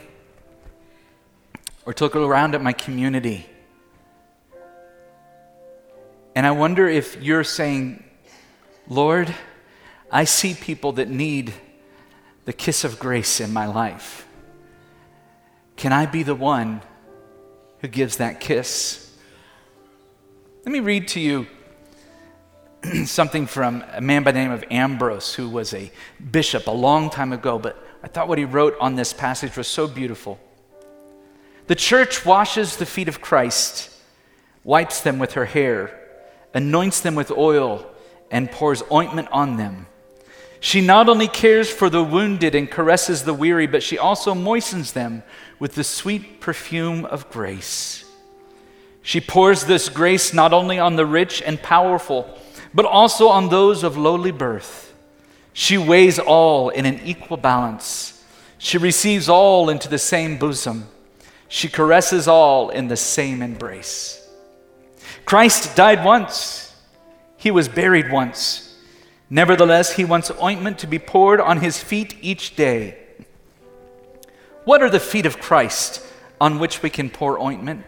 or 1.86 1.92
to 1.94 2.04
look 2.04 2.16
around 2.16 2.54
at 2.54 2.62
my 2.62 2.72
community. 2.72 3.46
And 6.34 6.46
I 6.46 6.50
wonder 6.50 6.88
if 6.88 7.22
you're 7.22 7.44
saying, 7.44 8.02
Lord, 8.88 9.32
I 10.10 10.24
see 10.24 10.54
people 10.54 10.92
that 10.92 11.08
need 11.08 11.54
the 12.44 12.52
kiss 12.52 12.84
of 12.84 12.98
grace 12.98 13.40
in 13.40 13.52
my 13.52 13.66
life. 13.66 14.26
Can 15.76 15.92
I 15.92 16.06
be 16.06 16.22
the 16.22 16.34
one 16.34 16.82
who 17.78 17.88
gives 17.88 18.16
that 18.16 18.40
kiss? 18.40 19.16
Let 20.64 20.72
me 20.72 20.80
read 20.80 21.08
to 21.08 21.20
you 21.20 21.46
something 23.06 23.46
from 23.46 23.84
a 23.92 24.00
man 24.00 24.24
by 24.24 24.32
the 24.32 24.38
name 24.40 24.50
of 24.50 24.64
Ambrose, 24.70 25.34
who 25.34 25.48
was 25.48 25.72
a 25.72 25.90
bishop 26.32 26.66
a 26.66 26.72
long 26.72 27.10
time 27.10 27.32
ago, 27.32 27.58
but 27.58 27.78
I 28.02 28.08
thought 28.08 28.28
what 28.28 28.38
he 28.38 28.44
wrote 28.44 28.74
on 28.80 28.96
this 28.96 29.12
passage 29.12 29.56
was 29.56 29.68
so 29.68 29.86
beautiful. 29.86 30.38
The 31.66 31.74
church 31.74 32.26
washes 32.26 32.76
the 32.76 32.86
feet 32.86 33.08
of 33.08 33.20
Christ, 33.20 33.90
wipes 34.64 35.00
them 35.00 35.18
with 35.18 35.32
her 35.32 35.46
hair, 35.46 36.00
anoints 36.54 37.00
them 37.00 37.14
with 37.14 37.30
oil, 37.30 37.86
and 38.30 38.50
pours 38.50 38.82
ointment 38.90 39.28
on 39.30 39.56
them. 39.56 39.86
She 40.60 40.80
not 40.80 41.10
only 41.10 41.28
cares 41.28 41.70
for 41.70 41.90
the 41.90 42.02
wounded 42.02 42.54
and 42.54 42.70
caresses 42.70 43.24
the 43.24 43.34
weary, 43.34 43.66
but 43.66 43.82
she 43.82 43.98
also 43.98 44.34
moistens 44.34 44.92
them 44.92 45.22
with 45.58 45.74
the 45.74 45.84
sweet 45.84 46.40
perfume 46.40 47.04
of 47.04 47.28
grace. 47.28 48.04
She 49.02 49.20
pours 49.20 49.66
this 49.66 49.90
grace 49.90 50.32
not 50.32 50.54
only 50.54 50.78
on 50.78 50.96
the 50.96 51.04
rich 51.04 51.42
and 51.42 51.60
powerful, 51.60 52.38
but 52.72 52.86
also 52.86 53.28
on 53.28 53.50
those 53.50 53.82
of 53.82 53.98
lowly 53.98 54.30
birth. 54.30 54.94
She 55.52 55.76
weighs 55.76 56.18
all 56.18 56.70
in 56.70 56.86
an 56.86 57.00
equal 57.04 57.36
balance. 57.36 58.24
She 58.56 58.78
receives 58.78 59.28
all 59.28 59.68
into 59.68 59.88
the 59.88 59.98
same 59.98 60.38
bosom. 60.38 60.88
She 61.48 61.68
caresses 61.68 62.26
all 62.26 62.70
in 62.70 62.88
the 62.88 62.96
same 62.96 63.42
embrace. 63.42 64.23
Christ 65.24 65.76
died 65.76 66.04
once, 66.04 66.74
he 67.36 67.50
was 67.50 67.68
buried 67.68 68.10
once. 68.10 68.76
Nevertheless, 69.30 69.92
he 69.92 70.04
wants 70.04 70.30
ointment 70.42 70.78
to 70.78 70.86
be 70.86 70.98
poured 70.98 71.40
on 71.40 71.60
his 71.60 71.82
feet 71.82 72.16
each 72.20 72.56
day. 72.56 72.98
What 74.64 74.82
are 74.82 74.90
the 74.90 75.00
feet 75.00 75.26
of 75.26 75.40
Christ 75.40 76.02
on 76.40 76.58
which 76.58 76.82
we 76.82 76.90
can 76.90 77.10
pour 77.10 77.38
ointment? 77.38 77.84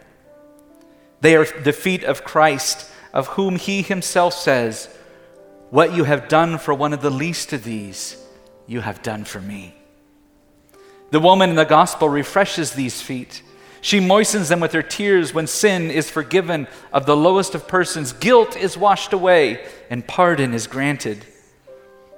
They 1.21 1.37
are 1.37 1.45
the 1.45 1.73
feet 1.73 2.05
of 2.05 2.25
Christ, 2.25 2.91
of 3.13 3.29
whom 3.29 3.57
he 3.57 3.83
himself 3.83 4.35
says, 4.35 4.89
What 5.71 5.95
you 5.95 6.05
have 6.05 6.29
done 6.29 6.59
for 6.59 6.75
one 6.75 6.93
of 6.93 7.01
the 7.03 7.11
least 7.11 7.53
of 7.53 7.65
these, 7.65 8.23
you 8.67 8.81
have 8.81 9.03
done 9.03 9.25
for 9.25 9.41
me. 9.41 9.75
The 11.11 11.21
woman 11.21 11.51
in 11.51 11.57
the 11.57 11.65
gospel 11.65 12.09
refreshes 12.09 12.73
these 12.73 13.01
feet. 13.01 13.43
She 13.87 14.01
moistens 14.01 14.49
them 14.49 14.59
with 14.59 14.73
her 14.73 14.83
tears 14.83 15.33
when 15.33 15.47
sin 15.47 15.93
is 15.93 16.11
forgiven 16.11 16.67
of 16.93 17.07
the 17.07 17.17
lowest 17.17 17.55
of 17.55 17.69
persons, 17.69 18.13
guilt 18.13 18.57
is 18.57 18.77
washed 18.77 19.13
away, 19.13 19.65
and 19.89 20.05
pardon 20.05 20.55
is 20.55 20.67
granted. 20.67 21.25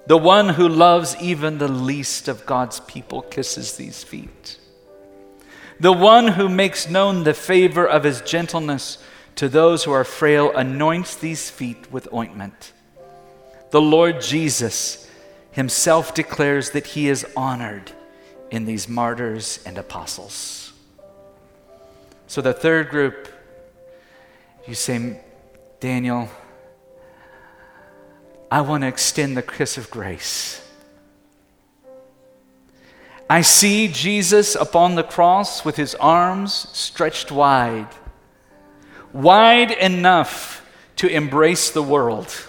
The 0.06 0.16
one 0.16 0.48
who 0.48 0.66
loves 0.66 1.14
even 1.20 1.58
the 1.58 1.68
least 1.68 2.26
of 2.26 2.46
God's 2.46 2.80
people 2.80 3.20
kisses 3.20 3.76
these 3.76 4.02
feet. 4.02 4.58
The 5.78 5.92
one 5.92 6.28
who 6.28 6.48
makes 6.48 6.88
known 6.88 7.24
the 7.24 7.34
favor 7.34 7.86
of 7.86 8.02
his 8.02 8.22
gentleness 8.22 8.96
to 9.34 9.46
those 9.46 9.84
who 9.84 9.92
are 9.92 10.04
frail 10.04 10.50
anoints 10.56 11.16
these 11.16 11.50
feet 11.50 11.92
with 11.92 12.10
ointment. 12.14 12.72
The 13.72 13.82
Lord 13.82 14.22
Jesus 14.22 15.06
himself 15.50 16.14
declares 16.14 16.70
that 16.70 16.86
he 16.86 17.10
is 17.10 17.26
honored 17.36 17.92
in 18.50 18.64
these 18.64 18.88
martyrs 18.88 19.60
and 19.66 19.76
apostles. 19.76 20.72
So, 22.28 22.40
the 22.40 22.52
third 22.52 22.90
group, 22.90 23.28
you 24.66 24.74
say, 24.74 25.20
Daniel, 25.80 26.28
I 28.50 28.60
want 28.60 28.82
to 28.82 28.86
extend 28.86 29.36
the 29.36 29.42
kiss 29.42 29.76
of 29.76 29.90
grace. 29.90 30.64
I 33.28 33.40
see 33.40 33.88
Jesus 33.88 34.54
upon 34.54 34.94
the 34.94 35.02
cross 35.02 35.64
with 35.64 35.76
his 35.76 35.94
arms 35.96 36.68
stretched 36.72 37.32
wide 37.32 37.88
wide 39.12 39.70
enough 39.70 40.64
to 40.96 41.08
embrace 41.08 41.70
the 41.70 41.82
world. 41.82 42.44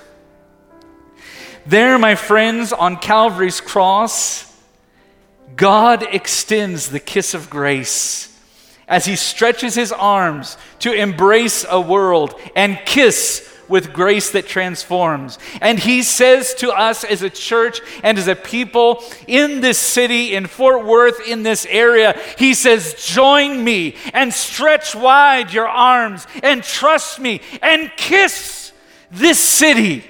There, 1.66 1.98
my 1.98 2.16
friends, 2.16 2.74
on 2.74 2.98
Calvary's 2.98 3.62
cross, 3.62 4.46
God 5.56 6.04
extends 6.04 6.90
the 6.90 7.00
kiss 7.00 7.34
of 7.34 7.50
grace 7.50 8.39
as 8.90 9.06
he 9.06 9.16
stretches 9.16 9.76
his 9.76 9.92
arms 9.94 10.58
to 10.80 10.92
embrace 10.92 11.66
a 11.70 11.80
world 11.80 12.34
and 12.56 12.78
kiss 12.86 13.46
with 13.70 13.94
grace 13.94 14.32
that 14.32 14.48
transforms. 14.48 15.38
And 15.62 15.80
he 15.80 16.02
says 16.02 16.56
to 16.56 16.72
us 16.72 17.04
as 17.04 17.22
a 17.22 17.30
church 17.30 17.80
and 18.04 18.18
as 18.18 18.28
a 18.28 18.36
people 18.36 19.04
in 19.28 19.62
this 19.62 19.78
city, 19.78 20.34
in 20.34 20.48
Fort 20.48 20.86
Worth, 20.86 21.26
in 21.26 21.44
this 21.44 21.66
area, 21.70 22.20
he 22.38 22.56
says, 22.56 22.96
Join 22.96 23.64
me 23.64 23.96
and 24.12 24.34
stretch 24.34 24.96
wide 24.96 25.54
your 25.54 25.70
arms 25.70 26.26
and 26.42 26.64
trust 26.64 27.20
me 27.20 27.42
and 27.62 27.92
kiss 27.96 28.74
this 29.12 29.40
city 29.40 30.04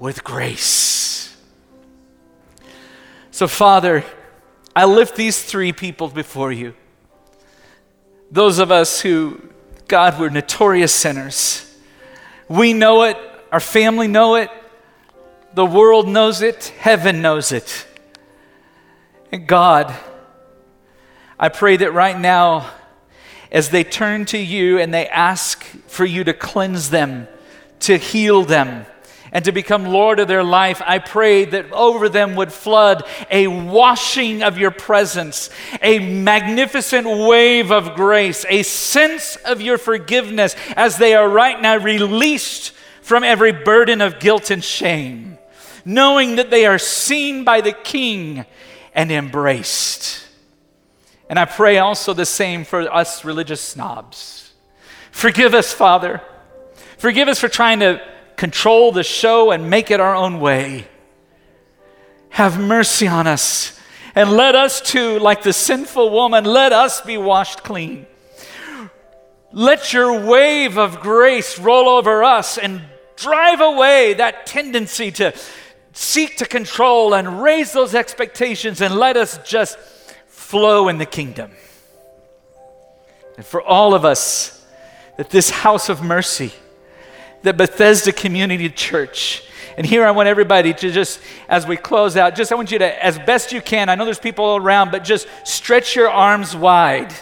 with 0.00 0.24
grace. 0.24 1.36
So, 3.30 3.46
Father, 3.46 4.04
I 4.74 4.86
lift 4.86 5.16
these 5.16 5.42
three 5.44 5.72
people 5.72 6.08
before 6.08 6.52
you. 6.52 6.74
Those 8.34 8.58
of 8.58 8.72
us 8.72 9.00
who, 9.00 9.40
God, 9.86 10.18
we're 10.18 10.28
notorious 10.28 10.92
sinners. 10.92 11.72
We 12.48 12.72
know 12.72 13.04
it, 13.04 13.16
our 13.52 13.60
family 13.60 14.08
know 14.08 14.34
it, 14.34 14.50
the 15.54 15.64
world 15.64 16.08
knows 16.08 16.42
it, 16.42 16.64
heaven 16.76 17.22
knows 17.22 17.52
it. 17.52 17.86
And 19.30 19.46
God, 19.46 19.94
I 21.38 21.48
pray 21.48 21.76
that 21.76 21.92
right 21.92 22.18
now, 22.18 22.72
as 23.52 23.70
they 23.70 23.84
turn 23.84 24.24
to 24.24 24.38
you 24.38 24.80
and 24.80 24.92
they 24.92 25.06
ask 25.06 25.62
for 25.86 26.04
you 26.04 26.24
to 26.24 26.32
cleanse 26.32 26.90
them, 26.90 27.28
to 27.78 27.96
heal 27.98 28.42
them, 28.42 28.84
and 29.34 29.44
to 29.46 29.52
become 29.52 29.84
Lord 29.84 30.20
of 30.20 30.28
their 30.28 30.44
life, 30.44 30.80
I 30.86 31.00
pray 31.00 31.44
that 31.44 31.72
over 31.72 32.08
them 32.08 32.36
would 32.36 32.52
flood 32.52 33.02
a 33.28 33.48
washing 33.48 34.44
of 34.44 34.56
your 34.56 34.70
presence, 34.70 35.50
a 35.82 35.98
magnificent 35.98 37.04
wave 37.04 37.72
of 37.72 37.96
grace, 37.96 38.46
a 38.48 38.62
sense 38.62 39.34
of 39.44 39.60
your 39.60 39.76
forgiveness 39.76 40.54
as 40.76 40.98
they 40.98 41.16
are 41.16 41.28
right 41.28 41.60
now 41.60 41.76
released 41.76 42.70
from 43.02 43.24
every 43.24 43.50
burden 43.50 44.00
of 44.00 44.20
guilt 44.20 44.52
and 44.52 44.62
shame, 44.62 45.36
knowing 45.84 46.36
that 46.36 46.50
they 46.50 46.64
are 46.64 46.78
seen 46.78 47.42
by 47.42 47.60
the 47.60 47.72
King 47.72 48.46
and 48.94 49.10
embraced. 49.10 50.28
And 51.28 51.40
I 51.40 51.44
pray 51.44 51.78
also 51.78 52.14
the 52.14 52.24
same 52.24 52.64
for 52.64 52.82
us 52.82 53.24
religious 53.24 53.60
snobs. 53.60 54.52
Forgive 55.10 55.54
us, 55.54 55.72
Father. 55.72 56.22
Forgive 56.98 57.26
us 57.26 57.40
for 57.40 57.48
trying 57.48 57.80
to 57.80 58.00
control 58.36 58.92
the 58.92 59.04
show 59.04 59.50
and 59.50 59.70
make 59.70 59.90
it 59.90 60.00
our 60.00 60.14
own 60.14 60.40
way. 60.40 60.86
Have 62.30 62.58
mercy 62.58 63.06
on 63.06 63.26
us 63.26 63.78
and 64.14 64.32
let 64.32 64.54
us 64.54 64.80
too, 64.80 65.18
like 65.18 65.42
the 65.42 65.52
sinful 65.52 66.10
woman, 66.10 66.44
let 66.44 66.72
us 66.72 67.00
be 67.00 67.18
washed 67.18 67.64
clean. 67.64 68.06
Let 69.52 69.92
your 69.92 70.26
wave 70.26 70.78
of 70.78 71.00
grace 71.00 71.58
roll 71.58 71.88
over 71.88 72.22
us 72.24 72.58
and 72.58 72.82
drive 73.16 73.60
away 73.60 74.14
that 74.14 74.46
tendency 74.46 75.10
to 75.12 75.32
seek 75.92 76.36
to 76.38 76.44
control 76.44 77.14
and 77.14 77.42
raise 77.42 77.72
those 77.72 77.94
expectations 77.94 78.80
and 78.80 78.96
let 78.96 79.16
us 79.16 79.38
just 79.44 79.78
flow 80.26 80.88
in 80.88 80.98
the 80.98 81.06
kingdom. 81.06 81.52
And 83.36 83.46
for 83.46 83.62
all 83.62 83.94
of 83.94 84.04
us, 84.04 84.64
that 85.16 85.30
this 85.30 85.50
house 85.50 85.88
of 85.88 86.02
mercy, 86.02 86.52
the 87.44 87.52
Bethesda 87.52 88.10
Community 88.10 88.68
Church. 88.68 89.44
And 89.76 89.86
here 89.86 90.04
I 90.04 90.12
want 90.12 90.28
everybody 90.28 90.72
to 90.72 90.90
just, 90.90 91.20
as 91.48 91.66
we 91.66 91.76
close 91.76 92.16
out, 92.16 92.34
just 92.34 92.50
I 92.50 92.54
want 92.54 92.72
you 92.72 92.78
to, 92.78 93.04
as 93.04 93.18
best 93.18 93.52
you 93.52 93.60
can, 93.60 93.88
I 93.88 93.94
know 93.94 94.04
there's 94.04 94.18
people 94.18 94.56
around, 94.56 94.90
but 94.90 95.04
just 95.04 95.28
stretch 95.44 95.94
your 95.94 96.08
arms 96.08 96.56
wide. 96.56 97.12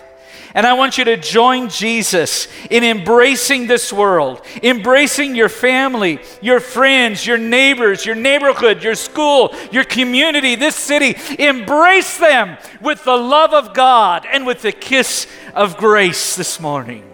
And 0.55 0.67
I 0.67 0.75
want 0.75 0.99
you 0.99 1.05
to 1.05 1.17
join 1.17 1.71
Jesus 1.71 2.47
in 2.71 2.85
embracing 2.85 3.67
this 3.67 3.91
world, 3.91 4.43
embracing 4.63 5.35
your 5.35 5.49
family, 5.49 6.21
your 6.43 6.61
friends, 6.61 7.27
your 7.27 7.39
neighbors, 7.39 8.05
your 8.05 8.17
neighborhood, 8.17 8.83
your 8.83 8.95
school, 8.95 9.55
your 9.73 9.85
community, 9.85 10.55
this 10.55 10.77
city. 10.77 11.17
Embrace 11.39 12.19
them 12.19 12.59
with 12.83 13.03
the 13.05 13.17
love 13.17 13.55
of 13.55 13.73
God 13.73 14.27
and 14.31 14.47
with 14.47 14.61
the 14.61 14.73
kiss 14.73 15.27
of 15.55 15.79
grace 15.79 16.37
this 16.37 16.61
morning. 16.61 17.12